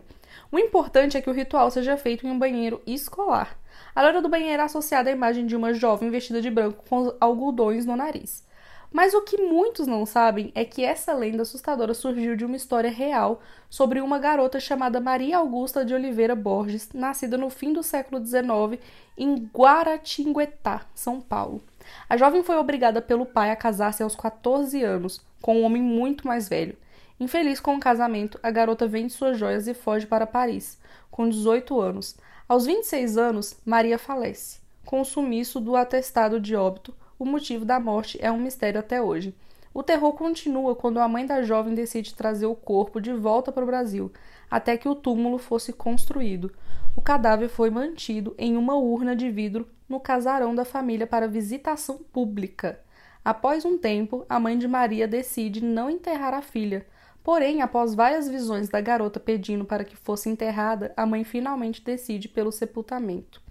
O 0.52 0.60
importante 0.60 1.16
é 1.16 1.22
que 1.22 1.30
o 1.30 1.34
ritual 1.34 1.72
seja 1.72 1.96
feito 1.96 2.28
em 2.28 2.32
um 2.32 2.38
banheiro 2.38 2.82
escolar. 2.86 3.58
A 3.96 4.02
loira 4.02 4.22
do 4.22 4.30
banheiro 4.30 4.62
é 4.62 4.66
associada 4.66 5.10
à 5.10 5.14
imagem 5.14 5.46
de 5.46 5.56
uma 5.56 5.74
jovem 5.74 6.10
vestida 6.10 6.42
de 6.42 6.50
branco 6.50 6.84
com 6.90 7.14
algodões 7.20 7.86
no 7.86 7.96
nariz. 7.96 8.44
Mas 8.92 9.16
o 9.16 9.22
que 9.22 9.38
muitos 9.38 9.88
não 9.88 10.06
sabem 10.06 10.52
é 10.54 10.64
que 10.64 10.84
essa 10.84 11.14
lenda 11.14 11.42
assustadora 11.42 11.96
surgiu 11.96 12.36
de 12.36 12.46
uma 12.46 12.56
história 12.56 12.92
real 12.92 13.42
sobre 13.68 14.00
uma 14.00 14.20
garota 14.20 14.60
chamada 14.60 15.02
Maria 15.02 15.38
Augusta 15.38 15.84
de 15.84 15.96
Oliveira 15.96 16.36
Borges, 16.36 16.90
nascida 16.94 17.36
no 17.36 17.50
fim 17.50 17.74
do 17.74 17.82
século 17.82 18.24
XIX 18.24 18.80
em 19.18 19.50
Guaratinguetá, 19.52 20.86
São 20.94 21.20
Paulo. 21.20 21.64
A 22.08 22.18
jovem 22.18 22.44
foi 22.44 22.56
obrigada 22.58 23.02
pelo 23.02 23.26
pai 23.26 23.50
a 23.50 23.56
casar-se 23.56 24.04
aos 24.04 24.16
14 24.16 24.84
anos 24.84 25.20
com 25.42 25.58
um 25.58 25.64
homem 25.64 25.82
muito 25.82 26.28
mais 26.28 26.48
velho. 26.48 26.78
Infeliz 27.20 27.60
com 27.60 27.76
o 27.76 27.80
casamento, 27.80 28.40
a 28.44 28.52
garota 28.52 28.88
vende 28.88 29.12
suas 29.12 29.38
joias 29.38 29.68
e 29.68 29.74
foge 29.74 30.06
para 30.06 30.28
Paris, 30.28 30.80
com 31.10 31.28
18 31.28 31.80
anos. 31.80 32.16
Aos 32.48 32.66
26 32.66 33.18
anos, 33.18 33.56
Maria 33.66 33.98
falece. 33.98 34.60
Com 34.86 35.00
o 35.00 35.06
sumiço 35.06 35.62
do 35.62 35.78
atestado 35.78 36.42
de 36.42 36.56
óbito, 36.56 36.94
o 37.18 37.24
motivo 37.24 37.64
da 37.64 37.80
morte 37.80 38.18
é 38.22 38.30
um 38.30 38.40
mistério 38.40 38.82
até 38.82 39.02
hoje. 39.02 39.34
O 39.74 39.82
terror 39.82 40.12
continua 40.12 40.76
quando 40.76 41.00
a 41.00 41.08
mãe 41.08 41.26
da 41.26 41.42
jovem 41.42 41.74
decide 41.74 42.14
trazer 42.14 42.46
o 42.46 42.54
corpo 42.54 43.00
de 43.00 43.14
volta 43.14 43.50
para 43.50 43.64
o 43.64 43.68
Brasil, 43.68 44.12
até 44.52 44.78
que 44.78 44.90
o 44.90 44.94
túmulo 44.94 45.38
fosse 45.38 45.72
construído. 45.72 46.52
O 46.98 47.02
cadáver 47.02 47.48
foi 47.48 47.70
mantido 47.70 48.36
em 48.38 48.58
uma 48.58 48.76
urna 48.76 49.16
de 49.16 49.32
vidro 49.32 49.68
no 49.88 50.00
casarão 50.00 50.54
da 50.54 50.66
família 50.66 51.08
para 51.08 51.30
visitação 51.30 51.98
pública. 52.12 52.80
Após 53.24 53.64
um 53.64 53.78
tempo, 53.78 54.26
a 54.28 54.38
mãe 54.38 54.58
de 54.58 54.68
Maria 54.68 55.08
decide 55.08 55.64
não 55.64 55.90
enterrar 55.90 56.34
a 56.34 56.42
filha. 56.42 56.86
Porém, 57.24 57.62
após 57.62 57.96
várias 57.96 58.28
visões 58.28 58.68
da 58.68 58.82
garota 58.82 59.20
pedindo 59.20 59.64
para 59.64 59.86
que 59.86 59.96
fosse 59.96 60.30
enterrada, 60.30 60.92
a 60.98 61.06
mãe 61.06 61.24
finalmente 61.24 61.82
decide 61.82 62.28
pelo 62.28 62.52
sepultamento. 62.52 63.42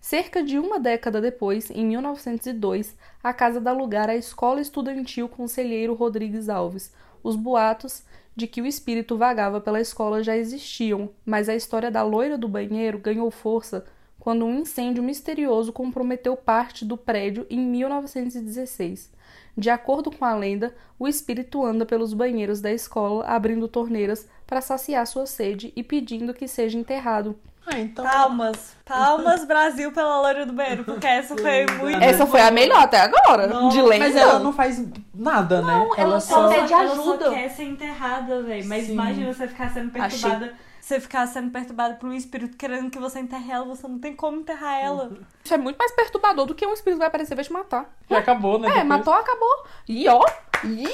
Cerca 0.00 0.42
de 0.42 0.58
uma 0.58 0.78
década 0.78 1.20
depois, 1.20 1.70
em 1.70 1.84
1902, 1.86 2.94
a 3.22 3.32
casa 3.32 3.60
dá 3.60 3.72
lugar 3.72 4.08
à 4.08 4.14
Escola 4.14 4.60
Estudantil 4.60 5.28
Conselheiro 5.28 5.94
Rodrigues 5.94 6.48
Alves. 6.48 6.92
Os 7.22 7.34
boatos 7.34 8.04
de 8.36 8.46
que 8.46 8.60
o 8.60 8.66
espírito 8.66 9.16
vagava 9.16 9.60
pela 9.60 9.80
escola 9.80 10.22
já 10.22 10.36
existiam, 10.36 11.10
mas 11.24 11.48
a 11.48 11.56
história 11.56 11.90
da 11.90 12.02
loira 12.02 12.36
do 12.36 12.46
banheiro 12.46 12.98
ganhou 12.98 13.30
força 13.30 13.86
quando 14.20 14.44
um 14.44 14.60
incêndio 14.60 15.02
misterioso 15.02 15.72
comprometeu 15.72 16.36
parte 16.36 16.84
do 16.84 16.96
prédio 16.96 17.46
em 17.48 17.58
1916. 17.60 19.10
De 19.56 19.70
acordo 19.70 20.10
com 20.10 20.24
a 20.24 20.34
lenda, 20.34 20.74
o 20.98 21.08
espírito 21.08 21.64
anda 21.64 21.86
pelos 21.86 22.12
banheiros 22.12 22.60
da 22.60 22.70
escola 22.72 23.24
abrindo 23.26 23.66
torneiras 23.68 24.28
para 24.46 24.60
saciar 24.60 25.06
sua 25.06 25.26
sede 25.26 25.72
e 25.74 25.82
pedindo 25.82 26.34
que 26.34 26.46
seja 26.46 26.78
enterrado. 26.78 27.36
Ah, 27.66 27.80
então. 27.80 28.04
Palmas. 28.04 28.76
Palmas, 28.84 29.44
Brasil, 29.44 29.90
pela 29.90 30.20
loira 30.20 30.46
do 30.46 30.52
banheiro, 30.52 30.84
porque 30.84 31.04
essa 31.06 31.36
foi 31.36 31.66
muito. 31.80 31.98
Essa 32.00 32.24
foi 32.24 32.40
a 32.40 32.50
melhor 32.50 32.78
até 32.80 33.00
agora, 33.00 33.48
Não, 33.48 33.68
de 33.70 33.82
lenda. 33.82 34.04
Mas 34.04 34.14
ela 34.14 34.38
não 34.38 34.52
faz 34.52 34.86
nada, 35.12 35.60
né? 35.62 35.72
Não, 35.72 35.96
ela 35.96 36.20
só. 36.20 36.48
pede 36.48 36.72
ela 36.72 36.94
só 36.94 37.00
ajuda. 37.14 37.30
quer 37.30 37.48
ser 37.50 37.64
enterrada, 37.64 38.40
velho. 38.42 38.68
Mas 38.68 38.86
Sim. 38.86 38.92
imagina 38.92 39.32
você 39.32 39.48
ficar 39.48 39.70
sendo 39.72 39.90
Achei- 39.98 40.20
perturbada. 40.30 40.54
Você 40.86 41.00
ficar 41.00 41.26
sendo 41.26 41.50
perturbada 41.50 41.96
por 41.96 42.08
um 42.08 42.12
espírito 42.12 42.56
querendo 42.56 42.88
que 42.92 42.98
você 43.00 43.18
enterre 43.18 43.50
ela, 43.50 43.64
você 43.64 43.88
não 43.88 43.98
tem 43.98 44.14
como 44.14 44.38
enterrar 44.38 44.78
ela. 44.80 45.10
Isso 45.44 45.52
é 45.52 45.56
muito 45.56 45.76
mais 45.76 45.90
perturbador 45.90 46.46
do 46.46 46.54
que 46.54 46.64
um 46.64 46.72
espírito 46.72 47.00
vai 47.00 47.08
aparecer 47.08 47.32
e 47.32 47.34
vai 47.34 47.44
te 47.44 47.52
matar. 47.52 47.92
Já 48.08 48.18
acabou, 48.18 48.56
né? 48.56 48.68
É, 48.68 48.70
depois. 48.70 48.86
matou, 48.86 49.12
acabou. 49.12 49.66
E 49.88 50.08
ó. 50.08 50.24
Ih, 50.62 50.86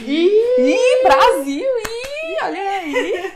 Ih! 0.00 0.74
ih, 0.74 1.02
Brasil. 1.04 1.64
Ih, 1.64 2.36
olha 2.42 2.70
aí. 2.70 3.32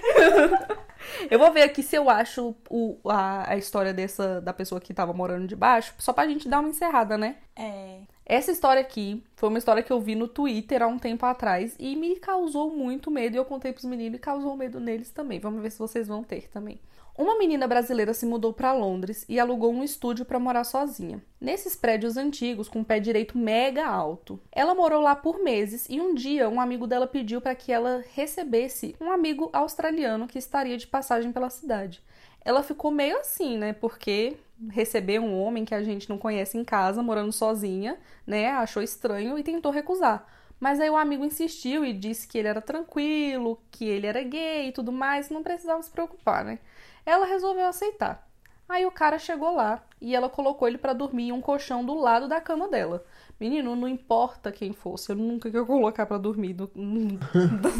Eu 1.30 1.38
vou 1.38 1.52
ver 1.52 1.62
aqui 1.62 1.80
se 1.82 1.94
eu 1.96 2.11
acho 2.11 2.56
o, 2.68 2.98
a, 3.08 3.52
a 3.52 3.56
história 3.56 3.92
dessa 3.92 4.40
da 4.40 4.52
pessoa 4.52 4.80
que 4.80 4.92
tava 4.92 5.12
morando 5.12 5.46
debaixo, 5.46 5.94
só 5.98 6.12
pra 6.12 6.26
gente 6.26 6.48
dar 6.48 6.61
uma 6.61 6.68
encerrada, 6.70 7.16
né? 7.16 7.36
É. 7.54 8.00
Essa 8.33 8.53
história 8.53 8.81
aqui 8.81 9.24
foi 9.35 9.49
uma 9.49 9.59
história 9.59 9.83
que 9.83 9.93
eu 9.93 10.01
vi 10.01 10.14
no 10.14 10.28
Twitter 10.28 10.85
há 10.85 10.87
um 10.87 11.01
tempo 11.01 11.26
atrás 11.26 11.74
e 11.81 11.97
me 11.97 12.14
causou 12.14 12.70
muito 12.70 13.11
medo. 13.11 13.35
E 13.35 13.37
eu 13.37 13.45
contei 13.45 13.72
pros 13.72 13.85
meninos 13.85 14.18
e 14.18 14.20
causou 14.20 14.57
medo 14.57 14.78
neles 14.78 15.11
também. 15.11 15.41
Vamos 15.41 15.61
ver 15.61 15.68
se 15.72 15.81
vocês 15.81 16.07
vão 16.07 16.22
ter 16.22 16.49
também. 16.49 16.78
Uma 17.18 17.37
menina 17.37 17.66
brasileira 17.66 18.14
se 18.14 18.24
mudou 18.24 18.53
para 18.53 18.72
Londres 18.72 19.24
e 19.28 19.41
alugou 19.41 19.72
um 19.72 19.83
estúdio 19.83 20.24
para 20.24 20.39
morar 20.39 20.62
sozinha. 20.62 21.20
Nesses 21.41 21.74
prédios 21.74 22.16
antigos 22.16 22.68
com 22.68 22.85
pé 22.85 23.01
direito 23.01 23.37
mega 23.37 23.85
alto. 23.85 24.39
Ela 24.53 24.76
morou 24.76 25.03
lá 25.03 25.16
por 25.16 25.43
meses 25.43 25.89
e 25.91 26.01
um 26.01 26.14
dia 26.14 26.49
um 26.49 26.61
amigo 26.61 26.87
dela 26.87 27.09
pediu 27.09 27.41
para 27.41 27.57
que 27.57 27.72
ela 27.72 28.05
recebesse 28.14 28.95
um 29.01 29.11
amigo 29.11 29.51
australiano 29.53 30.28
que 30.28 30.39
estaria 30.39 30.78
de 30.78 30.87
passagem 30.87 31.33
pela 31.33 31.51
cidade. 31.51 32.01
Ela 32.45 32.62
ficou 32.62 32.91
meio 32.91 33.18
assim, 33.18 33.59
né? 33.59 33.72
Porque 33.72 34.36
receber 34.68 35.18
um 35.18 35.41
homem 35.41 35.64
que 35.64 35.74
a 35.74 35.82
gente 35.82 36.09
não 36.09 36.18
conhece 36.18 36.59
em 36.59 36.64
casa, 36.64 37.03
morando 37.03 37.32
sozinha, 37.32 37.99
né? 38.26 38.51
Achou 38.51 38.82
estranho 38.82 39.38
e 39.38 39.43
tentou 39.43 39.72
recusar. 39.72 40.26
Mas 40.59 40.78
aí 40.78 40.91
o 40.91 40.97
amigo 40.97 41.24
insistiu 41.24 41.84
e 41.84 41.93
disse 41.93 42.28
que 42.28 42.36
ele 42.36 42.49
era 42.49 42.61
tranquilo, 42.61 43.59
que 43.70 43.86
ele 43.86 44.07
era 44.07 44.22
gay 44.22 44.68
e 44.68 44.72
tudo 44.72 44.93
mais, 44.93 45.30
não 45.30 45.43
precisava 45.43 45.82
se 45.82 45.91
preocupar, 45.91 46.45
né? 46.45 46.59
Ela 47.07 47.24
resolveu 47.24 47.66
aceitar. 47.66 48.28
Aí 48.68 48.86
o 48.86 48.91
cara 48.91 49.18
chegou 49.18 49.57
lá 49.57 49.82
e 50.01 50.14
ela 50.14 50.28
colocou 50.28 50.68
ele 50.68 50.78
pra 50.78 50.93
dormir 50.93 51.28
em 51.28 51.32
um 51.32 51.41
colchão 51.41 51.84
do 51.84 51.95
lado 51.95 52.28
da 52.28 52.41
cama 52.41 52.68
dela. 52.68 53.05
Menino, 53.41 53.74
não 53.74 53.88
importa 53.88 54.53
quem 54.53 54.72
fosse, 54.72 55.11
eu 55.11 55.16
nunca 55.16 55.49
ia 55.49 55.64
colocar 55.64 56.05
pra 56.05 56.18
dormir 56.18 56.55
no, 56.55 56.70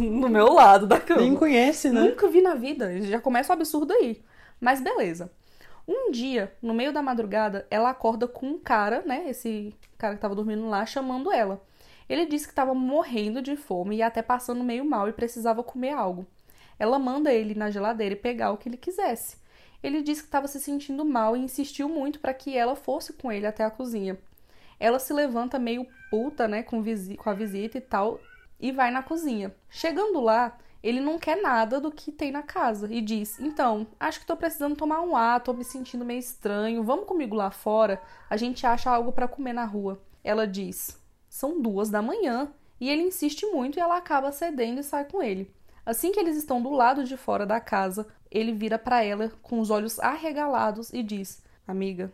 no 0.01 0.29
meu 0.29 0.53
lado 0.53 0.87
da 0.87 0.99
cama. 0.99 1.21
Nem 1.21 1.37
conhece, 1.37 1.91
né? 1.91 2.01
Nunca 2.01 2.29
vi 2.29 2.41
na 2.41 2.55
vida. 2.55 3.03
Já 3.03 3.21
começa 3.21 3.53
o 3.53 3.57
absurdo 3.57 3.93
aí. 3.93 4.21
Mas 4.61 4.81
beleza. 4.81 5.33
Um 5.89 6.11
dia, 6.11 6.55
no 6.63 6.75
meio 6.75 6.93
da 6.93 7.03
madrugada, 7.03 7.67
ela 7.71 7.91
acorda 7.91 8.29
com 8.29 8.47
um 8.47 8.59
cara, 8.59 9.03
né? 9.05 9.29
Esse 9.29 9.75
cara 9.99 10.15
que 10.15 10.21
tava 10.21 10.35
dormindo 10.35 10.69
lá, 10.69 10.87
chamando 10.87 11.33
ela. 11.33 11.61
Ele 12.09 12.27
disse 12.27 12.47
que 12.47 12.55
tava 12.55 12.75
morrendo 12.75 13.41
de 13.41 13.57
fome 13.57 13.97
e 13.97 14.03
até 14.03 14.21
passando 14.21 14.63
meio 14.63 14.85
mal 14.85 15.09
e 15.09 15.13
precisava 15.13 15.63
comer 15.63 15.93
algo. 15.93 16.27
Ela 16.79 16.99
manda 16.99 17.33
ele 17.33 17.55
na 17.55 17.71
geladeira 17.71 18.15
e 18.15 18.19
pegar 18.19 18.53
o 18.53 18.57
que 18.57 18.69
ele 18.69 18.77
quisesse. 18.77 19.37
Ele 19.83 20.03
disse 20.03 20.23
que 20.23 20.29
estava 20.29 20.47
se 20.47 20.61
sentindo 20.61 21.05
mal 21.05 21.37
e 21.37 21.41
insistiu 21.41 21.89
muito 21.89 22.21
para 22.21 22.35
que 22.35 22.57
ela 22.57 22.77
fosse 22.77 23.13
com 23.13 23.31
ele 23.31 23.47
até 23.47 23.65
a 23.65 23.71
cozinha. 23.71 24.19
Ela 24.79 24.99
se 24.99 25.13
levanta 25.13 25.59
meio 25.59 25.87
puta, 26.11 26.49
né, 26.49 26.63
com, 26.63 26.83
com 27.17 27.31
a 27.31 27.35
visita 27.35 27.79
e 27.79 27.81
tal, 27.81 28.21
e 28.59 28.73
vai 28.73 28.91
na 28.91 29.03
cozinha. 29.03 29.55
Chegando 29.69 30.21
lá, 30.21 30.59
ele 30.83 31.01
não 31.01 31.18
quer 31.18 31.41
nada 31.41 31.81
do 31.81 31.91
que 31.91 32.11
tem 32.11 32.33
na 32.33 32.43
casa 32.43 32.89
e 32.91 33.01
diz: 33.01 33.39
Então, 33.39 33.87
acho 33.99 34.20
que 34.20 34.26
tô 34.26 34.37
precisando 34.37 34.76
tomar 34.76 35.01
um 35.03 35.14
ar, 35.14 35.41
tô 35.41 35.53
me 35.53 35.64
sentindo 35.64 36.05
meio 36.05 36.20
estranho, 36.20 36.83
vamos 36.83 37.07
comigo 37.07 37.37
lá 37.37 37.51
fora? 37.51 38.01
A 38.28 38.37
gente 38.37 38.66
acha 38.66 38.91
algo 38.91 39.12
para 39.12 39.28
comer 39.28 39.53
na 39.53 39.64
rua. 39.64 40.01
Ela 40.24 40.47
diz: 40.47 40.99
São 41.28 41.61
duas 41.61 41.91
da 41.91 42.01
manhã. 42.01 42.53
E 42.81 42.89
ele 42.89 43.03
insiste 43.03 43.45
muito 43.45 43.78
e 43.78 43.81
ela 43.81 43.99
acaba 43.99 44.33
cedendo 44.33 44.81
e 44.81 44.83
sai 44.83 45.05
com 45.05 45.22
ele. 45.22 45.55
Assim 45.85 46.12
que 46.12 46.18
eles 46.18 46.37
estão 46.37 46.62
do 46.62 46.70
lado 46.70 47.05
de 47.05 47.14
fora 47.14 47.45
da 47.45 47.61
casa, 47.61 48.07
ele 48.31 48.53
vira 48.53 48.78
para 48.78 49.05
ela 49.05 49.31
com 49.43 49.61
os 49.61 49.70
olhos 49.70 50.01
arregalados 50.01 50.91
e 50.93 51.03
diz: 51.03 51.43
Amiga, 51.68 52.11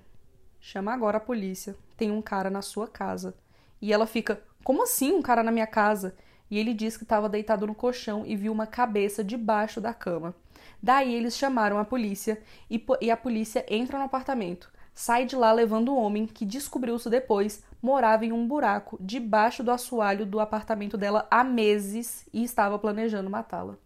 chama 0.58 0.92
agora 0.92 1.18
a 1.18 1.20
polícia. 1.20 1.76
Tem 1.96 2.10
um 2.10 2.20
cara 2.20 2.50
na 2.50 2.62
sua 2.62 2.88
casa. 2.88 3.36
E 3.80 3.92
ela 3.92 4.06
fica: 4.06 4.42
Como 4.64 4.82
assim 4.82 5.12
um 5.12 5.22
cara 5.22 5.44
na 5.44 5.52
minha 5.52 5.66
casa? 5.68 6.16
E 6.50 6.58
ele 6.58 6.72
diz 6.72 6.96
que 6.96 7.02
estava 7.02 7.28
deitado 7.28 7.66
no 7.66 7.74
colchão 7.74 8.24
e 8.26 8.36
viu 8.36 8.52
uma 8.52 8.66
cabeça 8.66 9.24
debaixo 9.24 9.80
da 9.80 9.92
cama. 9.92 10.34
Daí 10.82 11.14
eles 11.14 11.36
chamaram 11.36 11.78
a 11.78 11.84
polícia 11.84 12.40
e, 12.70 12.84
e 13.00 13.10
a 13.10 13.16
polícia 13.16 13.64
entra 13.68 13.98
no 13.98 14.04
apartamento. 14.04 14.70
Sai 14.94 15.26
de 15.26 15.36
lá 15.36 15.52
levando 15.52 15.92
o 15.92 15.96
homem, 15.96 16.26
que 16.26 16.46
descobriu-se 16.46 17.10
depois, 17.10 17.62
morava 17.82 18.24
em 18.24 18.32
um 18.32 18.46
buraco 18.46 18.96
debaixo 19.00 19.62
do 19.62 19.70
assoalho 19.70 20.24
do 20.24 20.40
apartamento 20.40 20.96
dela 20.96 21.26
há 21.30 21.44
meses 21.44 22.26
e 22.32 22.42
estava 22.42 22.78
planejando 22.78 23.28
matá-la. 23.28 23.76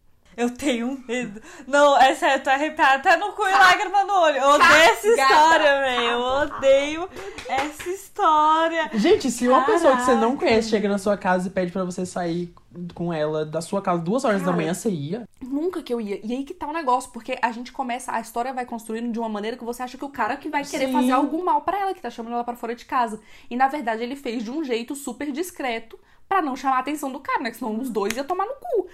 Eu 0.41 0.49
tenho 0.49 0.99
medo. 1.07 1.39
Não, 1.67 2.01
é 2.01 2.15
sério, 2.15 2.43
tô 2.43 2.49
arrepiada 2.49 2.95
até 2.95 3.17
no 3.19 3.33
cu 3.33 3.47
e 3.47 3.53
lágrima 3.53 4.05
no 4.05 4.15
olho. 4.15 4.39
Eu 4.39 4.49
odeio 4.49 4.73
essa 4.73 5.07
história, 5.07 5.81
velho. 5.81 6.03
Eu 6.03 6.21
odeio 6.21 7.09
essa 7.47 7.91
história. 7.91 8.91
Gente, 8.95 9.31
se 9.31 9.47
uma 9.47 9.67
pessoa 9.67 9.99
que 9.99 10.03
você 10.03 10.15
não 10.15 10.39
conhece 10.39 10.71
chega 10.71 10.89
na 10.89 10.97
sua 10.97 11.19
casa 11.19 11.49
e 11.49 11.51
pede 11.51 11.71
pra 11.71 11.85
você 11.85 12.07
sair 12.07 12.55
com 12.95 13.13
ela 13.13 13.45
da 13.45 13.61
sua 13.61 13.83
casa 13.83 14.01
duas 14.01 14.25
horas 14.25 14.41
da 14.41 14.47
Cara, 14.47 14.57
manhã, 14.57 14.73
você 14.73 14.89
ia? 14.89 15.29
Nunca 15.43 15.83
que 15.83 15.93
eu 15.93 16.01
ia. 16.01 16.19
E 16.25 16.33
aí 16.33 16.43
que 16.43 16.55
tá 16.55 16.67
o 16.67 16.73
negócio, 16.73 17.11
porque 17.13 17.39
a 17.43 17.53
gente 17.53 17.71
começa, 17.71 18.11
a 18.11 18.21
história 18.21 18.55
vai 18.55 18.65
construindo 18.65 19.13
de 19.13 19.19
uma 19.19 19.29
maneira 19.29 19.59
que 19.59 19.65
você 19.65 19.83
acha 19.83 19.99
que 19.99 20.05
o 20.07 20.09
cara 20.09 20.39
que 20.39 20.49
vai 20.49 20.65
querer 20.65 20.87
Sim. 20.87 20.93
fazer 20.95 21.13
algum 21.13 21.45
mal 21.45 21.61
pra 21.61 21.79
ela, 21.79 21.93
que 21.93 22.01
tá 22.01 22.09
chamando 22.09 22.33
ela 22.33 22.45
pra 22.45 22.57
fora 22.57 22.75
de 22.75 22.87
casa. 22.87 23.21
E 23.51 23.57
na 23.57 23.69
verdade 23.69 24.03
ele 24.03 24.17
fez 24.17 24.43
de 24.43 24.51
um 24.51 24.65
jeito 24.65 24.95
super 24.95 25.31
discreto 25.31 25.99
pra 26.27 26.41
não 26.41 26.57
chamar 26.57 26.77
a 26.77 26.81
atenção 26.81 27.13
do 27.13 27.21
cara, 27.21 27.43
né? 27.43 27.51
Que 27.51 27.59
senão 27.59 27.79
os 27.79 27.91
dois 27.91 28.17
iam 28.17 28.25
tomar 28.25 28.47
no 28.47 28.55
cu. 28.55 28.89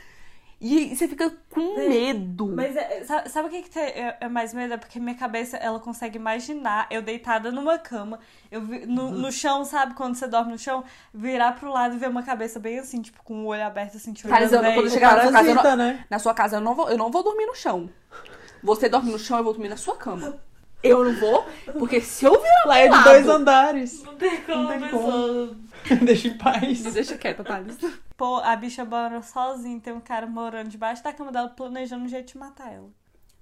E 0.59 0.97
você 0.97 1.07
fica 1.07 1.31
com 1.51 1.75
Bem, 1.75 1.89
medo. 1.89 2.47
Mas 2.57 2.75
é, 2.75 3.05
sabe, 3.05 3.29
sabe 3.29 3.49
o 3.49 3.51
que, 3.51 3.63
que 3.63 3.79
é, 3.79 4.17
é 4.21 4.29
mais 4.29 4.55
medo? 4.55 4.73
É 4.73 4.77
porque 4.79 4.99
minha 4.99 5.15
cabeça, 5.15 5.59
ela 5.59 5.79
consegue 5.79 6.17
imaginar 6.17 6.87
eu 6.91 7.03
deitada 7.03 7.53
numa 7.53 7.79
cama, 7.79 8.19
eu 8.51 8.63
vi- 8.63 8.87
no, 8.87 9.11
no 9.11 9.31
chão, 9.31 9.67
sabe? 9.67 9.93
Quando 9.93 10.15
você 10.15 10.27
dorme 10.27 10.53
no 10.53 10.59
chão, 10.59 10.83
virar 11.13 11.53
pro 11.57 11.71
lado 11.71 11.95
e 11.95 11.99
ver 11.99 12.09
uma 12.09 12.23
cabeça 12.23 12.59
bem 12.59 12.79
assim, 12.79 13.03
tipo, 13.03 13.23
com 13.23 13.45
o 13.45 13.47
olho 13.49 13.65
aberto, 13.67 13.99
assim, 13.99 14.15
Paralisando, 14.15 14.63
véi. 14.63 14.75
quando 14.77 14.91
chegar 14.91 15.17
na 15.17 15.23
sua 15.25 15.33
casa, 15.33 15.49
eu 15.51 15.55
não- 15.55 15.77
né? 15.77 16.05
Na 16.09 16.19
sua 16.19 16.35
casa 16.35 16.57
eu 16.57 16.61
não 16.63 16.75
vou, 16.75 16.89
eu 16.91 16.97
não 16.97 17.11
vou 17.11 17.23
dormir 17.23 17.45
no 17.45 17.55
chão. 17.55 17.91
Você 18.63 18.89
dorme 18.89 19.13
no 19.13 19.19
chão, 19.19 19.37
eu 19.37 19.45
vou 19.45 19.53
dormir 19.53 19.69
na 19.69 19.77
sua 19.77 19.95
cama. 19.97 20.37
Eu 20.83 21.05
não 21.05 21.15
vou, 21.21 21.45
porque 21.79 22.01
se 22.01 22.25
eu 22.25 22.33
virar 22.41 22.63
Lá 22.67 22.79
é 22.79 22.85
de 22.89 22.93
lado- 22.95 23.05
dois 23.05 23.29
andares. 23.29 24.03
Não 24.03 24.15
tem 24.15 24.41
como, 24.43 24.63
Não 24.63 24.69
tem 24.69 24.81
pessoa. 24.81 25.57
Deixa 26.03 26.29
em 26.29 26.39
paz. 26.39 26.81
Me 26.81 26.91
deixa 26.93 27.19
quieta, 27.19 27.45
Thales. 27.45 27.77
Pô, 28.17 28.37
a 28.37 28.57
bicha 28.57 28.85
mora 28.85 29.21
sozinha, 29.23 29.79
tem 29.81 29.93
um 29.93 30.01
cara 30.01 30.27
morando 30.27 30.69
debaixo 30.69 31.03
da 31.05 31.13
cama 31.13 31.31
dela, 31.31 31.49
planejando 31.51 32.05
um 32.05 32.09
jeito 32.09 32.33
de 32.33 32.39
matar 32.39 32.73
ela. 32.73 32.89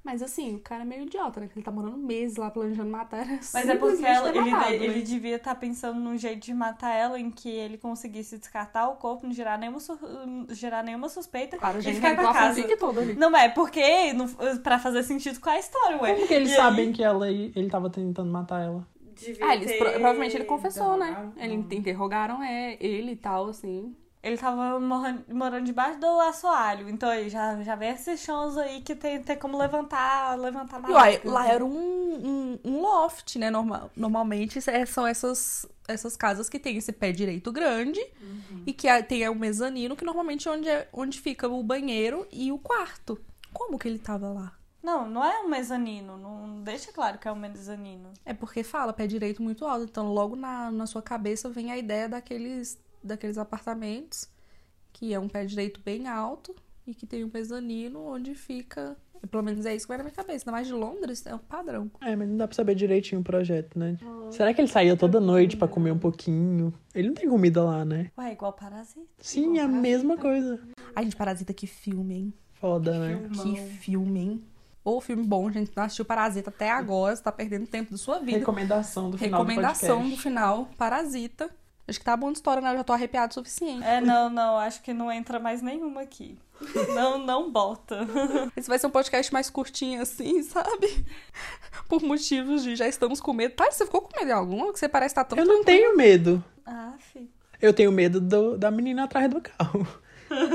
Mas 0.03 0.23
assim, 0.23 0.57
o 0.57 0.61
cara 0.61 0.83
é 0.83 0.85
meio 0.85 1.05
idiota, 1.05 1.41
né? 1.41 1.47
Que 1.49 1.55
ele 1.59 1.65
tá 1.65 1.71
morando 1.71 1.97
meses 1.97 2.37
lá 2.37 2.51
planejando 2.51 2.91
matar 2.91 3.27
ela. 3.27 3.39
Mas 3.55 3.69
é 3.69 3.75
porque 3.77 4.05
ela- 4.05 4.29
ele, 4.29 4.51
matado, 4.51 4.73
ele 4.75 4.89
né? 4.97 5.01
devia 5.01 5.37
estar 5.37 5.55
pensando 5.55 5.99
num 5.99 6.19
jeito 6.19 6.45
de 6.45 6.53
matar 6.53 6.91
ela 6.95 7.19
em 7.19 7.31
que 7.31 7.49
ele 7.49 7.79
conseguisse 7.79 8.37
descartar 8.37 8.89
o 8.89 8.97
corpo, 8.97 9.25
não 9.27 9.33
gerar 9.33 9.57
nenhuma, 9.59 9.79
gerar 10.51 10.83
nenhuma 10.83 11.09
suspeita 11.09 11.57
Claro, 11.57 11.79
e 11.79 11.81
gente, 11.81 11.95
ficar 11.95 12.17
com 12.17 12.27
a 12.27 12.31
a 12.31 12.35
casa. 12.35 12.77
toda 12.77 13.01
ali. 13.01 13.15
Não 13.15 13.35
é, 13.35 13.49
porque 13.49 14.13
não, 14.13 14.29
pra 14.63 14.79
fazer 14.79 15.03
sentido 15.05 15.41
com 15.41 15.49
a 15.49 15.59
história, 15.59 16.03
ué. 16.03 16.15
Como 16.15 16.27
que 16.27 16.35
eles 16.35 16.51
E 16.51 16.53
aí- 16.53 16.59
sabem 16.59 16.93
que 16.93 17.03
ela, 17.03 17.31
ele 17.31 17.71
tava 17.71 17.89
tentando 17.89 18.31
matar 18.31 18.61
ela? 18.63 18.87
Ah, 19.41 19.55
eles 19.55 19.73
pro- 19.79 19.91
provavelmente 19.91 20.37
ele 20.37 20.45
confessou, 20.45 20.99
né? 20.99 21.09
interrogaram? 21.13 21.33
Ele 21.39 21.55
interrogaram 21.79 22.43
é, 22.43 22.77
ele 22.79 23.13
e 23.13 23.17
tal, 23.17 23.47
assim. 23.49 23.97
Ele 24.25 24.39
tava 24.39 24.81
morando, 24.81 25.25
morando 25.35 25.67
debaixo 25.67 26.01
do 26.01 26.07
assoalho, 26.21 26.89
então 26.89 27.11
aí 27.11 27.29
já, 27.29 27.63
já 27.63 27.77
vem 27.77 27.91
esses 27.91 28.21
chãos 28.21 28.57
aí 28.57 28.81
que 28.81 28.95
tem, 28.97 29.23
tem 29.23 29.37
como 29.39 29.59
levantar, 29.59 30.39
levantar 30.39 30.81
E 30.89 30.93
uai, 30.93 31.21
lá 31.25 31.47
era 31.47 31.63
um, 31.63 31.69
um, 31.71 32.59
um 32.65 32.81
loft, 32.81 33.37
né? 33.37 33.51
Normal, 33.51 33.91
normalmente 33.95 34.59
é- 34.71 34.87
são 34.87 35.07
essas, 35.07 35.67
essas 35.87 36.17
casas 36.17 36.49
que 36.49 36.59
tem 36.59 36.79
esse 36.79 36.91
pé 36.91 37.13
direito 37.13 37.53
grande 37.53 38.01
e 38.67 38.73
que 38.73 38.89
tem 39.03 39.29
o 39.29 39.35
mezanino, 39.35 39.95
que 39.95 40.07
normalmente 40.07 40.49
é 40.49 40.51
onde, 40.51 40.69
é 40.71 40.89
onde 40.91 41.21
fica 41.21 41.47
o 41.47 41.63
banheiro 41.63 42.27
e 42.33 42.51
o 42.51 42.59
quarto. 42.59 43.21
Como 43.53 43.79
que 43.79 43.87
ele 43.87 43.99
tava 43.99 44.29
lá? 44.33 44.53
Não, 44.83 45.09
não 45.09 45.25
é 45.25 45.41
um 45.41 45.49
mezanino, 45.49 46.19
não 46.19 46.63
deixa 46.63 46.93
claro 46.93 47.19
que 47.19 47.27
é 47.27 47.33
um 47.33 47.37
mezanino. 47.37 48.11
É 48.25 48.35
porque 48.35 48.63
fala 48.63 48.93
pé 48.93 49.07
direito 49.07 49.43
muito 49.43 49.65
alto, 49.67 49.85
então 49.85 50.13
logo 50.13 50.37
na, 50.37 50.71
na 50.71 50.87
sua 50.87 51.01
cabeça 51.01 51.49
vem 51.49 51.73
a 51.73 51.79
ideia 51.79 52.07
daqueles, 52.07 52.79
daqueles 53.07 53.39
apartamentos 53.39 54.29
que 54.93 55.13
é 55.13 55.19
um 55.19 55.29
pé 55.29 55.45
direito 55.45 55.81
bem 55.85 56.07
alto 56.09 56.55
e 56.87 56.95
que 56.95 57.07
tem 57.07 57.25
um 57.25 57.31
mezanino 57.33 58.01
onde 58.01 58.35
fica 58.35 58.97
Pelo 59.31 59.43
menos 59.43 59.65
é 59.65 59.75
isso 59.75 59.87
que 59.87 59.89
vai 59.89 59.99
na 59.99 60.05
minha 60.05 60.15
cabeça. 60.15 60.45
Ainda 60.45 60.53
mais 60.53 60.67
de 60.67 60.73
Londres, 60.73 61.25
é 61.27 61.35
um 61.35 61.39
padrão. 61.39 61.91
É, 62.01 62.15
mas 62.15 62.29
não 62.29 62.37
dá 62.37 62.47
pra 62.47 62.55
saber 62.55 62.75
direitinho 62.75 63.21
o 63.21 63.25
projeto, 63.25 63.79
né? 63.79 63.97
Será 64.31 64.53
que 64.53 64.61
ele 64.61 64.69
saía 64.69 64.97
toda 64.97 65.19
noite 65.19 65.57
pra 65.57 65.67
comer 65.67 65.93
um 65.93 65.99
pouquinho? 65.99 66.73
Ele 66.95 67.09
não 67.09 67.15
tem 67.15 67.29
comida 67.29 67.63
lá, 67.65 67.85
né? 67.85 68.11
Ué, 68.19 68.33
igual 68.33 68.53
Parasita. 68.53 69.01
Sim, 69.19 69.59
é 69.59 69.63
a 69.63 69.69
mesma 69.69 70.17
coisa. 70.19 70.61
Ai, 70.95 71.05
gente, 71.05 71.17
Parasita, 71.17 71.55
que 71.55 71.67
filme, 71.67 72.15
hein? 72.15 72.35
Foda, 72.53 72.99
né? 72.99 73.29
Que 73.33 73.57
filme, 73.57 74.21
hein? 74.21 74.45
Ô, 74.85 75.01
filme 75.01 75.25
bom, 75.25 75.51
gente. 75.51 75.73
Não 75.75 75.85
assistiu 75.85 76.05
Parasita 76.05 76.51
até 76.51 76.71
agora, 76.71 77.17
você 77.17 77.23
tá 77.23 77.33
perdendo 77.33 77.67
tempo 77.67 77.93
da 77.93 77.97
sua 77.97 78.19
vida. 78.19 78.39
Recomendação 78.39 79.11
do 79.11 79.17
final 79.17 79.41
Recomendação 79.41 80.03
do 80.03 80.11
do 80.11 80.17
final, 80.19 80.69
Parasita. 80.77 81.51
Acho 81.87 81.99
que 81.99 82.05
tá 82.05 82.17
bom 82.17 82.33
de 82.33 82.39
história, 82.39 82.63
né? 82.63 82.73
Eu 82.73 82.77
já 82.79 82.85
tô 82.85 82.93
arrepiado 82.95 83.31
o 83.31 83.35
suficiente. 83.35 83.85
É, 83.85 84.01
não, 84.01 84.31
não, 84.31 84.57
acho 84.59 84.81
que 84.83 84.95
não 84.95 85.13
entra 85.13 85.39
mais 85.39 85.61
nenhuma 85.61 86.01
aqui. 86.03 86.39
Não, 86.95 87.19
não 87.19 87.51
bota. 87.51 88.07
Esse 88.57 88.69
vai 88.69 88.79
ser 88.79 88.87
um 88.87 88.91
podcast 88.91 89.33
mais 89.33 89.51
curtinho 89.51 90.01
assim, 90.01 90.43
sabe? 90.45 91.05
Por 91.89 92.01
motivos 92.03 92.63
de 92.63 92.75
já 92.77 92.89
estamos 92.89 93.21
com 93.21 93.33
medo. 93.35 93.55
Tá, 93.55 93.71
você 93.71 93.85
ficou 93.85 94.01
com 94.03 94.17
medo 94.17 94.27
de 94.27 94.33
alguma? 94.33 94.73
Que 94.73 94.79
você 94.79 94.89
parece 94.89 95.13
estar 95.13 95.25
tão 95.25 95.37
Eu 95.37 95.45
não 95.45 95.63
tenho 95.65 95.97
medo. 95.97 96.43
Ah, 96.65 96.95
fi. 96.99 97.29
Eu 97.61 97.73
tenho 97.75 97.93
medo 97.93 98.21
do- 98.21 98.57
da 98.57 98.71
menina 98.71 99.05
atrás 99.05 99.29
do 99.29 99.41
carro. 99.41 99.87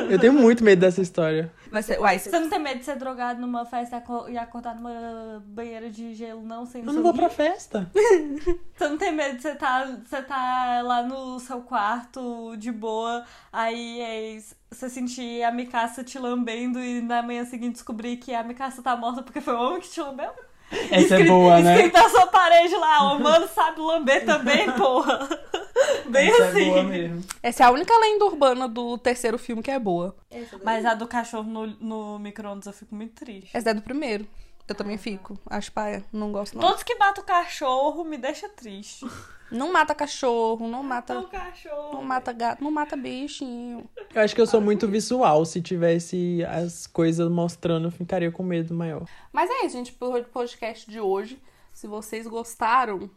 Eu 0.09 0.19
tenho 0.19 0.33
muito 0.33 0.63
medo 0.63 0.79
dessa 0.79 1.01
história. 1.01 1.51
Vai 1.71 1.83
ser... 1.83 1.99
Uai, 1.99 2.17
você... 2.17 2.29
Você 2.29 2.39
não 2.39 2.49
tem 2.49 2.59
medo 2.59 2.79
de 2.79 2.85
ser 2.85 2.95
drogado 2.95 3.39
numa 3.39 3.65
festa 3.65 3.95
e 3.95 3.99
aco- 3.99 4.25
acordar 4.39 4.75
numa 4.75 5.43
banheira 5.45 5.89
de 5.89 6.13
gelo, 6.13 6.41
não? 6.43 6.65
Sem 6.65 6.83
Eu 6.83 6.93
não 6.93 7.03
vou 7.03 7.13
pra 7.13 7.29
festa. 7.29 7.89
Você 7.93 8.87
não 8.87 8.97
tem 8.97 9.11
medo 9.11 9.35
de 9.35 9.41
você 9.41 9.55
tá, 9.55 9.85
você 10.05 10.21
tá 10.21 10.81
lá 10.83 11.03
no 11.03 11.37
seu 11.39 11.61
quarto 11.61 12.55
de 12.57 12.71
boa, 12.71 13.25
aí 13.51 13.99
é, 13.99 14.39
você 14.71 14.89
sentir 14.89 15.43
a 15.43 15.51
Mikasa 15.51 16.01
te 16.03 16.17
lambendo 16.17 16.79
e 16.79 17.01
na 17.01 17.21
manhã 17.21 17.43
seguinte 17.43 17.73
descobrir 17.73 18.15
que 18.17 18.33
a 18.33 18.41
Mikasa 18.41 18.81
tá 18.81 18.95
morta 18.95 19.21
porque 19.21 19.41
foi 19.41 19.53
o 19.53 19.59
homem 19.59 19.81
que 19.81 19.89
te 19.89 19.99
lambeu? 19.99 20.31
Essa 20.71 20.95
é 20.95 20.99
Escri- 20.99 21.27
boa, 21.27 21.59
né? 21.61 21.75
Escrita 21.75 22.09
sua 22.09 22.27
parede 22.27 22.75
lá, 22.75 23.13
o 23.13 23.19
mano 23.19 23.47
sabe 23.47 23.79
lamber 23.81 24.25
também, 24.25 24.71
porra. 24.73 25.27
Bem 26.09 26.29
Essa 26.29 26.45
assim. 26.45 26.61
é 26.61 26.65
boa 26.71 26.83
mesmo. 26.83 27.23
Essa 27.41 27.63
é 27.63 27.65
a 27.67 27.71
única 27.71 27.97
lenda 27.97 28.25
urbana 28.25 28.67
do 28.67 28.97
terceiro 28.97 29.37
filme 29.37 29.63
que 29.63 29.71
é 29.71 29.79
boa. 29.79 30.15
Mas 30.63 30.85
a 30.85 30.93
do 30.93 31.07
cachorro 31.07 31.49
no, 31.49 31.65
no 31.67 32.19
micro-ondas 32.19 32.67
eu 32.67 32.73
fico 32.73 32.93
muito 32.93 33.13
triste. 33.13 33.49
Essa 33.55 33.71
é 33.71 33.73
do 33.73 33.81
primeiro. 33.81 34.27
Eu 34.67 34.75
também 34.75 34.97
fico. 34.97 35.39
Acho 35.49 35.71
paia. 35.71 36.03
Não 36.13 36.31
gosto, 36.31 36.55
não. 36.55 36.61
Todos 36.67 36.83
que 36.83 36.93
matam 36.95 37.23
o 37.23 37.25
cachorro 37.27 38.03
me 38.03 38.17
deixa 38.17 38.47
triste. 38.49 39.05
Não 39.51 39.71
mata 39.71 39.95
cachorro, 39.95 40.67
não 40.67 40.83
mata. 40.83 41.19
O 41.19 41.27
cachorro. 41.27 41.93
Não 41.93 42.03
mata 42.03 42.31
gato, 42.31 42.63
não 42.63 42.71
mata 42.71 42.95
bichinho. 42.95 43.89
Eu 44.13 44.21
acho 44.21 44.35
que 44.35 44.41
eu 44.41 44.47
sou 44.47 44.61
muito 44.61 44.87
visual. 44.87 45.45
Se 45.45 45.61
tivesse 45.61 46.43
as 46.45 46.85
coisas 46.85 47.29
mostrando, 47.29 47.87
eu 47.87 47.91
ficaria 47.91 48.31
com 48.31 48.43
medo 48.43 48.73
maior. 48.73 49.05
Mas 49.31 49.49
é 49.49 49.65
isso, 49.65 49.75
gente, 49.77 49.91
pro 49.91 50.23
podcast 50.25 50.89
de 50.89 50.99
hoje. 50.99 51.41
Se 51.73 51.87
vocês 51.87 52.27
gostaram, 52.27 53.09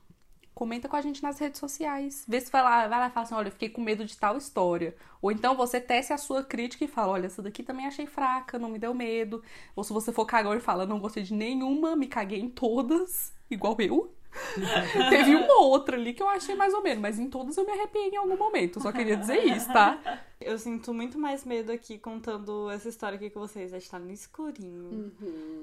comenta 0.55 0.89
com 0.89 0.97
a 0.97 1.01
gente 1.01 1.23
nas 1.23 1.39
redes 1.39 1.59
sociais. 1.59 2.25
Vê 2.29 2.41
se 2.41 2.51
vai 2.51 2.63
lá, 2.63 2.87
vai 2.87 2.99
lá 2.99 3.09
e 3.09 3.11
fala 3.11 3.27
assim, 3.27 3.35
olha, 3.35 3.49
eu 3.49 3.53
fiquei 3.53 3.69
com 3.69 3.81
medo 3.81 4.05
de 4.05 4.17
tal 4.17 4.37
história. 4.37 4.95
Ou 5.21 5.31
então 5.31 5.57
você 5.57 5.81
tece 5.81 6.13
a 6.13 6.19
sua 6.19 6.43
crítica 6.43 6.85
e 6.85 6.89
fala, 6.89 7.13
olha, 7.13 7.27
essa 7.27 7.43
daqui 7.43 7.63
também 7.63 7.87
achei 7.87 8.07
fraca, 8.07 8.59
não 8.59 8.69
me 8.69 8.79
deu 8.79 8.95
medo. 8.95 9.43
Ou 9.75 9.83
se 9.83 9.93
você 9.93 10.13
for 10.13 10.27
cagão 10.27 10.55
e 10.55 10.61
fala, 10.61 10.87
não 10.87 11.01
gostei 11.01 11.23
de 11.23 11.35
nenhuma, 11.35 11.97
me 11.97 12.07
caguei 12.07 12.41
em 12.41 12.49
todas, 12.49 13.33
igual 13.51 13.77
eu. 13.81 14.13
Teve 15.11 15.35
uma 15.35 15.61
ou 15.61 15.71
outra 15.71 15.97
ali 15.97 16.15
que 16.15 16.23
eu 16.23 16.29
achei 16.29 16.55
mais 16.55 16.73
ou 16.73 16.83
menos, 16.83 17.01
mas 17.01 17.19
em 17.19 17.29
todas 17.29 17.57
eu 17.57 17.65
me 17.65 17.73
arrepiei 17.73 18.09
em 18.09 18.17
algum 18.17 18.37
momento. 18.37 18.81
Só 18.81 18.91
queria 18.93 19.17
dizer 19.17 19.45
isso, 19.45 19.73
tá? 19.73 19.99
Eu 20.45 20.59
sinto 20.59 20.93
muito 20.93 21.19
mais 21.21 21.45
medo 21.45 21.71
aqui 21.71 21.99
contando 21.99 22.69
essa 22.69 22.89
história 22.89 23.15
aqui 23.15 23.31
com 23.31 23.39
vocês. 23.39 23.73
A 23.73 23.79
gente 23.79 23.89
tá 23.89 23.99
no 23.99 24.11
escurinho. 24.11 25.13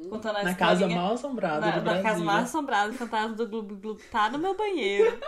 Contando 0.10 0.38
a 0.38 0.44
Na 0.44 0.56
casa 0.56 0.88
mal 0.88 1.14
assombrada 1.14 1.66
na, 1.66 1.80
de 1.80 1.86
na 1.86 2.02
casa 2.02 2.24
mais 2.24 2.46
assombrada, 2.46 2.92
o 2.92 2.94
fantasma 2.94 3.36
do 3.36 3.46
Globo 3.46 3.76
Globo 3.76 4.00
tá 4.10 4.30
no 4.30 4.40
meu 4.40 4.56
banheiro. 4.56 5.20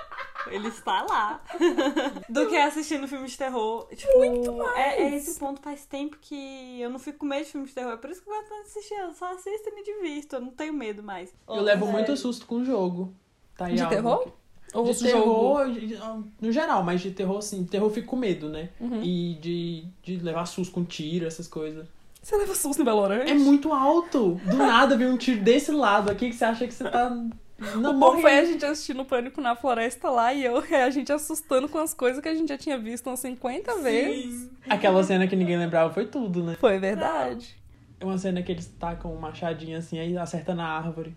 Ele 0.47 0.69
está 0.69 1.03
lá. 1.03 1.41
Do 2.29 2.47
que 2.47 2.55
assistindo 2.55 3.07
filme 3.07 3.27
de 3.27 3.37
terror. 3.37 3.87
Tipo, 3.93 4.17
Muito 4.19 4.53
mais. 4.53 4.77
É, 4.77 5.01
é 5.03 5.15
esse 5.15 5.37
ponto 5.39 5.61
faz 5.61 5.85
tempo 5.85 6.17
que 6.21 6.79
eu 6.79 6.89
não 6.89 6.97
fico 6.97 7.19
com 7.19 7.25
medo 7.25 7.45
de 7.45 7.51
filme 7.51 7.67
de 7.67 7.73
terror. 7.73 7.91
É 7.91 7.97
por 7.97 8.09
isso 8.09 8.23
que 8.23 8.29
eu 8.29 8.33
gosto 8.33 8.47
de 8.47 8.61
assistir. 8.61 8.95
Eu 8.95 9.13
só 9.13 9.33
assisto 9.33 9.69
e 9.69 9.75
me 9.75 9.83
divirto. 9.83 10.37
Eu 10.37 10.41
não 10.41 10.51
tenho 10.51 10.73
medo 10.73 11.03
mais. 11.03 11.33
Eu 11.47 11.61
levo 11.61 11.85
muito 11.85 12.15
susto 12.17 12.45
com 12.45 12.55
o 12.55 12.63
jogo. 12.63 13.13
Tá 13.57 13.67
De 13.69 13.87
terror? 13.87 14.19
que- 14.23 14.31
Ou 14.73 14.85
De 14.85 14.93
jogo? 14.93 15.05
terror, 15.05 15.71
de- 15.73 15.99
no 16.39 16.51
geral, 16.51 16.81
mas 16.83 17.01
de 17.01 17.11
terror, 17.11 17.41
sim. 17.41 17.65
Terror 17.65 17.87
eu 17.89 17.93
fico 17.93 18.07
com 18.07 18.15
medo, 18.15 18.47
né? 18.47 18.69
Uhum. 18.79 19.03
E 19.03 19.35
de, 19.41 19.83
de 20.01 20.15
levar 20.23 20.45
susto 20.45 20.73
com 20.73 20.83
tiro, 20.85 21.25
essas 21.25 21.47
coisas. 21.47 21.85
Você 22.23 22.37
leva 22.37 22.55
susto 22.55 22.79
no 22.79 22.85
Belo 22.85 22.99
Horizonte? 23.01 23.31
É 23.31 23.33
muito 23.35 23.73
alto. 23.73 24.39
Do 24.45 24.55
nada 24.55 24.95
vem 24.95 25.07
um 25.07 25.17
tiro 25.17 25.41
desse 25.41 25.71
lado 25.71 26.09
aqui 26.09 26.29
que 26.29 26.35
você 26.35 26.45
acha 26.45 26.65
que 26.67 26.73
você 26.73 26.83
tá. 26.89 27.09
Não, 27.77 27.91
o 27.91 27.99
bom 27.99 28.19
foi 28.21 28.39
a 28.39 28.45
gente 28.45 28.65
assistindo 28.65 29.03
Pânico 29.05 29.39
na 29.41 29.55
Floresta 29.55 30.09
lá 30.09 30.33
e 30.33 30.43
eu, 30.45 30.57
a 30.83 30.89
gente 30.89 31.11
assustando 31.11 31.67
com 31.69 31.77
as 31.77 31.93
coisas 31.93 32.21
que 32.21 32.29
a 32.29 32.33
gente 32.33 32.49
já 32.49 32.57
tinha 32.57 32.77
visto 32.77 33.07
umas 33.07 33.19
50 33.19 33.75
vezes. 33.81 34.49
Aquela 34.69 35.03
cena 35.03 35.27
que 35.27 35.35
ninguém 35.35 35.57
lembrava 35.57 35.93
foi 35.93 36.05
tudo, 36.07 36.43
né? 36.43 36.55
Foi 36.59 36.79
verdade. 36.79 37.55
É 37.99 38.05
uma 38.05 38.17
cena 38.17 38.41
que 38.41 38.51
eles 38.51 38.65
tacam 38.79 39.13
um 39.13 39.19
machadinho 39.19 39.77
assim, 39.77 39.99
aí 39.99 40.17
acerta 40.17 40.55
na 40.55 40.65
árvore. 40.67 41.15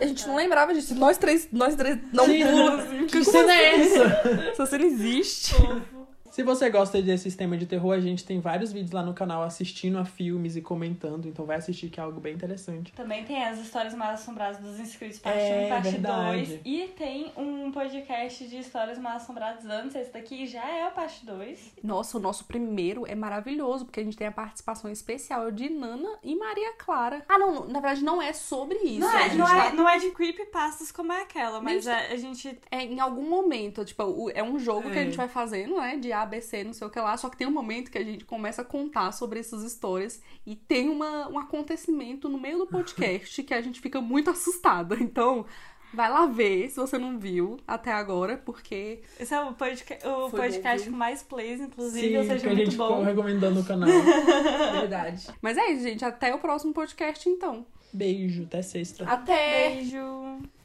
A 0.00 0.06
gente 0.06 0.26
não 0.26 0.36
lembrava 0.36 0.72
disso. 0.74 0.94
Nós 0.94 1.18
três, 1.18 1.48
nós 1.52 1.74
três 1.76 1.98
não 2.12 2.26
pulamos. 2.26 2.84
Assim, 2.84 3.06
Que 3.06 3.24
cena 3.24 3.52
é 3.52 3.80
essa? 3.80 4.04
Essa 4.52 4.66
cena 4.66 4.84
existe. 4.84 5.54
Se 6.32 6.42
você 6.42 6.70
gosta 6.70 7.02
desse 7.02 7.24
sistema 7.24 7.58
de 7.58 7.66
terror, 7.66 7.92
a 7.92 8.00
gente 8.00 8.24
tem 8.24 8.40
vários 8.40 8.72
vídeos 8.72 8.90
lá 8.92 9.02
no 9.02 9.12
canal 9.12 9.42
assistindo 9.42 9.98
a 9.98 10.04
filmes 10.06 10.56
e 10.56 10.62
comentando, 10.62 11.28
então 11.28 11.44
vai 11.44 11.58
assistir 11.58 11.90
que 11.90 12.00
é 12.00 12.02
algo 12.02 12.18
bem 12.20 12.32
interessante. 12.32 12.90
Também 12.94 13.22
tem 13.22 13.44
as 13.44 13.58
histórias 13.58 13.92
mais 13.92 14.18
assombradas 14.18 14.56
dos 14.58 14.80
inscritos, 14.80 15.18
parte 15.18 15.36
1 15.36 15.40
É, 15.42 15.66
e 15.66 15.68
parte 15.68 15.90
verdade. 15.90 16.46
2. 16.46 16.60
E 16.64 16.88
tem 16.96 17.30
um 17.36 17.70
podcast 17.70 18.48
de 18.48 18.56
histórias 18.58 18.96
mal 18.98 19.16
assombradas 19.16 19.66
antes. 19.66 19.94
Esse 19.94 20.10
daqui 20.10 20.46
já 20.46 20.66
é 20.66 20.86
a 20.86 20.90
parte 20.90 21.26
2. 21.26 21.74
Nossa, 21.84 22.16
o 22.16 22.20
nosso 22.20 22.46
primeiro 22.46 23.06
é 23.06 23.14
maravilhoso, 23.14 23.84
porque 23.84 24.00
a 24.00 24.04
gente 24.04 24.16
tem 24.16 24.26
a 24.26 24.32
participação 24.32 24.90
especial 24.90 25.50
de 25.50 25.68
Nana 25.68 26.16
e 26.22 26.34
Maria 26.34 26.72
Clara. 26.78 27.22
Ah, 27.28 27.38
não, 27.38 27.66
na 27.66 27.78
verdade 27.78 28.02
não 28.02 28.22
é 28.22 28.32
sobre 28.32 28.78
isso. 28.78 29.00
Não 29.00 29.08
a 29.14 29.20
é, 29.26 29.34
não, 29.34 29.44
tá- 29.46 29.66
é, 29.66 29.72
não 29.74 29.86
é 29.86 29.98
de 29.98 30.10
creepypastas 30.12 30.90
como 30.90 31.12
é 31.12 31.20
aquela, 31.20 31.60
mas 31.60 31.84
Nem 31.84 31.94
é- 31.94 32.12
a 32.12 32.16
gente. 32.16 32.58
É, 32.70 32.82
em 32.82 33.00
algum 33.00 33.28
momento, 33.28 33.84
tipo, 33.84 34.30
é 34.30 34.42
um 34.42 34.58
jogo 34.58 34.90
que 34.90 34.98
a 34.98 35.02
É. 35.02 35.04
gente 35.04 35.16
vai 35.18 35.28
fazendo, 35.28 35.76
né? 35.76 35.98
De 35.98 36.10
A, 36.22 36.26
B, 36.26 36.40
C, 36.40 36.64
não 36.64 36.72
sei 36.72 36.86
o 36.86 36.90
que 36.90 36.98
lá. 36.98 37.16
Só 37.16 37.28
que 37.28 37.36
tem 37.36 37.46
um 37.46 37.52
momento 37.52 37.90
que 37.90 37.98
a 37.98 38.04
gente 38.04 38.24
começa 38.24 38.62
a 38.62 38.64
contar 38.64 39.12
sobre 39.12 39.40
essas 39.40 39.62
histórias 39.62 40.20
e 40.46 40.54
tem 40.56 40.88
uma, 40.88 41.28
um 41.28 41.38
acontecimento 41.38 42.28
no 42.28 42.38
meio 42.38 42.58
do 42.58 42.66
podcast 42.66 43.42
que 43.42 43.54
a 43.54 43.60
gente 43.60 43.80
fica 43.80 44.00
muito 44.00 44.30
assustada. 44.30 44.96
Então, 45.00 45.44
vai 45.92 46.10
lá 46.10 46.26
ver 46.26 46.70
se 46.70 46.76
você 46.76 46.96
não 46.96 47.18
viu 47.18 47.58
até 47.66 47.92
agora, 47.92 48.36
porque 48.36 49.02
Esse 49.18 49.34
é 49.34 49.40
o, 49.40 49.52
podca 49.52 49.98
o 50.08 50.30
podcast 50.30 50.88
com 50.88 50.96
mais 50.96 51.22
plays, 51.22 51.60
inclusive, 51.60 52.08
Sim, 52.08 52.16
ou 52.16 52.22
que 52.22 52.28
seja, 52.28 52.50
a 52.50 52.54
gente 52.54 52.76
bom. 52.76 52.88
ficou 52.88 53.04
recomendando 53.04 53.60
no 53.60 53.64
canal. 53.64 53.88
verdade. 54.72 55.28
Mas 55.40 55.58
é 55.58 55.70
isso, 55.70 55.82
gente. 55.82 56.04
Até 56.04 56.34
o 56.34 56.38
próximo 56.38 56.72
podcast, 56.72 57.28
então. 57.28 57.66
Beijo, 57.92 58.44
até 58.44 58.62
sexta. 58.62 59.04
Até! 59.04 59.74
Beijo! 59.74 60.61